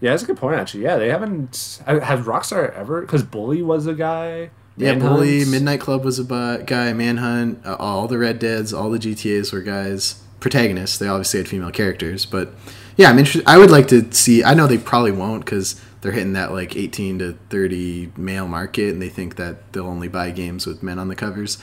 [0.00, 0.58] yeah, that's a good point.
[0.58, 1.80] Actually, yeah, they haven't.
[1.86, 3.02] Has Rockstar ever?
[3.02, 4.50] Because Bully was a guy.
[4.76, 5.16] Yeah, Manhunt.
[5.16, 8.98] Bully, Midnight Club was a bu- guy, Manhunt, uh, all the Red Deads, all the
[8.98, 10.96] GTAs were guys, protagonists.
[10.96, 12.54] They obviously had female characters, but
[12.96, 13.46] yeah, I'm interested.
[13.46, 14.42] I would like to see.
[14.42, 18.92] I know they probably won't because they're hitting that like 18 to 30 male market,
[18.92, 21.58] and they think that they'll only buy games with men on the covers.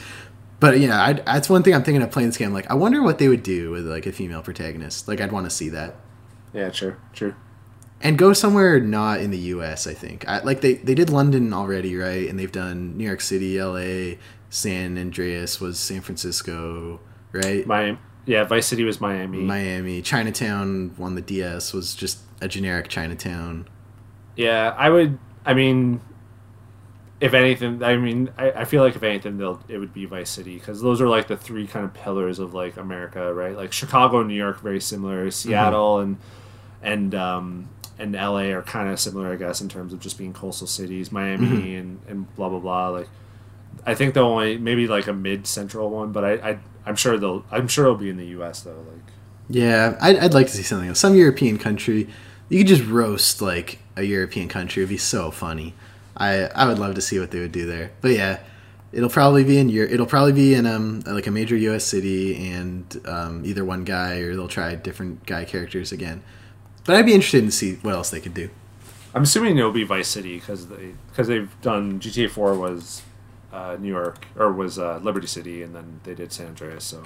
[0.59, 2.51] But yeah, I'd, that's one thing I'm thinking of playing this game.
[2.53, 5.07] Like, I wonder what they would do with like a female protagonist.
[5.07, 5.95] Like, I'd want to see that
[6.53, 7.35] Yeah, sure, sure.
[8.01, 9.85] and go somewhere not in the U.S.
[9.88, 12.27] I think I, like they they did London already, right?
[12.30, 14.18] And they've done New York City, L.A.,
[14.49, 16.99] San Andreas was San Francisco,
[17.34, 17.65] right?
[17.68, 19.39] My yeah, Vice City was Miami.
[19.39, 23.68] Miami, Chinatown on the DS was just a generic Chinatown.
[24.38, 25.19] Yeah, I would.
[25.45, 25.99] I mean,
[27.19, 30.30] if anything, I mean, I, I feel like if anything, they'll it would be Vice
[30.30, 33.55] City because those are like the three kind of pillars of like America, right?
[33.57, 35.30] Like Chicago, and New York, very similar.
[35.31, 36.18] Seattle and
[36.84, 40.34] and um, and LA are kind of similar, I guess, in terms of just being
[40.34, 41.11] coastal cities.
[41.11, 42.89] Miami and and blah blah blah.
[42.89, 43.09] Like,
[43.85, 47.18] I think they'll only maybe like a mid central one, but I, I I'm sure
[47.18, 48.61] they'll I'm sure it'll be in the U.S.
[48.61, 48.77] though.
[48.77, 49.11] Like,
[49.49, 50.99] Yeah, I'd, I'd like to see something else.
[50.99, 52.07] Some European country.
[52.49, 54.83] You could just roast like a European country.
[54.83, 55.73] It'd be so funny.
[56.15, 57.91] I I would love to see what they would do there.
[58.01, 58.39] But yeah,
[58.91, 59.91] it'll probably be in Europe.
[59.91, 61.83] It'll probably be in um like a major U.S.
[61.83, 66.23] city and um, either one guy or they'll try different guy characters again.
[66.85, 68.49] But I'd be interested to see what else they could do.
[69.13, 73.01] I'm assuming it'll be Vice City because they because they've done GTA Four was
[73.51, 77.03] uh, New York or was uh, Liberty City and then they did San Andreas so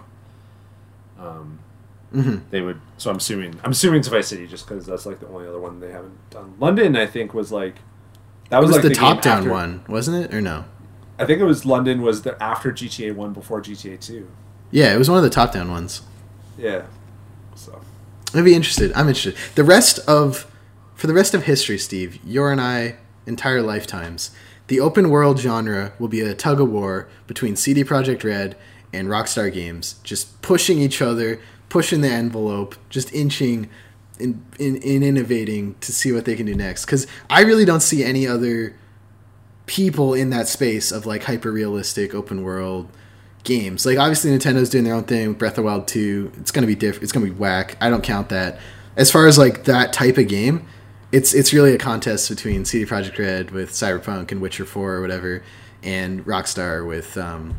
[1.20, 1.60] um,
[2.14, 2.42] Mhm.
[2.50, 5.48] they would so I'm assuming I'm assuming Vice City just because that's like the only
[5.48, 6.54] other one they haven't done.
[6.60, 7.76] London I think was like
[8.50, 10.34] that was, was like the, game top down after- one, wasn't it?
[10.34, 10.66] Or no?
[11.18, 14.28] I think it was London was the after GTA One before GTA Two.
[14.72, 16.02] Yeah, it was one of the top down ones.
[16.58, 16.84] Yeah.
[17.56, 17.80] So
[18.34, 18.92] I'd be interested.
[18.94, 19.36] I'm interested.
[19.56, 20.50] The rest of,
[20.96, 24.32] for the rest of history, Steve, your and I entire lifetimes,
[24.68, 28.58] the open world genre will be a tug of war between CD Projekt Red
[28.94, 31.40] and Rockstar Games, just pushing each other,
[31.72, 33.70] pushing the envelope, just inching,
[34.20, 36.86] in in, in innovating to see what they can do next.
[36.86, 38.76] Because I really don't see any other
[39.66, 42.90] people in that space of like hyper realistic open world
[43.44, 43.86] games.
[43.86, 46.34] Like obviously Nintendo's doing their own thing with Breath of Wild 2.
[46.38, 47.78] It's gonna be different it's gonna be whack.
[47.80, 48.60] I don't count that.
[48.98, 50.68] As far as like that type of game,
[51.14, 55.02] it's it's really a contest between CD Projekt Red with Cyberpunk and Witcher 4 or
[55.02, 55.42] whatever,
[55.82, 57.56] and Rockstar with um,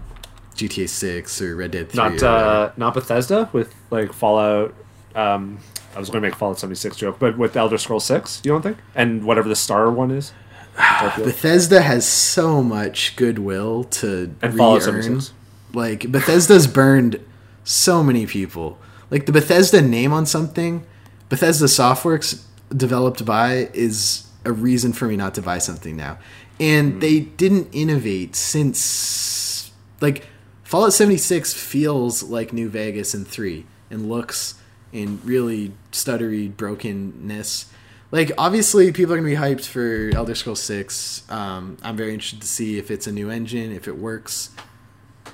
[0.55, 1.97] GTA 6 or Red Dead 3.
[1.97, 4.75] not uh, not Bethesda with like Fallout.
[5.15, 5.59] Um,
[5.95, 8.51] I was going to make Fallout seventy six joke, but with Elder Scrolls six, you
[8.51, 8.79] don't think?
[8.95, 10.33] And whatever the Star one is,
[11.17, 15.03] Bethesda has so much goodwill to and Fallout re-earn.
[15.03, 15.35] seventy six.
[15.75, 17.21] Like Bethesda's burned
[17.65, 18.79] so many people.
[19.11, 20.85] Like the Bethesda name on something,
[21.29, 26.19] Bethesda Softworks developed by is a reason for me not to buy something now.
[26.59, 29.71] And they didn't innovate since
[30.01, 30.27] like
[30.73, 34.55] Fallout 76 feels like New Vegas in 3 and looks
[34.91, 37.67] in really stuttery brokenness.
[38.11, 41.31] Like obviously people are going to be hyped for Elder Scrolls 6.
[41.31, 44.49] Um, I'm very interested to see if it's a new engine, if it works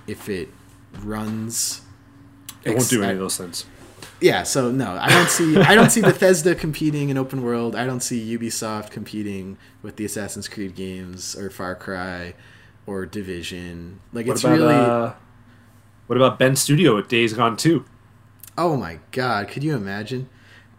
[0.09, 0.48] if it
[1.05, 1.82] runs.
[2.65, 3.65] It won't do any of those things.
[4.20, 7.77] Yeah, so no, I don't see I don't see Bethesda competing in open world.
[7.77, 12.35] I don't see Ubisoft competing with the Assassin's Creed games or Far Cry
[12.89, 14.01] or Division.
[14.12, 15.12] Like What it's about really uh,
[16.09, 17.85] what about Bend Studio with Days Gone two?
[18.56, 20.28] Oh my god, could you imagine?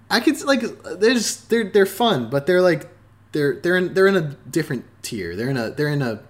[0.10, 0.62] I could like
[1.00, 2.90] there's they're they're fun, but they're like
[3.32, 5.36] they're they're in they're in a different tier.
[5.36, 6.22] They're in a they're in a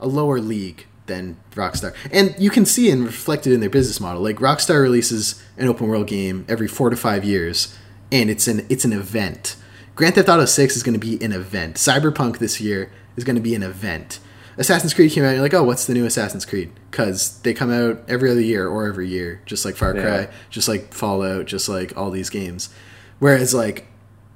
[0.00, 1.94] a lower league than Rockstar.
[2.10, 4.22] And you can see and reflected in their business model.
[4.22, 7.76] Like Rockstar releases an open world game every 4 to 5 years
[8.10, 9.56] and it's an it's an event.
[9.94, 11.76] Grand Theft Auto 6 is going to be an event.
[11.76, 14.18] Cyberpunk this year is going to be an event.
[14.58, 16.72] Assassin's Creed came out, you're like, oh, what's the new Assassin's Creed?
[16.90, 20.30] Because they come out every other year or every year, just like Far Cry, Yeah.
[20.50, 22.70] just like Fallout, just like all these games.
[23.18, 23.86] Whereas, like,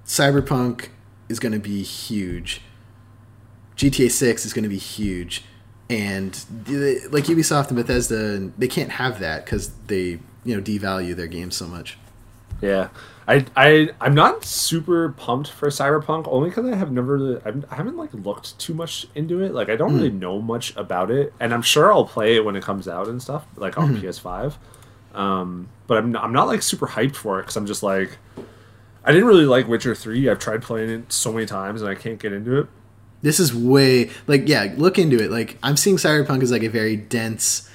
[0.06, 0.88] Cyberpunk
[1.28, 2.60] is going to be huge.
[3.76, 5.42] GTA 6 is going to be huge.
[5.88, 6.32] And,
[6.64, 11.26] the- like, Ubisoft and Bethesda, they can't have that because they, you know, devalue their
[11.26, 11.96] games so much.
[12.60, 12.88] Yeah,
[13.28, 17.64] I I I'm not super pumped for Cyberpunk only because I have never really, I'm,
[17.70, 19.54] I haven't like looked too much into it.
[19.54, 22.56] Like I don't really know much about it, and I'm sure I'll play it when
[22.56, 24.54] it comes out and stuff, like on PS5.
[25.14, 28.18] Um, but I'm I'm not like super hyped for it because I'm just like
[29.04, 30.28] I didn't really like Witcher Three.
[30.28, 32.68] I've tried playing it so many times and I can't get into it.
[33.22, 35.30] This is way like yeah, look into it.
[35.30, 37.69] Like I'm seeing Cyberpunk as like a very dense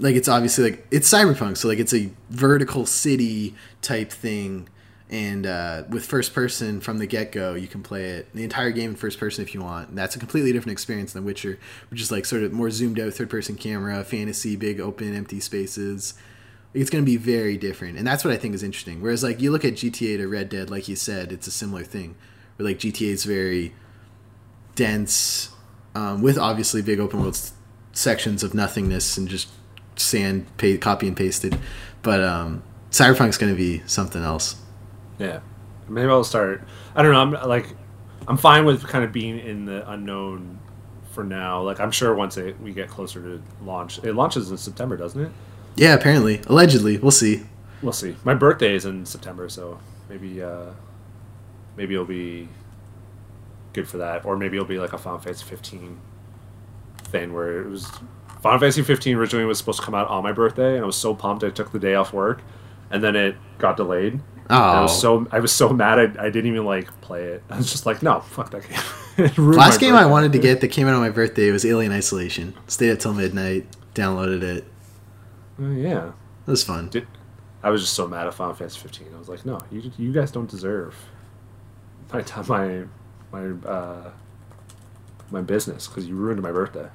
[0.00, 4.68] like it's obviously like it's Cyberpunk, so like it's a vertical city type thing
[5.10, 8.70] and uh, with first person from the get go, you can play it the entire
[8.70, 9.88] game in first person if you want.
[9.88, 11.58] And that's a completely different experience than Witcher,
[11.90, 15.40] which is like sort of more zoomed out third person camera, fantasy, big open empty
[15.40, 16.14] spaces.
[16.74, 19.02] It's going to be very different, and that's what I think is interesting.
[19.02, 21.82] Whereas like you look at GTA to Red Dead, like you said, it's a similar
[21.82, 22.14] thing.
[22.56, 23.74] Where like GTA is very
[24.76, 25.50] dense,
[25.96, 27.36] um, with obviously big open world
[27.92, 29.48] sections of nothingness and just
[29.96, 31.58] sand, pa- copy and pasted.
[32.02, 34.56] But um, Cyberpunk's going to be something else.
[35.18, 35.40] Yeah,
[35.88, 36.62] maybe I'll start.
[36.94, 37.20] I don't know.
[37.20, 37.66] I'm like,
[38.26, 40.58] I'm fine with kind of being in the unknown
[41.12, 41.62] for now.
[41.62, 45.20] Like, I'm sure once it, we get closer to launch, it launches in September, doesn't
[45.20, 45.32] it?
[45.76, 47.42] Yeah, apparently, allegedly, we'll see.
[47.82, 48.16] We'll see.
[48.24, 50.70] My birthday is in September, so maybe, uh
[51.76, 52.48] maybe it'll be
[53.72, 55.98] good for that, or maybe it'll be like a Final Fantasy 15
[57.04, 57.90] thing where it was
[58.42, 60.96] Final Fantasy 15 originally was supposed to come out on my birthday, and I was
[60.96, 62.42] so pumped I took the day off work,
[62.90, 64.14] and then it got delayed.
[64.14, 67.24] And I Oh, was so I was so mad I, I didn't even like play
[67.24, 67.42] it.
[67.50, 69.30] I was just like, no, fuck that game.
[69.54, 72.54] Last game I wanted to get that came out on my birthday was Alien Isolation.
[72.66, 74.64] Stayed up till midnight, downloaded it.
[75.60, 76.08] Uh, yeah,
[76.46, 76.88] It was fun.
[76.88, 77.06] Did,
[77.62, 79.08] I was just so mad at Final Fantasy 15.
[79.14, 80.96] I was like, no, you you guys don't deserve
[82.12, 82.84] my time, my
[83.30, 84.10] my uh,
[85.30, 86.88] my business because you ruined my birthday.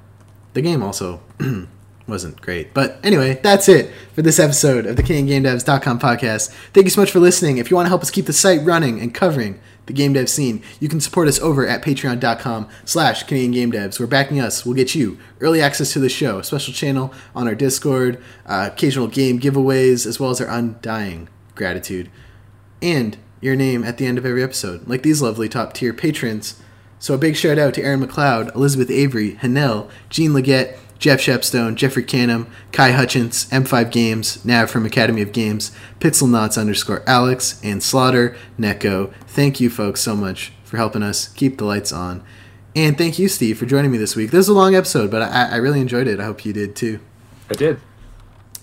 [0.56, 1.20] The game also
[2.08, 2.74] wasn't great.
[2.74, 6.50] But anyway, that's it for this episode of the CanadianGameDevs.com podcast.
[6.74, 7.58] Thank you so much for listening.
[7.58, 10.30] If you want to help us keep the site running and covering the game dev
[10.30, 14.96] scene, you can support us over at patreon.com slash Canadian where backing us we'll get
[14.96, 19.42] you early access to the show, a special channel on our Discord, uh, occasional game
[19.42, 22.10] giveaways, as well as our undying gratitude.
[22.82, 26.62] And your name at the end of every episode, like these lovely top tier patrons.
[27.00, 31.76] So a big shout out to Aaron McLeod, Elizabeth Avery, Hanel, Jean Leggett, Jeff Shepstone,
[31.76, 37.60] Jeffrey Canham, Kai Hutchins, M5 Games, Nav from Academy of Games, Pixel Pixelnots underscore Alex,
[37.64, 39.14] and Slaughter Neko.
[39.28, 42.24] Thank you, folks, so much for helping us keep the lights on.
[42.76, 44.32] And thank you, Steve, for joining me this week.
[44.32, 46.20] This is a long episode, but I, I really enjoyed it.
[46.20, 47.00] I hope you did too.
[47.50, 47.80] I did.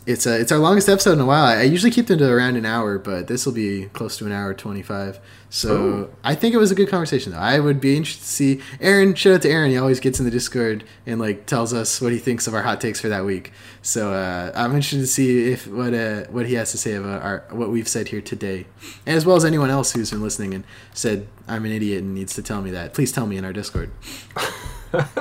[0.04, 1.44] It's uh, it's our longest episode in a while.
[1.44, 4.32] I usually keep them to around an hour, but this will be close to an
[4.32, 5.20] hour twenty five.
[5.48, 6.14] So Ooh.
[6.24, 7.30] I think it was a good conversation.
[7.30, 9.14] Though I would be interested to see Aaron.
[9.14, 9.70] Shout out to Aaron.
[9.70, 12.62] He always gets in the Discord and like tells us what he thinks of our
[12.62, 13.52] hot takes for that week.
[13.80, 17.22] So uh, I'm interested to see if what uh, what he has to say about
[17.22, 18.66] our what we've said here today,
[19.06, 22.12] and as well as anyone else who's been listening and said I'm an idiot and
[22.12, 22.92] needs to tell me that.
[22.92, 23.92] Please tell me in our Discord.
[24.92, 25.12] uh,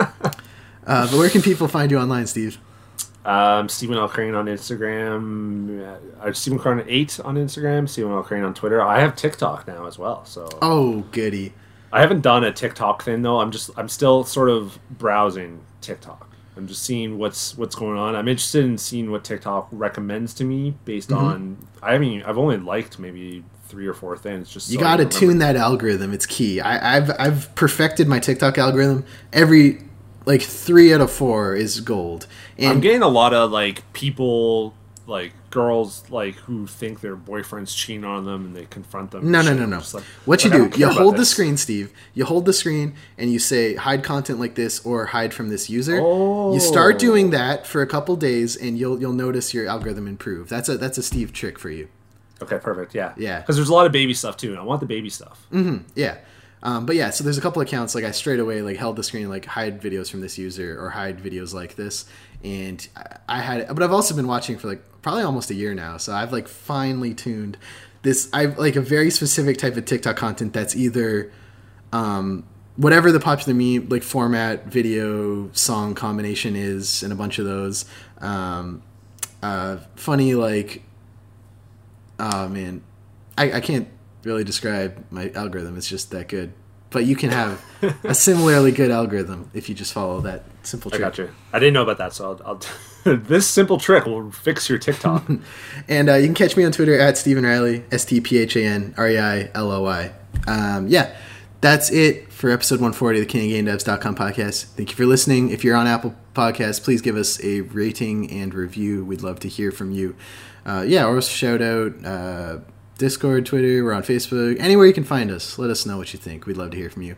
[0.84, 2.58] but where can people find you online, Steve?
[3.23, 4.07] Um, Stephen L.
[4.10, 5.98] Crane on Instagram.
[6.22, 7.88] Uh, Stephen Crane eight on Instagram.
[7.88, 8.23] Stephen L.
[8.23, 8.81] Crane on Twitter.
[8.81, 10.26] I have TikTok now as well.
[10.26, 11.53] So Oh, goody.
[11.93, 13.39] I haven't done a TikTok thing though.
[13.39, 16.30] I'm just I'm still sort of browsing TikTok.
[16.57, 18.15] I'm just seeing what's what's going on.
[18.15, 21.26] I'm interested in seeing what TikTok recommends to me based Mm-hmm.
[21.26, 21.68] on.
[21.81, 24.49] I mean, I've only liked maybe three or four things.
[24.49, 26.14] Just You so got to tune that algorithm.
[26.14, 26.60] It's key.
[26.60, 29.06] I, I've I've perfected my TikTok algorithm.
[29.34, 29.81] Every
[30.26, 32.27] like three out of four is gold.
[32.60, 34.73] I'm getting a lot of like people,
[35.07, 39.31] like girls, like who think their boyfriend's cheating on them and they confront them.
[39.31, 39.81] no, no, no, no.
[39.93, 40.80] like, what you like, I do?
[40.80, 41.91] You hold the screen, Steve.
[42.14, 45.69] You hold the screen and you say hide content like this or hide from this
[45.69, 45.99] user.
[46.02, 46.53] Oh.
[46.53, 50.49] You start doing that for a couple days, and you'll you'll notice your algorithm improve.
[50.49, 51.88] That's a that's a Steve trick for you.
[52.41, 52.95] Okay, perfect.
[52.95, 53.39] Yeah, Yeah.
[53.39, 55.45] Because there's a lot of baby stuff too, and I want the baby stuff.
[55.52, 55.84] Mm-hmm.
[55.95, 56.18] Yeah.
[56.64, 59.04] Um, but yeah, so there's a couple accounts like I straight away like held the
[59.04, 62.06] screen like hide videos from this user or hide videos like this,
[62.44, 65.74] and I- I had but I've also been watching for like probably almost a year
[65.74, 67.58] now, so I've like finely tuned
[68.04, 68.30] this.
[68.32, 71.32] I've like a very specific type of TikTok content that's either
[71.92, 72.44] um,
[72.76, 77.86] whatever the popular meme like format, video, song combination is, and a bunch of those.
[78.20, 78.84] Um,
[79.42, 80.84] uh, funny like,
[82.20, 82.84] oh man,
[83.36, 83.88] I, I can't
[84.23, 85.77] really describe my algorithm.
[85.77, 86.53] It's just that good.
[86.89, 87.64] But you can have
[88.03, 91.02] a similarly good algorithm if you just follow that simple trick.
[91.02, 91.30] I got you.
[91.53, 92.41] I didn't know about that, so I'll.
[92.45, 92.61] I'll
[93.15, 95.30] this simple trick will fix your TikTok.
[95.88, 98.56] And uh, you can catch me on Twitter at Stephen Riley, S T P H
[98.56, 100.11] A N R E I L O Y.
[100.48, 101.15] Um, yeah,
[101.61, 104.65] that's it for episode 140 of the CanadianGameDevs.com podcast.
[104.65, 105.49] Thank you for listening.
[105.49, 109.03] If you're on Apple Podcasts, please give us a rating and review.
[109.03, 110.15] We'd love to hear from you.
[110.65, 112.60] Uh, yeah, or shout out uh,
[113.02, 114.60] Discord, Twitter, we're on Facebook.
[114.60, 116.45] Anywhere you can find us, let us know what you think.
[116.45, 117.15] We'd love to hear from you.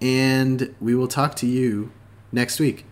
[0.00, 1.92] And we will talk to you
[2.32, 2.86] next week.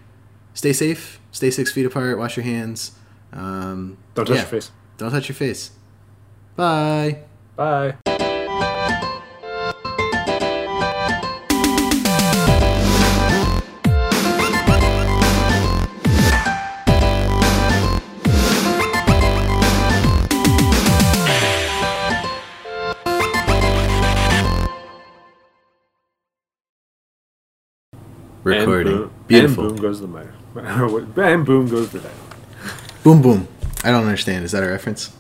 [0.53, 2.93] Stay safe, stay six feet apart, wash your hands.
[3.33, 4.43] Um, Don't touch yeah.
[4.43, 4.71] your face.
[4.99, 5.71] Don't touch your face.
[6.57, 7.21] Bye.
[7.57, 7.97] Bye.
[28.47, 28.93] Recording.
[28.93, 29.67] And boom, Beautiful.
[29.67, 30.29] And boom goes the mic.
[31.17, 32.13] and boom goes the mic.
[33.03, 33.49] boom, boom.
[33.83, 34.45] I don't understand.
[34.45, 35.17] Is that a reference?